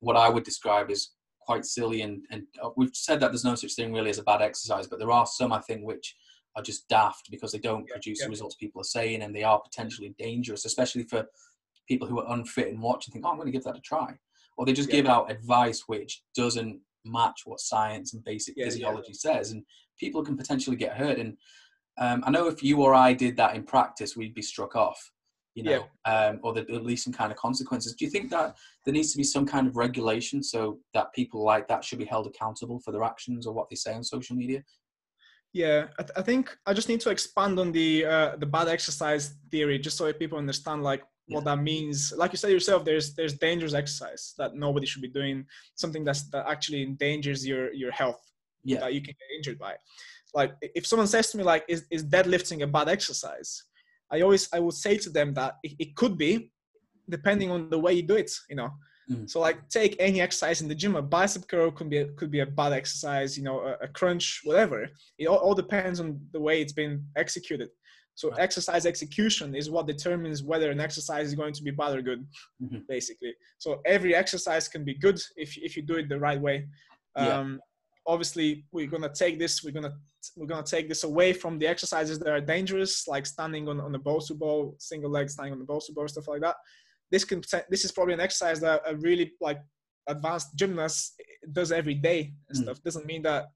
what 0.00 0.16
I 0.16 0.28
would 0.28 0.44
describe 0.44 0.90
as 0.90 1.10
quite 1.44 1.64
silly 1.64 2.02
and 2.02 2.24
and 2.30 2.44
uh, 2.62 2.70
we've 2.76 2.94
said 2.94 3.20
that 3.20 3.30
there's 3.30 3.44
no 3.44 3.54
such 3.54 3.74
thing 3.74 3.92
really 3.92 4.10
as 4.10 4.18
a 4.18 4.24
bad 4.24 4.42
exercise, 4.42 4.86
but 4.86 4.98
there 4.98 5.10
are 5.12 5.26
some 5.26 5.52
I 5.52 5.60
think 5.60 5.82
which 5.82 6.14
are 6.56 6.62
just 6.62 6.88
daft 6.88 7.30
because 7.30 7.52
they 7.52 7.58
don't 7.58 7.86
yeah, 7.88 7.94
produce 7.94 8.20
yeah. 8.20 8.26
the 8.26 8.30
results 8.30 8.54
people 8.56 8.80
are 8.80 8.84
saying 8.84 9.22
and 9.22 9.34
they 9.34 9.42
are 9.42 9.60
potentially 9.60 10.14
dangerous, 10.18 10.64
especially 10.64 11.04
for 11.04 11.26
people 11.88 12.06
who 12.06 12.20
are 12.20 12.32
unfit 12.32 12.68
and 12.68 12.80
watch 12.80 13.06
and 13.06 13.12
think, 13.12 13.24
oh, 13.26 13.30
I'm 13.30 13.36
going 13.36 13.46
to 13.46 13.52
give 13.52 13.64
that 13.64 13.76
a 13.76 13.80
try. 13.80 14.14
Or 14.56 14.64
they 14.64 14.72
just 14.72 14.88
yeah. 14.88 14.96
give 14.96 15.06
out 15.06 15.30
advice 15.30 15.84
which 15.86 16.22
doesn't 16.36 16.80
match 17.04 17.42
what 17.44 17.60
science 17.60 18.14
and 18.14 18.24
basic 18.24 18.54
physiology 18.54 19.14
says. 19.14 19.50
And 19.50 19.64
people 19.98 20.24
can 20.24 20.36
potentially 20.36 20.76
get 20.76 20.96
hurt. 20.96 21.18
And 21.18 21.36
um, 21.98 22.22
I 22.24 22.30
know 22.30 22.46
if 22.46 22.62
you 22.62 22.80
or 22.82 22.94
I 22.94 23.12
did 23.12 23.36
that 23.36 23.56
in 23.56 23.64
practice, 23.64 24.16
we'd 24.16 24.34
be 24.34 24.42
struck 24.42 24.76
off, 24.76 25.10
you 25.54 25.62
know, 25.62 25.86
um, 26.04 26.40
or 26.42 26.56
at 26.58 26.68
least 26.68 27.04
some 27.04 27.12
kind 27.12 27.30
of 27.30 27.38
consequences. 27.38 27.94
Do 27.94 28.04
you 28.04 28.10
think 28.10 28.30
that 28.30 28.56
there 28.84 28.92
needs 28.92 29.12
to 29.12 29.16
be 29.16 29.24
some 29.24 29.46
kind 29.46 29.68
of 29.68 29.76
regulation 29.76 30.42
so 30.42 30.80
that 30.94 31.12
people 31.14 31.44
like 31.44 31.68
that 31.68 31.84
should 31.84 32.00
be 32.00 32.04
held 32.04 32.26
accountable 32.26 32.80
for 32.80 32.90
their 32.90 33.04
actions 33.04 33.46
or 33.46 33.54
what 33.54 33.70
they 33.70 33.76
say 33.76 33.94
on 33.94 34.02
social 34.02 34.34
media? 34.34 34.64
Yeah, 35.52 35.86
I, 36.00 36.02
th- 36.02 36.12
I, 36.16 36.22
think 36.22 36.56
I 36.66 36.72
just 36.74 36.88
need 36.88 37.00
to 37.02 37.10
expand 37.10 37.60
on 37.60 37.70
the 37.70 38.04
uh, 38.04 38.36
the 38.36 38.46
bad 38.46 38.66
exercise 38.66 39.36
theory, 39.52 39.78
just 39.78 39.96
so 39.96 40.12
people 40.12 40.36
understand 40.36 40.82
like 40.82 41.04
what 41.28 41.44
yeah. 41.44 41.54
that 41.54 41.62
means. 41.62 42.12
Like 42.16 42.32
you 42.32 42.38
said 42.38 42.50
yourself, 42.50 42.84
there's 42.84 43.14
there's 43.14 43.34
dangerous 43.34 43.72
exercise 43.72 44.34
that 44.36 44.56
nobody 44.56 44.84
should 44.86 45.02
be 45.02 45.08
doing. 45.08 45.46
Something 45.76 46.02
that's 46.04 46.28
that 46.30 46.46
actually 46.48 46.82
endangers 46.82 47.46
your 47.46 47.72
your 47.72 47.92
health. 47.92 48.20
Yeah, 48.64 48.80
that 48.80 48.94
you 48.94 49.00
can 49.00 49.14
get 49.14 49.36
injured 49.36 49.60
by. 49.60 49.76
Like 50.34 50.56
if 50.60 50.84
someone 50.84 51.06
says 51.06 51.30
to 51.30 51.38
me 51.38 51.44
like, 51.44 51.64
"Is 51.68 51.86
is 51.88 52.04
deadlifting 52.04 52.62
a 52.62 52.66
bad 52.66 52.88
exercise?" 52.88 53.62
I 54.10 54.20
always 54.20 54.48
I 54.52 54.60
would 54.60 54.74
say 54.74 54.96
to 54.98 55.10
them 55.10 55.34
that 55.34 55.56
it, 55.62 55.72
it 55.78 55.96
could 55.96 56.16
be, 56.16 56.52
depending 57.08 57.50
on 57.50 57.70
the 57.70 57.78
way 57.78 57.94
you 57.94 58.02
do 58.02 58.16
it. 58.16 58.30
You 58.48 58.56
know, 58.56 58.70
Mm. 59.10 59.28
So 59.28 59.40
like 59.40 59.68
take 59.68 59.96
any 59.98 60.20
exercise 60.20 60.62
in 60.62 60.68
the 60.68 60.74
gym, 60.74 60.96
a 60.96 61.02
bicep 61.02 61.46
curl 61.48 61.70
could 61.70 61.90
be 61.90 61.98
a, 61.98 62.06
could 62.12 62.30
be 62.30 62.40
a 62.40 62.46
bad 62.46 62.72
exercise, 62.72 63.36
you 63.36 63.44
know, 63.44 63.60
a, 63.60 63.84
a 63.84 63.88
crunch, 63.88 64.40
whatever. 64.44 64.88
It 65.18 65.26
all, 65.26 65.36
all, 65.36 65.54
depends 65.54 66.00
on 66.00 66.20
the 66.32 66.40
way 66.40 66.62
it's 66.62 66.72
been 66.72 67.04
executed. 67.16 67.68
So 68.14 68.30
right. 68.30 68.40
exercise 68.40 68.86
execution 68.86 69.54
is 69.54 69.70
what 69.70 69.86
determines 69.86 70.42
whether 70.42 70.70
an 70.70 70.80
exercise 70.80 71.26
is 71.26 71.34
going 71.34 71.52
to 71.52 71.62
be 71.62 71.70
bad 71.70 71.96
or 71.96 72.02
good, 72.02 72.26
mm-hmm. 72.62 72.78
basically. 72.88 73.34
So 73.58 73.80
every 73.84 74.14
exercise 74.14 74.68
can 74.68 74.84
be 74.84 74.94
good 74.94 75.20
if 75.36 75.56
if 75.58 75.76
you 75.76 75.82
do 75.82 75.96
it 75.96 76.08
the 76.08 76.18
right 76.18 76.40
way. 76.40 76.66
Yeah. 77.16 77.38
Um, 77.38 77.60
obviously, 78.06 78.64
we're 78.72 78.86
gonna 78.86 79.12
take 79.12 79.38
this. 79.38 79.64
We're 79.64 79.72
gonna 79.72 79.96
we're 80.36 80.46
gonna 80.46 80.62
take 80.62 80.88
this 80.88 81.04
away 81.04 81.32
from 81.32 81.58
the 81.58 81.66
exercises 81.66 82.18
that 82.18 82.28
are 82.28 82.40
dangerous, 82.40 83.06
like 83.08 83.26
standing 83.26 83.68
on 83.68 83.80
on 83.80 83.92
the 83.92 83.98
Bosu 83.98 84.38
ball, 84.38 84.74
single 84.78 85.10
leg 85.10 85.28
standing 85.30 85.52
on 85.52 85.58
the 85.58 85.64
Bosu 85.64 85.94
ball, 85.94 86.08
stuff 86.08 86.28
like 86.28 86.40
that 86.42 86.56
this 87.10 87.24
can 87.24 87.42
this 87.70 87.84
is 87.84 87.92
probably 87.92 88.14
an 88.14 88.20
exercise 88.20 88.60
that 88.60 88.82
a 88.86 88.96
really 88.96 89.32
like 89.40 89.60
advanced 90.08 90.48
gymnast 90.56 91.20
does 91.52 91.72
every 91.72 91.94
day 91.94 92.32
and 92.48 92.58
mm. 92.58 92.62
stuff. 92.62 92.82
Doesn't 92.82 93.06
mean 93.06 93.22
that 93.22 93.46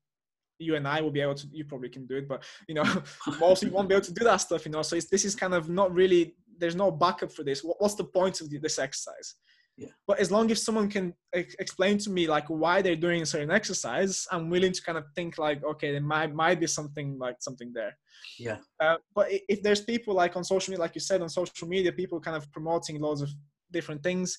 you 0.59 0.77
and 0.77 0.87
I 0.87 1.01
will 1.01 1.11
be 1.11 1.21
able 1.21 1.35
to. 1.35 1.47
You 1.51 1.65
probably 1.65 1.89
can 1.89 2.07
do 2.07 2.17
it, 2.17 2.29
but 2.29 2.45
you 2.69 2.75
know, 2.75 2.85
most 3.41 3.63
people 3.63 3.77
won't 3.77 3.89
be 3.89 3.95
able 3.95 4.05
to 4.05 4.13
do 4.15 4.25
that 4.25 4.37
stuff. 4.37 4.65
You 4.65 4.73
know, 4.73 4.83
so 4.83 4.97
this 4.97 5.25
is 5.25 5.35
kind 5.35 5.55
of 5.55 5.69
not 5.69 5.93
really. 5.93 6.37
There's 6.61 6.77
no 6.77 6.91
backup 6.91 7.31
for 7.33 7.45
this. 7.45 7.61
What's 7.61 7.95
the 7.95 8.05
point 8.05 8.41
of 8.41 8.51
this 8.51 8.79
exercise? 8.79 9.35
Yeah. 9.79 9.91
But 10.09 10.19
as 10.19 10.33
long 10.33 10.51
as 10.51 10.65
someone 10.65 10.91
can 10.91 11.15
ex- 11.33 11.55
explain 11.61 11.99
to 11.99 12.11
me 12.11 12.27
like 12.27 12.47
why 12.49 12.83
they're 12.83 12.97
doing 12.97 13.23
a 13.23 13.27
certain 13.27 13.53
exercise, 13.53 14.27
I'm 14.33 14.51
willing 14.51 14.73
to 14.73 14.83
kind 14.83 14.99
of 14.99 15.05
think 15.15 15.39
like, 15.39 15.63
okay, 15.65 15.93
there 15.93 16.01
might 16.01 16.35
might 16.35 16.59
be 16.59 16.67
something 16.67 17.17
like 17.17 17.37
something 17.39 17.73
there. 17.73 17.97
Yeah. 18.41 18.59
Uh, 18.81 18.97
but 19.15 19.29
if 19.31 19.63
there's 19.63 19.83
people 19.83 20.15
like 20.15 20.37
on 20.37 20.43
social 20.43 20.73
media, 20.73 20.81
like 20.81 20.97
you 20.97 21.01
said 21.01 21.23
on 21.23 21.29
social 21.29 21.69
media, 21.69 21.93
people 21.93 22.21
kind 22.21 22.37
of 22.37 22.51
promoting 22.51 23.01
loads 23.01 23.23
of 23.23 23.31
different 23.71 24.03
things. 24.03 24.37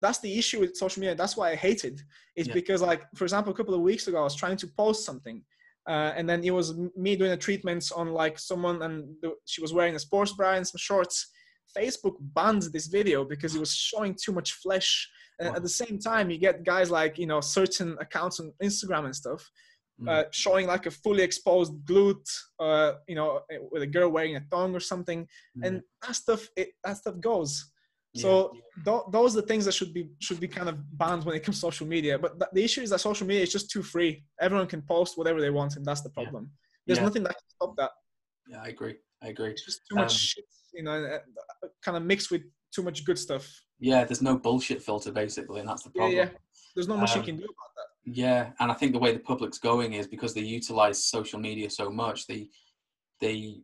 That's 0.00 0.20
the 0.20 0.38
issue 0.38 0.60
with 0.60 0.76
social 0.76 1.00
media. 1.00 1.14
That's 1.14 1.36
why 1.36 1.50
I 1.50 1.56
hate 1.56 1.84
it. 1.84 2.00
It's 2.34 2.48
yeah. 2.48 2.54
because 2.54 2.80
like, 2.80 3.02
for 3.14 3.24
example, 3.24 3.52
a 3.52 3.56
couple 3.56 3.74
of 3.74 3.82
weeks 3.82 4.08
ago, 4.08 4.20
I 4.20 4.22
was 4.22 4.36
trying 4.36 4.56
to 4.56 4.68
post 4.68 5.04
something. 5.04 5.42
Uh, 5.86 6.12
and 6.16 6.28
then 6.28 6.42
it 6.44 6.50
was 6.50 6.78
me 6.96 7.16
doing 7.16 7.32
a 7.32 7.36
treatment 7.36 7.90
on 7.94 8.12
like 8.12 8.38
someone 8.38 8.82
and 8.82 9.08
the, 9.20 9.32
she 9.44 9.60
was 9.60 9.74
wearing 9.74 9.96
a 9.96 9.98
sports 9.98 10.32
bra 10.32 10.52
and 10.52 10.66
some 10.66 10.78
shorts 10.78 11.30
Facebook 11.76 12.16
banned 12.20 12.62
this 12.72 12.86
video 12.86 13.24
because 13.24 13.54
it 13.54 13.60
was 13.60 13.74
showing 13.74 14.14
too 14.14 14.32
much 14.32 14.52
flesh. 14.54 15.08
And 15.38 15.50
wow. 15.50 15.56
at 15.56 15.62
the 15.62 15.68
same 15.68 15.98
time, 15.98 16.30
you 16.30 16.38
get 16.38 16.64
guys 16.64 16.90
like, 16.90 17.18
you 17.18 17.26
know, 17.26 17.40
certain 17.40 17.96
accounts 18.00 18.40
on 18.40 18.52
Instagram 18.62 19.04
and 19.04 19.14
stuff 19.14 19.48
mm. 20.00 20.08
uh, 20.08 20.24
showing 20.30 20.66
like 20.66 20.86
a 20.86 20.90
fully 20.90 21.22
exposed 21.22 21.72
glute, 21.84 22.28
uh, 22.58 22.92
you 23.06 23.14
know, 23.14 23.40
with 23.70 23.82
a 23.82 23.86
girl 23.86 24.10
wearing 24.10 24.36
a 24.36 24.40
thong 24.50 24.74
or 24.74 24.80
something. 24.80 25.26
Mm. 25.56 25.66
And 25.66 25.82
that 26.02 26.16
stuff, 26.16 26.48
it, 26.56 26.70
that 26.84 26.96
stuff 26.96 27.20
goes. 27.20 27.70
So 28.16 28.52
yeah. 28.54 28.84
th- 28.84 29.04
those 29.10 29.36
are 29.36 29.42
the 29.42 29.46
things 29.46 29.64
that 29.66 29.72
should 29.72 29.92
be 29.92 30.08
should 30.18 30.40
be 30.40 30.48
kind 30.48 30.68
of 30.68 30.76
banned 30.98 31.24
when 31.24 31.36
it 31.36 31.44
comes 31.44 31.58
to 31.58 31.60
social 31.60 31.86
media. 31.86 32.18
But 32.18 32.38
th- 32.38 32.50
the 32.52 32.64
issue 32.64 32.80
is 32.80 32.90
that 32.90 33.00
social 33.00 33.26
media 33.26 33.42
is 33.42 33.52
just 33.52 33.70
too 33.70 33.82
free. 33.82 34.24
Everyone 34.40 34.66
can 34.66 34.82
post 34.82 35.18
whatever 35.18 35.40
they 35.40 35.50
want, 35.50 35.76
and 35.76 35.84
that's 35.84 36.00
the 36.00 36.10
problem. 36.10 36.44
Yeah. 36.44 36.56
There's 36.86 36.98
yeah. 36.98 37.04
nothing 37.04 37.22
that 37.24 37.36
can 37.36 37.48
stop 37.48 37.76
that. 37.76 37.90
Yeah, 38.48 38.62
I 38.62 38.68
agree. 38.68 38.96
I 39.22 39.28
agree. 39.28 39.50
It's 39.50 39.64
just 39.64 39.80
too 39.88 39.96
much 39.96 40.12
um, 40.12 40.16
shit 40.16 40.44
you 40.78 40.82
know, 40.82 41.18
kind 41.84 41.96
of 41.96 42.02
mixed 42.02 42.30
with 42.30 42.42
too 42.74 42.82
much 42.82 43.04
good 43.04 43.18
stuff. 43.18 43.46
Yeah, 43.80 44.04
there's 44.04 44.22
no 44.22 44.36
bullshit 44.36 44.82
filter 44.82 45.12
basically, 45.12 45.60
and 45.60 45.68
that's 45.68 45.82
the 45.82 45.90
problem. 45.90 46.16
Yeah, 46.16 46.24
yeah. 46.24 46.30
there's 46.74 46.88
not 46.88 46.98
much 46.98 47.12
um, 47.12 47.18
you 47.18 47.24
can 47.24 47.36
do 47.36 47.44
about 47.44 47.74
that. 47.76 48.12
Yeah, 48.12 48.50
and 48.60 48.70
I 48.70 48.74
think 48.74 48.92
the 48.92 48.98
way 48.98 49.12
the 49.12 49.18
public's 49.18 49.58
going 49.58 49.92
is 49.92 50.06
because 50.06 50.34
they 50.34 50.40
utilize 50.40 51.04
social 51.04 51.38
media 51.38 51.70
so 51.70 51.90
much, 51.90 52.26
they 52.26 52.48
they 53.20 53.60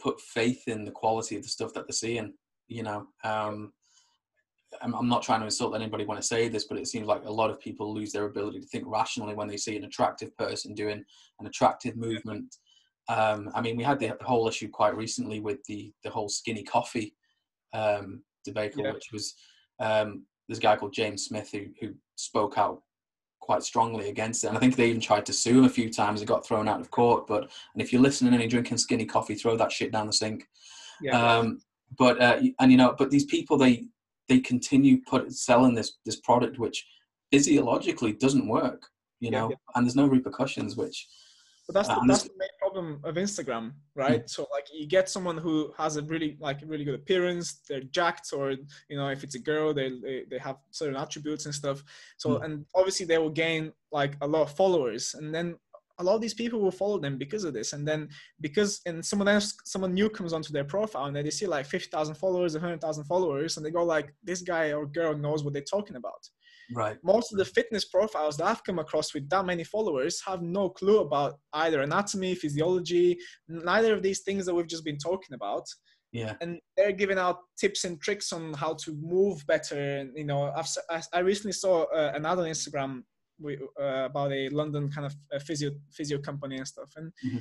put 0.00 0.20
faith 0.20 0.66
in 0.66 0.84
the 0.84 0.90
quality 0.90 1.36
of 1.36 1.42
the 1.42 1.48
stuff 1.48 1.72
that 1.74 1.86
they're 1.86 1.92
seeing. 1.92 2.34
You 2.68 2.82
know, 2.82 3.06
um, 3.22 3.72
I'm, 4.82 4.94
I'm 4.94 5.08
not 5.08 5.22
trying 5.22 5.40
to 5.40 5.46
insult 5.46 5.74
anybody 5.74 6.04
when 6.04 6.18
I 6.18 6.22
say 6.22 6.48
this, 6.48 6.64
but 6.64 6.78
it 6.78 6.88
seems 6.88 7.06
like 7.06 7.24
a 7.24 7.32
lot 7.32 7.50
of 7.50 7.60
people 7.60 7.94
lose 7.94 8.12
their 8.12 8.24
ability 8.24 8.60
to 8.60 8.66
think 8.66 8.84
rationally 8.86 9.34
when 9.34 9.48
they 9.48 9.56
see 9.56 9.76
an 9.76 9.84
attractive 9.84 10.36
person 10.36 10.74
doing 10.74 11.04
an 11.40 11.46
attractive 11.46 11.96
movement 11.96 12.56
um, 13.08 13.50
I 13.54 13.60
mean, 13.60 13.76
we 13.76 13.84
had 13.84 13.98
the 13.98 14.16
whole 14.22 14.48
issue 14.48 14.68
quite 14.68 14.96
recently 14.96 15.40
with 15.40 15.62
the 15.64 15.92
the 16.02 16.10
whole 16.10 16.28
skinny 16.28 16.62
coffee 16.62 17.14
um, 17.72 18.22
debacle, 18.44 18.84
yeah. 18.84 18.92
which 18.92 19.08
was 19.12 19.34
um, 19.80 20.24
a 20.50 20.54
guy 20.56 20.76
called 20.76 20.92
James 20.92 21.24
Smith 21.24 21.50
who 21.52 21.66
who 21.80 21.94
spoke 22.16 22.58
out 22.58 22.82
quite 23.40 23.62
strongly 23.62 24.08
against 24.08 24.42
it, 24.42 24.48
and 24.48 24.56
I 24.56 24.60
think 24.60 24.74
they 24.74 24.88
even 24.88 25.00
tried 25.00 25.26
to 25.26 25.32
sue 25.32 25.58
him 25.58 25.64
a 25.64 25.68
few 25.70 25.92
times. 25.92 26.20
It 26.20 26.26
got 26.26 26.44
thrown 26.44 26.68
out 26.68 26.80
of 26.80 26.90
court. 26.90 27.26
But 27.26 27.42
and 27.74 27.82
if 27.82 27.92
you're 27.92 28.02
listening 28.02 28.32
and 28.32 28.42
you're 28.42 28.50
drinking 28.50 28.78
skinny 28.78 29.04
coffee, 29.04 29.34
throw 29.34 29.56
that 29.56 29.72
shit 29.72 29.92
down 29.92 30.06
the 30.06 30.12
sink. 30.12 30.48
Yeah. 31.00 31.38
Um, 31.38 31.60
but 31.96 32.20
uh, 32.20 32.40
and 32.58 32.72
you 32.72 32.78
know, 32.78 32.94
but 32.98 33.10
these 33.10 33.26
people 33.26 33.56
they 33.56 33.84
they 34.28 34.40
continue 34.40 35.00
put 35.08 35.32
selling 35.32 35.74
this 35.74 35.98
this 36.04 36.16
product 36.20 36.58
which 36.58 36.84
physiologically 37.30 38.12
doesn't 38.12 38.48
work. 38.48 38.88
You 39.20 39.30
know, 39.30 39.50
yeah, 39.50 39.56
and 39.74 39.86
there's 39.86 39.96
no 39.96 40.06
repercussions, 40.06 40.76
which 40.76 41.06
but 41.66 41.74
that's 41.74 41.88
the, 41.88 42.04
that's 42.06 42.22
the 42.24 42.30
main 42.38 42.48
problem 42.66 43.00
of 43.04 43.14
Instagram, 43.16 43.72
right? 43.94 44.24
Mm. 44.24 44.30
So 44.30 44.46
like 44.52 44.66
you 44.72 44.86
get 44.86 45.08
someone 45.08 45.38
who 45.38 45.72
has 45.78 45.96
a 45.96 46.02
really 46.02 46.36
like 46.40 46.58
really 46.66 46.84
good 46.84 46.94
appearance, 47.02 47.46
they're 47.68 47.88
jacked, 47.98 48.32
or 48.32 48.44
you 48.90 48.96
know 48.98 49.08
if 49.08 49.24
it's 49.24 49.34
a 49.34 49.44
girl, 49.50 49.74
they 49.74 49.88
they, 50.04 50.16
they 50.30 50.38
have 50.38 50.56
certain 50.70 50.96
attributes 50.96 51.46
and 51.46 51.54
stuff. 51.54 51.78
So 52.16 52.28
mm. 52.30 52.44
and 52.44 52.52
obviously 52.74 53.06
they 53.06 53.18
will 53.18 53.36
gain 53.44 53.72
like 53.92 54.14
a 54.20 54.26
lot 54.26 54.42
of 54.42 54.56
followers, 54.56 55.14
and 55.18 55.34
then 55.34 55.56
a 55.98 56.04
lot 56.04 56.14
of 56.14 56.20
these 56.20 56.34
people 56.34 56.60
will 56.60 56.70
follow 56.82 56.98
them 56.98 57.16
because 57.16 57.44
of 57.44 57.54
this. 57.54 57.72
And 57.72 57.86
then 57.88 58.08
because 58.40 58.80
and 58.86 59.04
someone 59.04 59.28
else, 59.28 59.54
someone 59.64 59.94
new 59.94 60.10
comes 60.10 60.32
onto 60.32 60.52
their 60.52 60.64
profile 60.64 61.06
and 61.06 61.16
they 61.16 61.30
see 61.30 61.46
like 61.46 61.66
fifty 61.66 61.90
thousand 61.90 62.16
followers, 62.16 62.54
hundred 62.54 62.80
thousand 62.80 63.04
followers, 63.04 63.56
and 63.56 63.64
they 63.64 63.70
go 63.70 63.84
like, 63.84 64.12
this 64.22 64.42
guy 64.42 64.72
or 64.72 64.86
girl 64.86 65.16
knows 65.16 65.42
what 65.42 65.52
they're 65.54 65.62
talking 65.62 65.96
about. 65.96 66.28
Right. 66.74 66.96
Most 67.04 67.32
of 67.32 67.38
the 67.38 67.44
fitness 67.44 67.84
profiles 67.84 68.36
that 68.36 68.46
I've 68.46 68.64
come 68.64 68.78
across 68.78 69.14
with 69.14 69.28
that 69.30 69.46
many 69.46 69.64
followers 69.64 70.20
have 70.26 70.42
no 70.42 70.68
clue 70.68 71.00
about 71.00 71.38
either 71.52 71.82
anatomy, 71.82 72.34
physiology, 72.34 73.18
neither 73.48 73.94
of 73.94 74.02
these 74.02 74.20
things 74.20 74.46
that 74.46 74.54
we've 74.54 74.66
just 74.66 74.84
been 74.84 74.98
talking 74.98 75.34
about. 75.34 75.64
Yeah. 76.12 76.34
And 76.40 76.58
they're 76.76 76.92
giving 76.92 77.18
out 77.18 77.40
tips 77.58 77.84
and 77.84 78.00
tricks 78.00 78.32
on 78.32 78.54
how 78.54 78.74
to 78.84 78.92
move 79.00 79.46
better. 79.46 79.78
And, 79.98 80.10
you 80.16 80.24
know, 80.24 80.52
I've, 80.56 80.68
I 81.12 81.18
recently 81.18 81.52
saw 81.52 81.84
uh, 81.84 82.12
an 82.14 82.24
ad 82.24 82.38
on 82.38 82.46
Instagram 82.46 83.02
with, 83.38 83.60
uh, 83.80 84.06
about 84.06 84.32
a 84.32 84.48
London 84.48 84.90
kind 84.90 85.06
of 85.06 85.14
a 85.32 85.38
physio, 85.38 85.70
physio 85.92 86.18
company 86.18 86.56
and 86.56 86.66
stuff. 86.66 86.90
And 86.96 87.12
mm-hmm. 87.24 87.38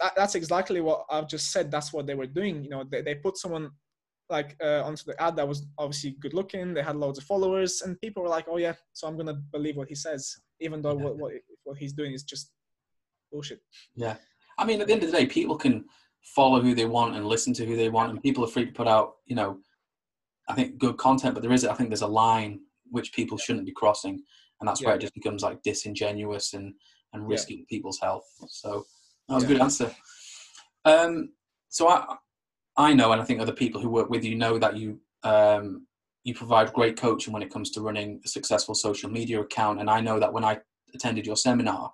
that, 0.00 0.12
that's 0.16 0.36
exactly 0.36 0.80
what 0.80 1.04
I've 1.10 1.28
just 1.28 1.50
said. 1.50 1.70
That's 1.70 1.92
what 1.92 2.06
they 2.06 2.14
were 2.14 2.26
doing. 2.26 2.62
You 2.62 2.70
know, 2.70 2.84
they, 2.88 3.02
they 3.02 3.16
put 3.16 3.36
someone 3.36 3.70
like 4.30 4.56
uh, 4.62 4.82
onto 4.82 5.04
the 5.04 5.20
ad 5.22 5.36
that 5.36 5.46
was 5.46 5.66
obviously 5.78 6.16
good 6.20 6.34
looking. 6.34 6.74
They 6.74 6.82
had 6.82 6.96
loads 6.96 7.18
of 7.18 7.24
followers, 7.24 7.82
and 7.82 8.00
people 8.00 8.22
were 8.22 8.28
like, 8.28 8.46
"Oh 8.48 8.56
yeah, 8.56 8.74
so 8.92 9.06
I'm 9.06 9.16
gonna 9.16 9.40
believe 9.52 9.76
what 9.76 9.88
he 9.88 9.94
says, 9.94 10.34
even 10.60 10.82
though 10.82 10.96
yeah. 10.96 11.04
what, 11.04 11.16
what 11.18 11.32
what 11.64 11.78
he's 11.78 11.92
doing 11.92 12.12
is 12.12 12.22
just 12.22 12.52
bullshit." 13.30 13.60
Yeah, 13.94 14.16
I 14.58 14.64
mean, 14.64 14.80
at 14.80 14.86
the 14.86 14.92
end 14.92 15.02
of 15.02 15.10
the 15.10 15.16
day, 15.16 15.26
people 15.26 15.56
can 15.56 15.84
follow 16.34 16.60
who 16.60 16.74
they 16.74 16.86
want 16.86 17.16
and 17.16 17.26
listen 17.26 17.52
to 17.54 17.66
who 17.66 17.76
they 17.76 17.90
want, 17.90 18.10
and 18.10 18.22
people 18.22 18.44
are 18.44 18.48
free 18.48 18.66
to 18.66 18.72
put 18.72 18.88
out, 18.88 19.16
you 19.26 19.36
know, 19.36 19.58
I 20.48 20.54
think 20.54 20.78
good 20.78 20.96
content. 20.96 21.34
But 21.34 21.42
there 21.42 21.52
is, 21.52 21.64
I 21.64 21.74
think, 21.74 21.90
there's 21.90 22.02
a 22.02 22.06
line 22.06 22.60
which 22.90 23.12
people 23.12 23.36
shouldn't 23.36 23.66
be 23.66 23.72
crossing, 23.72 24.22
and 24.60 24.68
that's 24.68 24.80
yeah. 24.80 24.88
where 24.88 24.96
it 24.96 25.00
just 25.00 25.14
becomes 25.14 25.42
like 25.42 25.62
disingenuous 25.62 26.54
and 26.54 26.74
and 27.12 27.28
risking 27.28 27.58
yeah. 27.58 27.64
people's 27.68 28.00
health. 28.00 28.26
So 28.48 28.84
that 29.28 29.34
was 29.34 29.44
a 29.44 29.48
good 29.48 29.60
answer. 29.60 29.94
Um, 30.84 31.30
so 31.68 31.88
I 31.88 32.16
I 32.76 32.92
know, 32.92 33.12
and 33.12 33.20
I 33.20 33.24
think 33.24 33.40
other 33.40 33.52
people 33.52 33.80
who 33.80 33.88
work 33.88 34.10
with 34.10 34.24
you 34.24 34.34
know 34.34 34.58
that 34.58 34.76
you 34.76 35.00
um, 35.22 35.86
you 36.24 36.34
provide 36.34 36.72
great 36.72 36.96
coaching 36.96 37.32
when 37.32 37.42
it 37.42 37.52
comes 37.52 37.70
to 37.70 37.80
running 37.80 38.20
a 38.24 38.28
successful 38.28 38.74
social 38.74 39.10
media 39.10 39.40
account. 39.40 39.80
And 39.80 39.90
I 39.90 40.00
know 40.00 40.18
that 40.18 40.32
when 40.32 40.44
I 40.44 40.58
attended 40.94 41.26
your 41.26 41.36
seminar, 41.36 41.90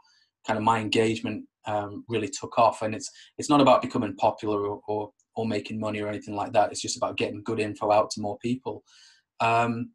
kind 0.47 0.57
of 0.57 0.63
my 0.65 0.79
engagement 0.79 1.45
um, 1.67 2.05
really 2.09 2.29
took 2.29 2.59
off. 2.59 2.83
And 2.83 2.95
it's 2.95 3.11
it's 3.39 3.51
not 3.51 3.61
about 3.61 3.83
becoming 3.83 4.15
popular 4.17 4.67
or, 4.67 4.81
or, 4.87 5.11
or 5.35 5.47
making 5.47 5.81
money 5.81 6.01
or 6.01 6.09
anything 6.09 6.35
like 6.35 6.53
that. 6.53 6.71
It's 6.71 6.83
just 6.83 6.97
about 6.97 7.17
getting 7.17 7.43
good 7.43 7.61
info 7.61 7.91
out 7.91 8.11
to 8.13 8.21
more 8.21 8.39
people. 8.39 8.85
Um, 9.41 9.91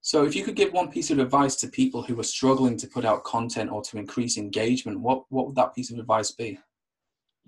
so, 0.00 0.24
if 0.24 0.34
you 0.34 0.44
could 0.44 0.56
give 0.56 0.72
one 0.72 0.90
piece 0.90 1.10
of 1.10 1.18
advice 1.18 1.56
to 1.56 1.68
people 1.68 2.02
who 2.02 2.18
are 2.18 2.24
struggling 2.24 2.76
to 2.78 2.86
put 2.86 3.04
out 3.04 3.24
content 3.24 3.70
or 3.70 3.82
to 3.82 3.98
increase 3.98 4.38
engagement, 4.38 5.00
what 5.00 5.24
what 5.28 5.46
would 5.46 5.56
that 5.56 5.74
piece 5.74 5.90
of 5.90 5.98
advice 5.98 6.30
be? 6.30 6.58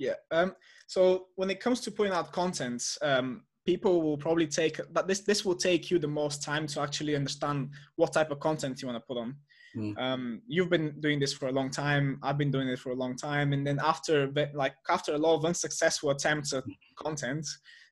Yeah. 0.01 0.14
Um, 0.30 0.55
so 0.86 1.26
when 1.36 1.51
it 1.51 1.61
comes 1.61 1.80
to 1.82 1.90
putting 1.90 2.12
out 2.12 2.32
content, 2.32 2.82
um, 3.03 3.42
people 3.66 4.01
will 4.03 4.16
probably 4.16 4.46
take 4.46 4.80
that 4.94 5.07
this 5.07 5.20
this 5.20 5.44
will 5.44 5.55
take 5.55 5.90
you 5.90 5.98
the 5.98 6.09
most 6.09 6.42
time 6.42 6.66
to 6.68 6.80
actually 6.80 7.14
understand 7.14 7.68
what 7.96 8.12
type 8.14 8.30
of 8.30 8.40
content 8.40 8.80
you 8.80 8.88
want 8.88 8.96
to 8.96 9.07
put 9.07 9.20
on. 9.20 9.36
Mm. 9.76 9.98
Um, 10.01 10.42
you've 10.48 10.70
been 10.70 10.98
doing 11.01 11.20
this 11.20 11.34
for 11.34 11.48
a 11.48 11.53
long 11.53 11.70
time. 11.70 12.18
I've 12.22 12.38
been 12.38 12.51
doing 12.51 12.68
it 12.68 12.78
for 12.78 12.92
a 12.92 12.96
long 12.96 13.14
time, 13.14 13.53
and 13.53 13.64
then 13.64 13.78
after 13.84 14.32
like 14.55 14.74
after 14.88 15.14
a 15.14 15.18
lot 15.18 15.36
of 15.36 15.44
unsuccessful 15.44 16.11
attempts 16.11 16.55
at 16.55 16.64
content, 16.96 17.46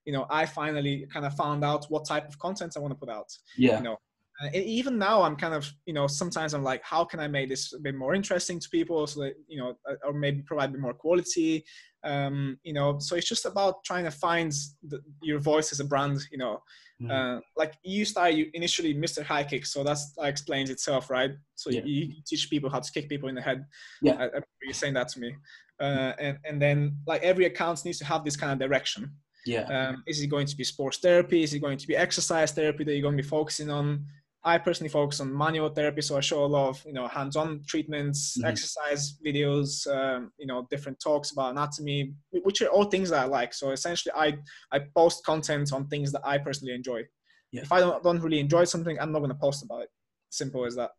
you 0.07 0.13
know, 0.15 0.27
I 0.31 0.47
finally 0.47 1.07
kind 1.13 1.27
of 1.27 1.35
found 1.35 1.63
out 1.63 1.85
what 1.91 2.07
type 2.07 2.27
of 2.27 2.39
content 2.39 2.73
I 2.75 2.81
want 2.81 2.93
to 2.93 2.99
put 2.99 3.11
out. 3.11 3.31
Yeah. 3.59 3.77
You 3.77 3.85
know, 3.85 3.99
uh, 4.41 4.49
even 4.55 4.97
now 4.99 5.21
i'm 5.23 5.35
kind 5.35 5.53
of 5.53 5.69
you 5.85 5.93
know 5.93 6.07
sometimes 6.07 6.55
i'm 6.55 6.63
like 6.63 6.81
how 6.85 7.05
can 7.05 7.19
i 7.19 7.27
make 7.27 7.49
this 7.49 7.73
a 7.73 7.81
bit 7.81 7.97
more 7.97 8.15
interesting 8.15 8.61
to 8.61 8.69
people 8.69 9.05
so 9.05 9.21
that 9.21 9.35
you 9.49 9.59
know 9.59 9.77
uh, 9.91 9.95
or 10.07 10.13
maybe 10.13 10.43
provide 10.43 10.69
a 10.69 10.73
bit 10.73 10.81
more 10.81 10.95
quality 10.95 11.65
um 12.05 12.59
you 12.63 12.73
know 12.73 12.99
so 12.99 13.17
it's 13.17 13.29
just 13.29 13.45
about 13.45 13.83
trying 13.85 14.05
to 14.05 14.11
find 14.11 14.53
the, 14.87 15.01
your 15.21 15.41
voice 15.41 15.73
as 15.73 15.81
a 15.81 15.85
brand 15.85 16.21
you 16.31 16.39
know. 16.39 16.63
Mm-hmm. 17.03 17.13
uh, 17.13 17.41
like 17.57 17.75
you 17.85 18.05
started 18.05 18.37
you 18.37 18.51
initially 18.55 18.93
mr 18.93 19.23
high 19.23 19.45
kick 19.45 19.65
so 19.65 19.85
that's 19.85 20.15
that 20.15 20.27
explains 20.27 20.69
itself 20.69 21.11
right? 21.11 21.33
So 21.55 21.71
yeah. 21.71 21.81
you, 21.85 22.07
you, 22.07 22.23
teach 22.27 22.49
people 22.51 22.71
how 22.71 22.81
to 22.81 22.93
kick 22.93 23.09
people 23.09 23.29
in 23.29 23.35
the 23.35 23.41
head. 23.41 23.67
Yeah. 24.03 24.15
I, 24.15 24.25
I, 24.25 24.41
you're 24.63 24.73
saying 24.73 24.95
that 24.95 25.09
to 25.09 25.21
me. 25.21 25.35
Uh, 25.81 26.13
and 26.19 26.39
and 26.45 26.61
then 26.61 26.97
like 27.07 27.23
every 27.23 27.45
account 27.47 27.85
needs 27.85 27.99
to 27.99 28.05
have 28.05 28.25
this 28.25 28.37
kind 28.37 28.53
of 28.53 28.59
direction. 28.59 29.11
Yeah. 29.47 29.63
Um, 29.63 30.03
is 30.07 30.21
it 30.21 30.27
going 30.27 30.47
to 30.47 30.57
be 30.57 30.65
sports 30.65 30.99
therapy? 30.99 31.43
Is 31.43 31.55
it 31.55 31.61
going 31.61 31.79
to 31.79 31.87
be 31.87 31.97
exercise 31.97 32.53
therapy 32.53 32.85
that 32.85 32.93
you're 32.93 33.03
going 33.03 33.17
to 33.17 33.23
be 33.23 33.29
focusing 33.29 33.71
on 33.71 34.05
I 34.45 34.59
personally 34.59 34.89
focus 34.89 35.21
on 35.21 35.37
manual 35.37 35.69
therapy, 35.69 36.01
so 36.01 36.17
I 36.17 36.21
show 36.21 36.45
a 36.45 36.47
lot 36.47 36.69
of 36.69 36.83
you 36.87 36.93
know 36.93 37.09
hands-on 37.09 37.63
treatments, 37.67 38.37
mm-hmm. 38.39 38.49
exercise 38.49 39.19
videos, 39.25 39.87
um, 39.89 40.33
you 40.39 40.47
know 40.47 40.67
different 40.71 41.01
talks 41.01 41.33
about 41.33 41.51
anatomy, 41.51 42.15
which 42.31 42.63
are 42.63 42.69
all 42.69 42.85
things 42.85 43.11
that 43.11 43.23
I 43.23 43.25
like. 43.25 43.53
So 43.53 43.71
essentially, 43.71 44.13
I 44.17 44.39
I 44.71 44.81
post 44.97 45.25
content 45.25 45.73
on 45.73 45.89
things 45.89 46.13
that 46.13 46.23
I 46.25 46.39
personally 46.39 46.75
enjoy. 46.75 47.03
Yeah. 47.51 47.63
If 47.63 47.73
I 47.73 47.81
don't 47.81 48.03
don't 48.03 48.21
really 48.21 48.39
enjoy 48.39 48.65
something, 48.65 48.99
I'm 49.01 49.13
not 49.13 49.21
going 49.21 49.31
to 49.31 49.35
post 49.39 49.65
about 49.65 49.83
it. 49.83 49.91
Simple 50.31 50.65
as 50.65 50.77
that. 50.77 50.91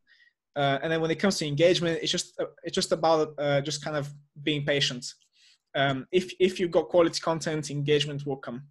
Uh, 0.56 0.80
and 0.82 0.92
then 0.92 1.00
when 1.00 1.12
it 1.12 1.20
comes 1.20 1.38
to 1.38 1.48
engagement, 1.48 2.00
it's 2.02 2.12
just 2.12 2.40
uh, 2.40 2.46
it's 2.64 2.76
just 2.76 2.92
about 2.92 3.34
uh, 3.38 3.62
just 3.62 3.84
kind 3.84 3.96
of 3.96 4.12
being 4.44 4.66
patient. 4.66 5.06
Um, 5.76 6.08
if 6.12 6.34
if 6.40 6.60
you've 6.60 6.72
got 6.72 6.90
quality 6.90 7.22
content, 7.22 7.72
engagement 7.72 8.26
will 8.26 8.38
come. 8.38 8.64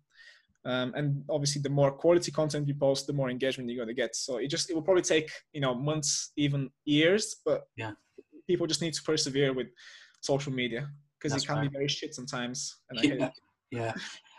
Um, 0.69 0.93
and 0.95 1.25
obviously, 1.31 1.63
the 1.63 1.71
more 1.71 1.91
quality 1.91 2.31
content 2.31 2.69
you 2.69 2.75
post, 2.75 3.07
the 3.07 3.13
more 3.15 3.31
engagement 3.31 3.71
you're 3.71 3.83
going 3.83 3.89
to 3.89 4.03
get. 4.03 4.15
So 4.15 4.37
it 4.37 4.49
just 4.49 4.69
it 4.69 4.75
will 4.75 4.83
probably 4.83 5.03
take 5.03 5.31
you 5.55 5.63
know 5.63 5.75
months, 5.75 6.33
even 6.37 6.69
years, 6.85 7.37
but 7.45 7.63
yeah, 7.77 7.93
people 8.47 8.67
just 8.67 8.83
need 8.83 8.93
to 8.93 9.03
persevere 9.03 9.55
with 9.55 9.69
social 10.21 10.53
media 10.53 10.87
because 11.19 11.43
it 11.43 11.47
can 11.47 11.57
right. 11.57 11.71
be 11.71 11.73
very 11.73 11.89
shit 11.89 12.15
sometimes. 12.15 12.77
yeah, 12.93 13.31
yeah. 13.71 13.95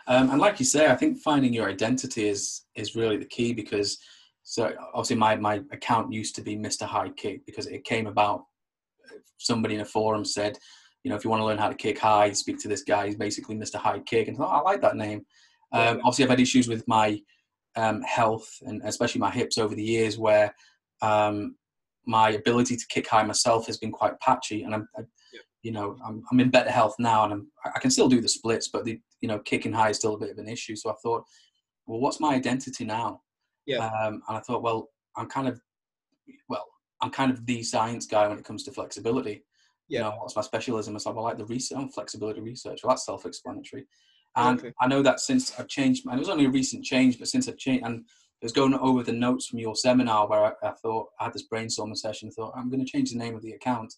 Um, 0.06 0.30
and 0.30 0.40
like 0.40 0.60
you 0.60 0.64
say, 0.64 0.88
I 0.88 0.94
think 0.94 1.18
finding 1.18 1.52
your 1.52 1.68
identity 1.68 2.28
is 2.28 2.62
is 2.76 2.94
really 2.94 3.16
the 3.16 3.26
key 3.26 3.52
because 3.52 3.98
so 4.44 4.72
obviously 4.94 5.16
my 5.16 5.34
my 5.34 5.62
account 5.72 6.12
used 6.12 6.36
to 6.36 6.42
be 6.42 6.56
Mr. 6.56 6.82
High 6.82 7.10
Kick 7.10 7.44
because 7.44 7.66
it 7.66 7.84
came 7.84 8.06
about. 8.06 8.44
Somebody 9.38 9.74
in 9.74 9.80
a 9.80 9.86
forum 9.86 10.24
said, 10.24 10.58
you 11.02 11.10
know, 11.10 11.16
if 11.16 11.24
you 11.24 11.30
want 11.30 11.40
to 11.40 11.46
learn 11.46 11.58
how 11.58 11.68
to 11.68 11.74
kick 11.74 11.98
high, 11.98 12.30
speak 12.32 12.58
to 12.58 12.68
this 12.68 12.82
guy. 12.82 13.06
He's 13.06 13.16
basically 13.16 13.56
Mr. 13.56 13.76
High 13.76 14.00
Kick, 14.00 14.28
and 14.28 14.36
I, 14.36 14.38
thought, 14.38 14.52
oh, 14.52 14.58
I 14.58 14.70
like 14.70 14.82
that 14.82 14.96
name. 14.96 15.24
Um, 15.72 15.98
obviously, 15.98 16.24
I've 16.24 16.30
had 16.30 16.40
issues 16.40 16.68
with 16.68 16.86
my 16.88 17.20
um, 17.76 18.02
health 18.02 18.48
and 18.62 18.82
especially 18.84 19.20
my 19.20 19.30
hips 19.30 19.58
over 19.58 19.74
the 19.74 19.82
years, 19.82 20.18
where 20.18 20.54
um, 21.02 21.56
my 22.06 22.30
ability 22.30 22.76
to 22.76 22.86
kick 22.88 23.08
high 23.08 23.22
myself 23.22 23.66
has 23.66 23.78
been 23.78 23.92
quite 23.92 24.18
patchy, 24.20 24.62
and 24.64 24.74
I'm, 24.74 24.88
I, 24.96 25.02
you 25.62 25.72
know, 25.72 25.96
I'm, 26.04 26.22
I'm 26.30 26.40
in 26.40 26.50
better 26.50 26.70
health 26.70 26.96
now, 26.98 27.24
and 27.24 27.32
I'm, 27.32 27.50
I 27.74 27.78
can 27.78 27.90
still 27.90 28.08
do 28.08 28.20
the 28.20 28.28
splits, 28.28 28.68
but 28.68 28.84
the, 28.84 28.98
you 29.20 29.28
know, 29.28 29.38
kicking 29.40 29.72
high 29.72 29.90
is 29.90 29.98
still 29.98 30.14
a 30.14 30.18
bit 30.18 30.30
of 30.30 30.38
an 30.38 30.48
issue. 30.48 30.74
So 30.74 30.90
I 30.90 30.94
thought, 31.02 31.24
well, 31.86 32.00
what's 32.00 32.20
my 32.20 32.34
identity 32.34 32.84
now? 32.84 33.20
Yeah. 33.66 33.86
Um, 33.86 34.22
and 34.26 34.36
I 34.38 34.40
thought, 34.40 34.62
well, 34.62 34.88
I'm 35.16 35.28
kind 35.28 35.46
of, 35.46 35.60
well, 36.48 36.66
I'm 37.02 37.10
kind 37.10 37.30
of 37.30 37.44
the 37.46 37.62
science 37.62 38.06
guy 38.06 38.26
when 38.26 38.38
it 38.38 38.44
comes 38.44 38.64
to 38.64 38.72
flexibility. 38.72 39.44
Yeah. 39.88 39.98
You 39.98 40.04
know, 40.04 40.16
what's 40.20 40.36
my 40.36 40.42
specialism? 40.42 40.96
I 40.96 41.10
well, 41.10 41.26
I 41.26 41.28
like 41.28 41.38
the 41.38 41.46
research, 41.46 41.90
flexibility 41.92 42.40
research. 42.40 42.80
Well, 42.82 42.90
that's 42.90 43.06
self-explanatory. 43.06 43.86
And 44.36 44.72
I 44.80 44.86
know 44.86 45.02
that 45.02 45.20
since 45.20 45.58
I've 45.58 45.68
changed, 45.68 46.06
and 46.06 46.14
it 46.14 46.18
was 46.18 46.28
only 46.28 46.44
a 46.44 46.50
recent 46.50 46.84
change, 46.84 47.18
but 47.18 47.28
since 47.28 47.48
I've 47.48 47.58
changed, 47.58 47.84
and 47.84 48.04
I 48.42 48.44
was 48.44 48.52
going 48.52 48.74
over 48.74 49.02
the 49.02 49.12
notes 49.12 49.46
from 49.46 49.58
your 49.58 49.74
seminar 49.74 50.28
where 50.28 50.44
I, 50.46 50.68
I 50.68 50.72
thought 50.72 51.08
I 51.18 51.24
had 51.24 51.34
this 51.34 51.48
brainstorming 51.52 51.96
session. 51.96 52.28
I 52.28 52.32
thought 52.32 52.54
I'm 52.56 52.70
going 52.70 52.84
to 52.84 52.90
change 52.90 53.10
the 53.10 53.18
name 53.18 53.34
of 53.34 53.42
the 53.42 53.52
account, 53.52 53.92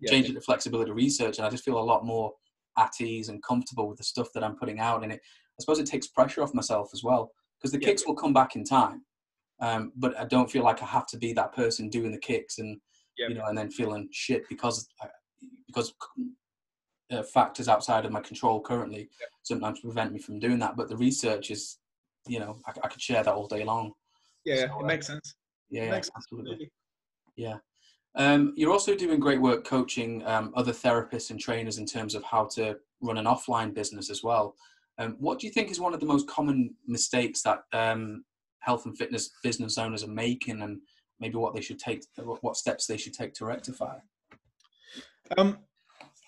yeah, 0.00 0.10
change 0.10 0.28
it 0.28 0.34
to 0.34 0.40
flexibility 0.40 0.90
research, 0.92 1.38
and 1.38 1.46
I 1.46 1.50
just 1.50 1.64
feel 1.64 1.78
a 1.78 1.80
lot 1.80 2.04
more 2.04 2.32
at 2.78 2.92
ease 3.00 3.28
and 3.28 3.42
comfortable 3.42 3.88
with 3.88 3.98
the 3.98 4.04
stuff 4.04 4.28
that 4.34 4.44
I'm 4.44 4.56
putting 4.56 4.80
out. 4.80 5.02
And 5.02 5.12
it, 5.12 5.20
I 5.20 5.60
suppose, 5.60 5.78
it 5.78 5.86
takes 5.86 6.06
pressure 6.06 6.42
off 6.42 6.54
myself 6.54 6.90
as 6.92 7.02
well 7.02 7.32
because 7.58 7.72
the 7.72 7.80
yeah. 7.80 7.88
kicks 7.88 8.06
will 8.06 8.14
come 8.14 8.32
back 8.32 8.56
in 8.56 8.64
time, 8.64 9.02
um, 9.60 9.92
but 9.96 10.18
I 10.18 10.24
don't 10.24 10.50
feel 10.50 10.62
like 10.62 10.82
I 10.82 10.86
have 10.86 11.06
to 11.08 11.18
be 11.18 11.32
that 11.32 11.54
person 11.54 11.88
doing 11.88 12.12
the 12.12 12.18
kicks 12.18 12.58
and 12.58 12.78
yeah. 13.16 13.28
you 13.28 13.34
know, 13.34 13.44
and 13.46 13.56
then 13.56 13.70
feeling 13.70 14.08
shit 14.12 14.48
because 14.48 14.86
because 15.66 15.92
uh, 17.10 17.22
factors 17.22 17.68
outside 17.68 18.04
of 18.04 18.12
my 18.12 18.20
control 18.20 18.60
currently 18.60 19.08
yeah. 19.20 19.26
sometimes 19.42 19.80
prevent 19.80 20.12
me 20.12 20.18
from 20.18 20.38
doing 20.38 20.58
that. 20.58 20.76
But 20.76 20.88
the 20.88 20.96
research 20.96 21.50
is, 21.50 21.78
you 22.26 22.38
know, 22.38 22.58
I, 22.66 22.72
I 22.84 22.88
could 22.88 23.00
share 23.00 23.22
that 23.22 23.34
all 23.34 23.46
day 23.46 23.64
long. 23.64 23.92
Yeah, 24.44 24.66
so, 24.66 24.80
it 24.80 24.84
uh, 24.84 24.86
makes 24.86 25.06
sense. 25.06 25.34
Yeah, 25.70 25.84
yeah 25.84 25.90
makes 25.90 26.10
absolutely. 26.16 26.56
Sense. 26.56 26.70
Yeah. 27.36 27.56
Um, 28.16 28.54
you're 28.56 28.72
also 28.72 28.96
doing 28.96 29.20
great 29.20 29.40
work 29.40 29.64
coaching 29.64 30.26
um, 30.26 30.52
other 30.56 30.72
therapists 30.72 31.30
and 31.30 31.38
trainers 31.38 31.78
in 31.78 31.86
terms 31.86 32.14
of 32.14 32.24
how 32.24 32.46
to 32.54 32.76
run 33.00 33.18
an 33.18 33.26
offline 33.26 33.72
business 33.72 34.10
as 34.10 34.22
well. 34.22 34.56
Um, 34.98 35.16
what 35.18 35.38
do 35.38 35.46
you 35.46 35.52
think 35.52 35.70
is 35.70 35.80
one 35.80 35.94
of 35.94 36.00
the 36.00 36.06
most 36.06 36.28
common 36.28 36.74
mistakes 36.86 37.42
that 37.42 37.62
um, 37.72 38.24
health 38.58 38.84
and 38.84 38.96
fitness 38.98 39.30
business 39.42 39.78
owners 39.78 40.04
are 40.04 40.08
making, 40.08 40.60
and 40.62 40.80
maybe 41.20 41.36
what 41.36 41.54
they 41.54 41.60
should 41.60 41.78
take, 41.78 42.04
what 42.16 42.56
steps 42.56 42.86
they 42.86 42.96
should 42.96 43.14
take 43.14 43.32
to 43.34 43.44
rectify? 43.44 43.96
Um, 45.38 45.58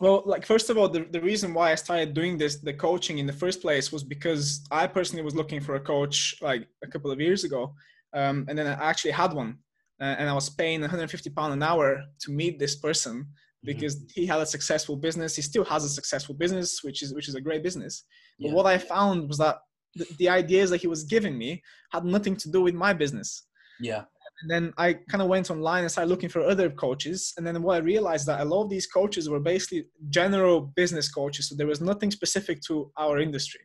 well, 0.02 0.24
like 0.26 0.44
first 0.44 0.68
of 0.68 0.76
all, 0.76 0.88
the, 0.88 1.06
the 1.12 1.20
reason 1.20 1.54
why 1.54 1.70
I 1.70 1.76
started 1.76 2.12
doing 2.12 2.36
this, 2.36 2.56
the 2.56 2.74
coaching 2.74 3.18
in 3.18 3.26
the 3.26 3.32
first 3.32 3.62
place, 3.62 3.92
was 3.92 4.02
because 4.02 4.66
I 4.72 4.88
personally 4.88 5.22
was 5.22 5.36
looking 5.36 5.60
for 5.60 5.76
a 5.76 5.80
coach 5.80 6.34
like 6.42 6.66
a 6.82 6.88
couple 6.88 7.12
of 7.12 7.20
years 7.20 7.44
ago, 7.44 7.72
um, 8.12 8.44
and 8.48 8.58
then 8.58 8.66
I 8.66 8.72
actually 8.90 9.12
had 9.12 9.32
one, 9.32 9.58
uh, 10.00 10.16
and 10.18 10.28
I 10.28 10.32
was 10.32 10.50
paying 10.50 10.80
150 10.80 11.30
pound 11.30 11.52
an 11.52 11.62
hour 11.62 12.02
to 12.22 12.32
meet 12.32 12.58
this 12.58 12.74
person 12.74 13.14
mm-hmm. 13.14 13.66
because 13.70 13.94
mm-hmm. 13.94 14.20
he 14.20 14.26
had 14.26 14.40
a 14.40 14.46
successful 14.46 14.96
business. 14.96 15.36
He 15.36 15.42
still 15.42 15.64
has 15.66 15.84
a 15.84 15.88
successful 15.88 16.34
business, 16.34 16.82
which 16.82 17.00
is 17.04 17.14
which 17.14 17.28
is 17.28 17.36
a 17.36 17.40
great 17.40 17.62
business. 17.62 18.02
Yeah. 18.38 18.48
But 18.48 18.56
what 18.56 18.66
I 18.66 18.78
found 18.78 19.28
was 19.28 19.38
that 19.38 19.58
the, 19.94 20.06
the 20.18 20.28
ideas 20.28 20.70
that 20.70 20.80
he 20.80 20.88
was 20.88 21.04
giving 21.04 21.38
me 21.38 21.62
had 21.92 22.04
nothing 22.04 22.34
to 22.38 22.50
do 22.50 22.60
with 22.62 22.74
my 22.74 22.92
business. 22.92 23.46
Yeah 23.80 24.02
and 24.42 24.50
then 24.50 24.72
I 24.76 24.94
kind 24.94 25.22
of 25.22 25.28
went 25.28 25.50
online 25.50 25.82
and 25.82 25.90
started 25.90 26.10
looking 26.10 26.28
for 26.28 26.42
other 26.42 26.68
coaches. 26.68 27.32
And 27.36 27.46
then 27.46 27.62
what 27.62 27.76
I 27.76 27.78
realized 27.78 28.26
that 28.26 28.40
a 28.40 28.44
lot 28.44 28.64
of 28.64 28.70
these 28.70 28.86
coaches 28.86 29.28
were 29.28 29.40
basically 29.40 29.84
general 30.10 30.72
business 30.74 31.10
coaches. 31.10 31.48
So 31.48 31.54
there 31.54 31.66
was 31.66 31.80
nothing 31.80 32.10
specific 32.10 32.60
to 32.62 32.90
our 32.98 33.20
industry, 33.20 33.60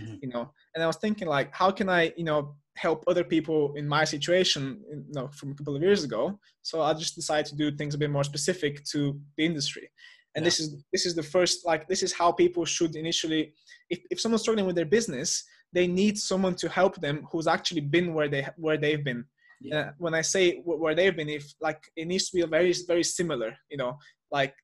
mm-hmm. 0.00 0.16
you 0.22 0.28
know. 0.28 0.50
And 0.74 0.84
I 0.84 0.86
was 0.86 0.96
thinking 0.96 1.28
like, 1.28 1.54
how 1.54 1.70
can 1.72 1.88
I, 1.88 2.12
you 2.16 2.24
know, 2.24 2.54
help 2.76 3.04
other 3.08 3.24
people 3.24 3.74
in 3.76 3.86
my 3.86 4.04
situation, 4.04 4.80
you 4.90 5.04
know, 5.12 5.28
from 5.34 5.50
a 5.50 5.54
couple 5.54 5.76
of 5.76 5.82
years 5.82 6.04
ago. 6.04 6.38
So 6.62 6.80
I 6.80 6.94
just 6.94 7.14
decided 7.16 7.46
to 7.46 7.56
do 7.56 7.70
things 7.70 7.94
a 7.94 7.98
bit 7.98 8.10
more 8.10 8.24
specific 8.24 8.84
to 8.92 9.20
the 9.36 9.44
industry. 9.44 9.90
And 10.34 10.42
yeah. 10.42 10.46
this 10.46 10.60
is 10.60 10.84
this 10.92 11.04
is 11.06 11.14
the 11.14 11.22
first 11.22 11.66
like 11.66 11.88
this 11.88 12.02
is 12.02 12.12
how 12.12 12.30
people 12.30 12.64
should 12.64 12.94
initially, 12.94 13.52
if 13.90 13.98
if 14.10 14.20
someone's 14.20 14.42
struggling 14.42 14.66
with 14.66 14.76
their 14.76 14.86
business, 14.86 15.44
they 15.72 15.86
need 15.88 16.18
someone 16.18 16.54
to 16.54 16.68
help 16.68 17.00
them 17.00 17.26
who's 17.30 17.48
actually 17.48 17.80
been 17.80 18.14
where 18.14 18.28
they 18.28 18.46
where 18.56 18.78
they've 18.78 19.04
been 19.04 19.24
yeah. 19.60 19.78
Uh, 19.78 19.90
when 19.98 20.14
I 20.14 20.22
say 20.22 20.60
where 20.64 20.94
they've 20.94 21.14
been, 21.14 21.28
if 21.28 21.52
like 21.60 21.82
it 21.96 22.06
needs 22.06 22.30
to 22.30 22.36
be 22.36 22.46
very 22.46 22.74
very 22.86 23.04
similar, 23.04 23.56
you 23.70 23.76
know, 23.76 23.98
like 24.30 24.54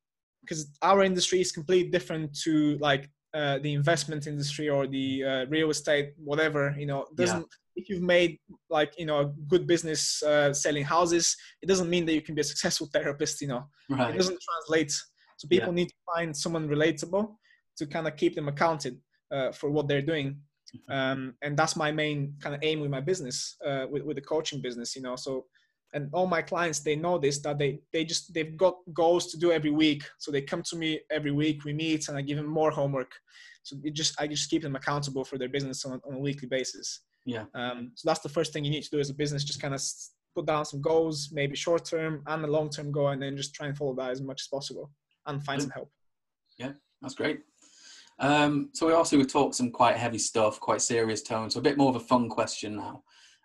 because 0.41 0.71
our 0.83 1.03
industry 1.03 1.41
is 1.41 1.53
completely 1.53 1.91
different 1.91 2.37
to 2.45 2.79
like 2.79 3.11
uh, 3.35 3.59
the 3.59 3.75
investment 3.75 4.27
industry 4.27 4.69
or 4.69 4.87
the 4.87 5.25
uh, 5.25 5.47
real 5.47 5.71
estate, 5.71 6.15
whatever, 6.17 6.75
you 6.79 6.87
know, 6.87 7.07
doesn't. 7.15 7.41
Yeah. 7.41 7.83
If 7.83 7.91
you've 7.91 8.03
made 8.03 8.39
like 8.71 8.95
you 8.99 9.05
know 9.05 9.21
a 9.21 9.27
good 9.49 9.67
business 9.67 10.23
uh, 10.23 10.55
selling 10.55 10.85
houses, 10.85 11.37
it 11.61 11.67
doesn't 11.67 11.91
mean 11.91 12.07
that 12.07 12.15
you 12.15 12.23
can 12.23 12.35
be 12.35 12.41
a 12.41 12.45
successful 12.45 12.89
therapist. 12.93 13.43
You 13.43 13.49
know, 13.49 13.65
right. 13.91 14.15
it 14.15 14.17
doesn't 14.17 14.41
translate. 14.41 14.93
So 15.37 15.49
people 15.49 15.69
yeah. 15.69 15.75
need 15.75 15.89
to 15.89 15.95
find 16.15 16.35
someone 16.35 16.67
relatable 16.69 17.35
to 17.77 17.87
kind 17.87 18.09
of 18.09 18.17
keep 18.17 18.35
them 18.35 18.49
accounted 18.49 18.99
uh, 19.31 19.53
for 19.53 19.71
what 19.71 19.89
they're 19.89 20.01
doing. 20.01 20.41
Mm-hmm. 20.75 20.93
Um, 20.93 21.35
and 21.43 21.57
that's 21.57 21.77
my 21.77 21.93
main 21.93 22.35
kind 22.41 22.55
of 22.55 22.61
aim 22.63 22.81
with 22.81 22.91
my 22.91 23.01
business, 23.01 23.57
uh, 23.65 23.87
with, 23.91 24.03
with 24.03 24.17
the 24.17 24.23
coaching 24.23 24.61
business, 24.61 24.97
you 24.97 25.03
know. 25.03 25.17
So 25.17 25.47
and 25.95 26.11
all 26.13 26.27
my 26.27 26.43
clients 26.43 26.81
they 26.81 26.97
know 26.97 27.17
this 27.19 27.39
that 27.39 27.59
they 27.59 27.81
they 27.93 28.05
just 28.05 28.33
they've 28.35 28.57
got 28.57 28.77
goals 28.93 29.27
to 29.29 29.39
do 29.39 29.53
every 29.53 29.71
week. 29.71 30.05
So 30.19 30.31
they 30.31 30.43
come 30.43 30.63
to 30.65 30.77
me 30.77 31.01
every 31.11 31.31
week 31.31 31.65
we 31.65 31.73
meet 31.73 32.09
and 32.09 32.19
i 32.19 32.23
give 32.23 32.37
them 32.37 32.47
more 32.47 32.71
homework. 32.71 33.13
So 33.63 33.77
it 33.83 33.95
just 33.95 34.21
i 34.21 34.27
just 34.27 34.51
keep 34.51 34.63
them 34.63 34.77
accountable 34.77 35.25
for 35.25 35.39
their 35.39 35.49
business 35.49 35.85
on, 35.85 36.01
on 36.07 36.15
a 36.15 36.19
weekly 36.19 36.49
basis. 36.49 37.01
Yeah. 37.25 37.45
Um, 37.55 37.93
so 37.95 38.09
that's 38.09 38.21
the 38.21 38.29
first 38.29 38.53
thing 38.53 38.65
you 38.65 38.71
need 38.71 38.85
to 38.85 38.91
do 38.91 39.01
as 39.01 39.11
a 39.11 39.15
business 39.15 39.45
just 39.45 39.61
kind 39.61 39.75
of 39.75 39.83
put 40.35 40.47
down 40.47 40.65
some 40.65 40.81
goals 40.81 41.31
maybe 41.33 41.57
short 41.57 41.85
term 41.85 42.23
and 42.27 42.45
a 42.45 42.49
long 42.49 42.69
term 42.69 42.93
goal 42.93 43.09
and 43.09 43.23
then 43.23 43.37
just 43.37 43.55
try 43.55 43.67
and 43.67 43.77
follow 43.77 43.95
that 43.95 44.11
as 44.11 44.21
much 44.21 44.43
as 44.43 44.49
possible 44.49 44.91
and 45.27 45.43
find 45.45 45.63
some 45.63 45.71
help. 45.71 45.91
Yeah 46.59 46.73
that's 47.03 47.15
great 47.15 47.41
um, 48.19 48.71
so 48.73 48.87
we 48.87 48.93
also 48.93 49.19
we 49.19 49.25
talked 49.25 49.55
some 49.55 49.71
quite 49.71 49.97
heavy 49.97 50.19
stuff 50.19 50.59
quite 50.61 50.81
serious 50.81 51.23
tone 51.23 51.51
so 51.51 51.59
a 51.59 51.63
bit 51.63 51.77
more 51.77 51.91
of 51.91 51.97
a 51.97 52.01
fun 52.01 52.29
question 52.29 52.77
now 52.77 53.03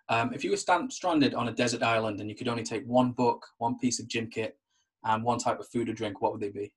um, 0.08 0.32
if 0.34 0.44
you 0.44 0.50
were 0.50 0.56
stand, 0.56 0.92
stranded 0.92 1.32
on 1.32 1.48
a 1.48 1.52
desert 1.52 1.82
island 1.82 2.20
and 2.20 2.28
you 2.28 2.36
could 2.36 2.48
only 2.48 2.62
take 2.62 2.84
one 2.84 3.12
book, 3.12 3.46
one 3.58 3.78
piece 3.78 3.98
of 4.00 4.08
gym 4.08 4.28
kit, 4.28 4.58
and 5.04 5.24
one 5.24 5.38
type 5.38 5.58
of 5.58 5.68
food 5.68 5.88
or 5.88 5.94
drink, 5.94 6.20
what 6.20 6.32
would 6.32 6.40
they 6.40 6.50
be? 6.50 6.72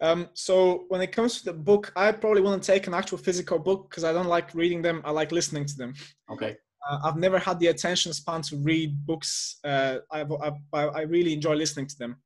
Um, 0.00 0.28
so 0.34 0.84
when 0.88 1.00
it 1.00 1.10
comes 1.10 1.38
to 1.38 1.46
the 1.46 1.52
book, 1.52 1.92
I 1.96 2.12
probably 2.12 2.42
wouldn't 2.42 2.62
take 2.62 2.86
an 2.86 2.94
actual 2.94 3.18
physical 3.18 3.58
book 3.58 3.88
because 3.88 4.04
I 4.04 4.12
don't 4.12 4.26
like 4.26 4.54
reading 4.54 4.82
them. 4.82 5.00
I 5.04 5.10
like 5.10 5.32
listening 5.32 5.64
to 5.66 5.76
them. 5.76 5.94
Okay. 6.30 6.56
Uh, 6.88 6.98
I've 7.02 7.16
never 7.16 7.38
had 7.38 7.58
the 7.58 7.68
attention 7.68 8.12
span 8.12 8.42
to 8.42 8.56
read 8.56 9.04
books. 9.06 9.58
Uh, 9.64 9.98
I've, 10.12 10.30
I've, 10.30 10.54
i 10.72 11.00
really 11.02 11.32
enjoy 11.32 11.54
listening 11.54 11.86
to 11.86 11.98
them. 11.98 12.16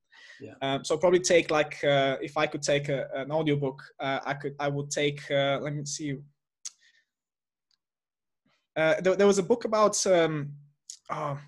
Yeah. 0.43 0.55
Um, 0.61 0.85
so 0.85 0.97
probably 0.97 1.21
take 1.21 1.51
like 1.51 1.83
uh, 1.85 2.17
if 2.21 2.37
I 2.37 2.47
could 2.47 2.63
take 2.63 2.89
a, 2.89 3.07
an 3.15 3.31
audiobook, 3.31 3.81
uh, 4.01 4.19
I 4.25 4.35
could 4.35 4.55
I 4.59 4.69
would 4.69 4.91
take 4.91 5.21
uh, 5.31 5.59
let 5.63 5.73
me 5.75 5.85
see 5.85 6.19
uh, 8.77 9.01
there, 9.01 9.17
there, 9.17 9.27
was 9.27 9.39
a 9.39 9.43
book 9.43 9.65
about. 9.65 10.05
Um, 10.07 10.53
oh, 11.11 11.39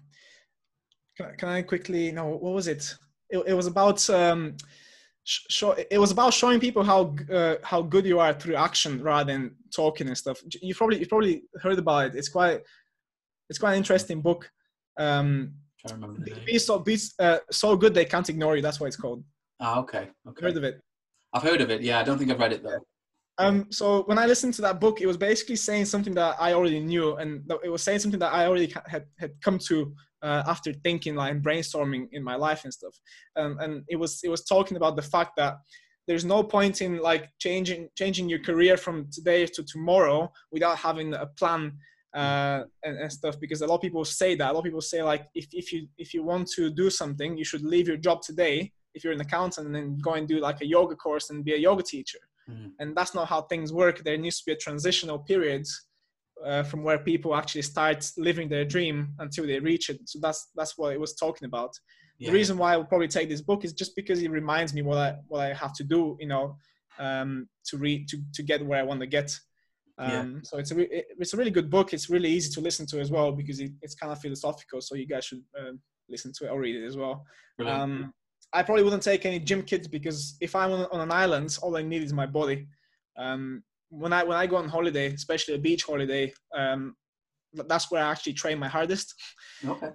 can, 1.17 1.27
I, 1.27 1.31
can 1.37 1.49
I 1.49 1.63
quickly? 1.63 2.13
No, 2.13 2.27
what 2.27 2.55
was 2.55 2.69
it? 2.69 2.95
It, 3.31 3.43
it 3.47 3.55
was 3.55 3.67
about. 3.67 4.09
Um, 4.11 4.57
show, 5.25 5.73
it 5.73 5.99
was 5.99 6.11
about 6.11 6.35
showing 6.35 6.61
people 6.61 6.85
how 6.85 7.15
uh, 7.33 7.57
how 7.63 7.81
good 7.81 8.05
you 8.05 8.21
are 8.21 8.35
through 8.35 8.57
action 8.57 9.03
rather 9.03 9.33
than 9.33 9.55
talking 9.75 10.07
and 10.07 10.19
stuff. 10.19 10.43
You 10.61 10.75
probably 10.75 11.01
you 11.01 11.07
probably 11.07 11.45
heard 11.63 11.79
about 11.79 12.09
it. 12.09 12.15
It's 12.15 12.29
quite 12.29 12.61
it's 13.49 13.59
quite 13.59 13.73
an 13.73 13.79
interesting 13.79 14.21
book. 14.21 14.51
Um, 14.99 15.55
be 16.47 16.59
so 16.59 16.79
be 16.79 16.99
uh, 17.19 17.39
so 17.51 17.77
good 17.77 17.95
they 17.95 18.05
can't 18.05 18.29
ignore 18.29 18.57
you. 18.57 18.63
That's 18.63 18.81
why 18.81 18.87
it's 18.87 18.97
called. 18.97 19.23
Ah, 19.61 19.79
okay. 19.81 20.09
Okay. 20.29 20.47
Heard 20.47 20.57
of 20.57 20.65
it? 20.65 20.81
I've 21.33 21.43
heard 21.43 21.61
of 21.61 21.71
it. 21.71 21.83
Yeah, 21.83 21.99
I 22.01 22.03
don't 22.03 22.19
think 22.19 22.31
I've 22.31 22.39
read 22.39 22.53
it 22.53 22.63
though. 22.63 22.81
Um, 23.39 23.67
so 23.71 24.05
when 24.05 24.19
I 24.19 24.27
listened 24.27 24.55
to 24.55 24.63
that 24.63 24.81
book, 24.81 25.01
it 25.01 25.07
was 25.07 25.17
basically 25.17 25.57
saying 25.57 25.87
something 25.87 26.15
that 26.15 26.37
I 26.39 26.53
already 26.53 26.79
knew, 26.81 27.17
and 27.17 27.43
it 27.65 27.69
was 27.69 27.83
saying 27.83 27.99
something 27.99 28.21
that 28.21 28.33
I 28.33 28.47
already 28.47 28.73
had 28.87 29.05
had 29.19 29.33
come 29.43 29.59
to 29.59 29.95
uh, 30.23 30.43
after 30.47 30.73
thinking 30.73 31.17
like 31.17 31.33
and 31.33 31.45
brainstorming 31.45 32.09
in 32.13 32.23
my 32.23 32.37
life 32.37 32.65
and 32.65 32.73
stuff. 32.73 32.95
Um, 33.37 33.59
and 33.61 33.83
it 33.89 33.97
was 33.97 34.21
it 34.23 34.29
was 34.29 34.45
talking 34.45 34.77
about 34.77 34.97
the 34.97 35.03
fact 35.03 35.33
that 35.37 35.57
there's 36.07 36.25
no 36.25 36.43
point 36.43 36.81
in 36.81 36.99
like 36.99 37.29
changing 37.39 37.89
changing 37.97 38.29
your 38.29 38.41
career 38.41 38.77
from 38.77 39.09
today 39.13 39.47
to 39.47 39.63
tomorrow 39.65 40.31
without 40.53 40.79
having 40.79 41.15
a 41.15 41.27
plan 41.39 41.73
uh, 42.15 42.65
and, 42.85 42.99
and, 42.99 43.13
stuff 43.13 43.39
because 43.41 43.61
a 43.63 43.67
lot 43.67 43.77
of 43.77 43.81
people 43.81 44.05
say 44.05 44.35
that. 44.37 44.51
A 44.51 44.53
lot 44.53 44.61
of 44.61 44.65
people 44.65 44.81
say 44.81 45.03
like 45.03 45.29
if, 45.35 45.47
if 45.53 45.73
you 45.73 45.89
if 45.99 46.15
you 46.15 46.23
want 46.23 46.49
to 46.57 46.71
do 46.71 46.89
something 46.91 47.37
you 47.37 47.45
should 47.45 47.63
leave 47.63 47.89
your 47.89 47.97
job 47.97 48.23
today 48.23 48.73
if 48.95 49.03
you're 49.03 49.13
an 49.13 49.21
accountant 49.21 49.67
and 49.67 49.75
then 49.75 49.99
go 49.99 50.15
and 50.15 50.29
do 50.29 50.39
like 50.39 50.61
a 50.61 50.67
yoga 50.67 50.95
course 50.95 51.31
and 51.31 51.45
be 51.45 51.55
a 51.55 51.59
yoga 51.59 51.83
teacher. 51.83 52.19
Mm. 52.49 52.73
and 52.79 52.95
that's 52.95 53.15
not 53.15 53.27
how 53.27 53.41
things 53.41 53.73
work. 53.73 54.05
There 54.05 54.19
needs 54.19 54.39
to 54.41 54.45
be 54.45 54.53
a 54.53 54.57
transitional 54.57 55.19
period 55.19 55.67
uh, 56.45 56.63
from 56.63 56.83
where 56.83 56.99
people 56.99 57.35
actually 57.35 57.63
start 57.63 58.07
living 58.19 58.51
their 58.51 58.67
dream 58.67 59.15
until 59.19 59.47
they 59.47 59.59
reach 59.61 59.89
it. 59.89 59.99
So 60.05 60.19
that's 60.21 60.51
that's 60.55 60.77
what 60.77 60.93
it 60.93 61.01
was 61.01 61.15
talking 61.15 61.47
about. 61.47 61.73
Yeah. 62.19 62.29
the 62.29 62.35
reason 62.35 62.57
why 62.57 62.75
i 62.75 62.77
will 62.77 62.85
probably 62.85 63.09
take 63.09 63.29
this 63.29 63.41
book 63.41 63.65
is 63.65 63.73
just 63.73 63.97
because 63.97 64.23
it 64.23 64.31
reminds 64.31 64.73
me 64.73 64.83
what 64.83 64.99
i 64.99 65.17
what 65.27 65.41
i 65.41 65.53
have 65.53 65.73
to 65.75 65.85
do 65.85 66.17
you 66.21 66.29
know 66.29 66.57
um, 66.99 67.49
to 67.65 67.77
read 67.77 68.07
to, 68.09 68.19
to 68.35 68.43
get 68.45 68.65
where 68.65 68.79
i 68.79 68.85
want 68.85 69.01
to 69.01 69.07
get 69.07 69.37
um, 69.99 70.11
yeah. 70.11 70.41
so 70.43 70.59
it's 70.59 70.71
a 70.73 70.75
re- 70.75 70.89
it's 70.91 71.35
a 71.35 71.37
really 71.37 71.51
good 71.51 71.71
book 71.71 71.93
it's 71.93 72.11
really 72.11 72.29
easy 72.29 72.51
to 72.53 72.61
listen 72.61 72.85
to 72.87 73.01
as 73.01 73.11
well 73.11 73.31
because 73.33 73.61
it, 73.61 73.71
it's 73.81 73.95
kind 73.95 74.11
of 74.11 74.19
philosophical 74.19 74.81
so 74.81 74.97
you 74.97 75.07
guys 75.07 75.25
should 75.25 75.43
uh, 75.59 75.73
listen 76.09 76.33
to 76.37 76.47
it 76.47 76.51
or 76.51 76.61
read 76.61 76.77
it 76.77 76.85
as 76.85 76.97
well 76.97 77.25
um, 77.65 78.13
I 78.55 78.63
probably 78.63 78.85
wouldn't 78.85 79.03
take 79.03 79.27
any 79.27 79.41
gym 79.41 79.63
kits 79.63 79.89
because 79.89 80.37
if 80.41 80.55
I'm 80.55 80.71
on, 80.71 80.87
on 80.93 81.01
an 81.01 81.11
island, 81.11 81.59
all 81.61 81.77
I 81.77 81.83
need 81.83 82.03
is 82.03 82.13
my 82.13 82.27
body. 82.27 82.69
Um, 83.17 83.65
when 83.89 84.13
I 84.13 84.23
when 84.23 84.37
I 84.37 84.47
go 84.47 84.57
on 84.57 84.69
holiday, 84.69 85.13
especially 85.13 85.55
a 85.55 85.59
beach 85.59 85.85
holiday, 85.85 86.33
um, 86.57 86.95
that's 87.53 87.91
where 87.91 88.05
I 88.05 88.11
actually 88.11 88.35
train 88.35 88.59
my 88.59 88.69
hardest. 88.69 89.15
Okay. 89.67 89.89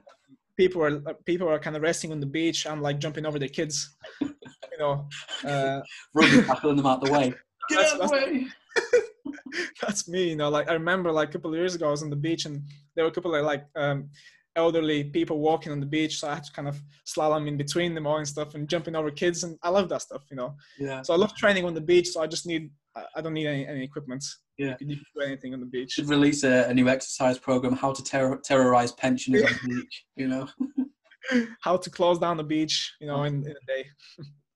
People 0.58 0.84
are 0.84 1.00
people 1.26 1.48
are 1.48 1.60
kind 1.60 1.78
of 1.78 1.82
resting 1.82 2.12
on 2.12 2.20
the 2.20 2.26
beach. 2.26 2.68
I'm 2.68 2.82
like 2.82 3.00
jumping 3.00 3.26
over 3.26 3.40
the 3.40 3.48
kids, 3.48 3.96
you 4.22 4.30
know, 4.78 5.08
uh, 5.46 5.80
running, 6.14 6.44
tackling 6.44 6.76
them 6.76 6.86
out 6.86 7.04
the 7.04 7.12
way. 7.12 7.34
Get 7.70 7.80
out 7.80 8.02
of 8.02 8.10
the 8.10 8.16
way. 8.16 8.48
that's 9.82 10.08
me, 10.08 10.30
you 10.30 10.36
know. 10.36 10.50
Like 10.50 10.70
I 10.70 10.74
remember, 10.74 11.12
like 11.12 11.30
a 11.30 11.32
couple 11.34 11.52
of 11.52 11.58
years 11.58 11.76
ago, 11.76 11.88
I 11.88 11.92
was 11.92 12.04
on 12.04 12.10
the 12.10 12.16
beach 12.16 12.46
and 12.46 12.64
there 12.96 13.06
were 13.06 13.12
a 13.12 13.14
couple 13.14 13.34
of 13.36 13.46
like 13.46 13.66
um, 13.76 14.10
elderly 14.56 15.06
people 15.06 15.40
walking 15.40 15.72
on 15.72 15.80
the 15.80 15.86
beach. 15.86 16.20
So 16.20 16.30
I 16.30 16.36
had 16.36 16.44
to 16.44 16.52
kind 16.52 16.68
of 16.68 16.80
slalom 17.06 17.48
in 17.48 17.58
between 17.58 17.94
them 17.96 18.08
all 18.08 18.18
and 18.18 18.28
stuff 18.28 18.56
and 18.56 18.68
jumping 18.68 18.96
over 18.96 19.12
kids. 19.12 19.44
And 19.44 19.58
I 19.64 19.70
love 19.70 19.90
that 19.90 20.02
stuff, 20.02 20.24
you 20.30 20.38
know. 20.38 20.56
Yeah. 20.78 21.02
So 21.02 21.14
I 21.14 21.18
love 21.18 21.36
training 21.36 21.66
on 21.66 21.74
the 21.74 21.82
beach. 21.82 22.10
So 22.10 22.22
I 22.22 22.28
just 22.28 22.46
need, 22.46 22.70
I 23.16 23.22
don't 23.22 23.34
need 23.34 23.48
any, 23.48 23.68
any 23.68 23.84
equipment. 23.84 24.24
Yeah. 24.58 24.76
You 24.80 24.88
can 24.88 24.88
do 24.90 25.22
anything 25.26 25.54
on 25.54 25.60
the 25.62 25.66
beach. 25.66 25.94
Should 25.94 26.10
release 26.10 26.44
a, 26.44 26.66
a 26.68 26.74
new 26.74 26.90
exercise 26.90 27.38
program, 27.38 27.74
how 27.74 27.94
to 27.94 28.04
ter- 28.04 28.42
terrorize 28.44 28.92
pensioners 28.92 29.44
on 29.44 29.54
the 29.64 29.68
beach, 29.82 30.06
you 30.16 30.28
know. 30.28 30.48
how 31.62 31.78
to 31.78 31.90
close 31.90 32.20
down 32.20 32.38
the 32.38 32.44
beach, 32.44 32.94
you 33.00 33.08
know, 33.08 33.24
in, 33.24 33.46
in 33.46 33.52
a 33.52 33.66
day. 33.68 33.86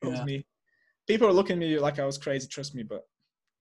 yeah. 0.03 0.23
me. 0.23 0.45
People 1.07 1.27
are 1.27 1.33
looking 1.33 1.53
at 1.53 1.59
me 1.59 1.79
like 1.79 1.99
I 1.99 2.05
was 2.05 2.17
crazy, 2.17 2.47
trust 2.47 2.75
me, 2.75 2.83
but 2.83 3.03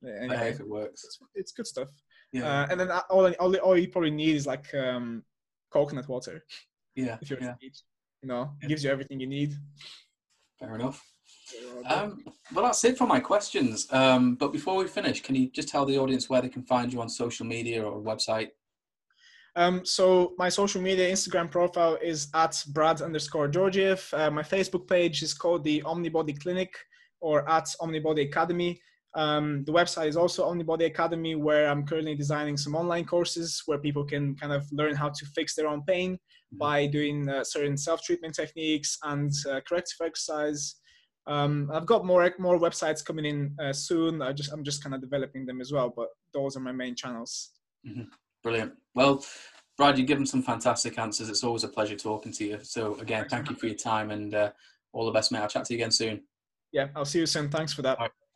anyway, 0.07 0.51
if 0.51 0.61
it 0.61 0.69
works. 0.69 1.05
It's, 1.05 1.19
it's 1.35 1.53
good 1.53 1.67
stuff. 1.67 1.89
Yeah. 2.33 2.63
Uh, 2.63 2.67
and 2.71 2.81
then 2.81 2.91
all, 3.11 3.33
all, 3.35 3.57
all 3.57 3.79
you 3.79 3.89
probably 3.89 4.11
need 4.11 4.37
is 4.37 4.47
like 4.47 4.73
um, 4.75 5.23
coconut 5.71 6.09
water. 6.09 6.45
Yeah. 6.95 7.19
If 7.21 7.31
you're 7.31 7.41
yeah. 7.41 7.55
beach, 7.61 7.83
you 8.23 8.29
know, 8.29 8.53
yeah. 8.63 8.69
gives 8.69 8.85
you 8.85 8.91
everything 8.91 9.21
you 9.21 9.27
need. 9.27 9.55
Fair 10.59 10.75
enough. 10.75 11.03
Um, 11.87 12.25
well, 12.55 12.65
that's 12.65 12.85
it 12.85 12.97
for 12.97 13.07
my 13.07 13.21
questions. 13.21 13.87
Um, 13.93 14.37
but 14.37 14.53
before 14.53 14.77
we 14.77 14.87
finish, 14.87 15.23
can 15.23 15.35
you 15.35 15.51
just 15.51 15.69
tell 15.69 15.85
the 15.85 15.99
audience 15.99 16.31
where 16.31 16.41
they 16.41 16.49
can 16.49 16.63
find 16.63 16.93
you 16.93 17.01
on 17.01 17.09
social 17.09 17.45
media 17.47 17.83
or 17.83 18.01
website? 18.01 18.49
Um, 19.55 19.85
so 19.85 20.33
my 20.39 20.49
social 20.49 20.81
media 20.81 21.11
Instagram 21.11 21.51
profile 21.51 21.99
is 22.03 22.29
at 22.35 22.63
Brad 22.69 23.03
underscore 23.03 23.49
Georgiev. 23.49 24.09
Uh, 24.15 24.31
my 24.31 24.43
Facebook 24.43 24.89
page 24.89 25.23
is 25.23 25.35
called 25.35 25.63
the 25.65 25.83
Omnibody 25.83 26.41
Clinic 26.41 26.75
or 27.21 27.49
at 27.51 27.67
Omnibody 27.81 28.29
Academy. 28.29 28.81
Um, 29.15 29.65
the 29.65 29.73
website 29.73 30.09
is 30.09 30.17
also 30.17 30.45
Omnibody 30.49 30.87
Academy, 30.87 31.35
where 31.35 31.69
I'm 31.69 31.85
currently 31.85 32.15
designing 32.15 32.57
some 32.57 32.75
online 32.75 33.05
courses 33.05 33.63
where 33.67 33.79
people 33.79 34.05
can 34.05 34.35
kind 34.37 34.53
of 34.53 34.67
learn 34.73 34.95
how 34.95 35.11
to 35.11 35.27
fix 35.27 35.55
their 35.55 35.69
own 35.69 35.83
pain 35.83 36.15
mm-hmm. 36.15 36.59
by 36.59 36.87
doing 36.87 37.29
uh, 37.29 37.45
certain 37.45 37.77
self-treatment 37.77 38.35
techniques 38.35 38.99
and 39.03 39.31
uh, 39.51 39.61
corrective 39.69 39.99
exercise. 40.03 40.77
Um, 41.27 41.71
I've 41.73 41.87
got 41.87 42.05
more 42.05 42.33
more 42.39 42.59
websites 42.59 43.05
coming 43.05 43.27
in 43.27 43.55
uh, 43.63 43.73
soon. 43.73 44.23
I 44.23 44.33
just 44.33 44.53
I'm 44.53 44.65
just 44.65 44.83
kind 44.83 44.95
of 44.95 45.01
developing 45.01 45.47
them 45.47 45.61
as 45.61 45.73
well, 45.73 45.93
but 45.95 46.09
those 46.35 46.57
are 46.57 46.61
my 46.61 46.73
main 46.73 46.97
channels. 46.97 47.51
Mm-hmm. 47.87 48.05
Brilliant. 48.43 48.73
Well, 48.95 49.25
Brad, 49.77 49.99
you've 49.99 50.09
given 50.09 50.27
some 50.27 50.43
fantastic 50.43 50.99
answers. 50.99 51.29
It's 51.29 51.45
always 51.45 51.65
a 51.65 51.69
pleasure 51.69 51.97
talking 51.97 52.33
to 52.33 52.45
you. 52.45 52.59
So 52.63 52.97
again, 52.97 53.27
thank 53.29 53.51
you 53.51 53.57
for 53.57 53.67
your 53.67 53.77
time 53.77 54.11
and 54.11 54.35
uh, 54.35 54.51
all 54.93 55.07
the 55.07 55.13
best, 55.13 55.31
mate. 55.31 55.41
I'll 55.41 55.49
chat 55.49 55.65
to 55.67 55.75
you 55.75 55.79
again 55.79 55.93
soon. 55.93 56.23
Yeah, 56.73 56.89
I'll 56.97 57.05
see 57.05 57.21
you 57.21 57.27
soon. 57.27 57.49
Thanks 57.51 57.73
for 57.73 57.83
that. 57.83 57.99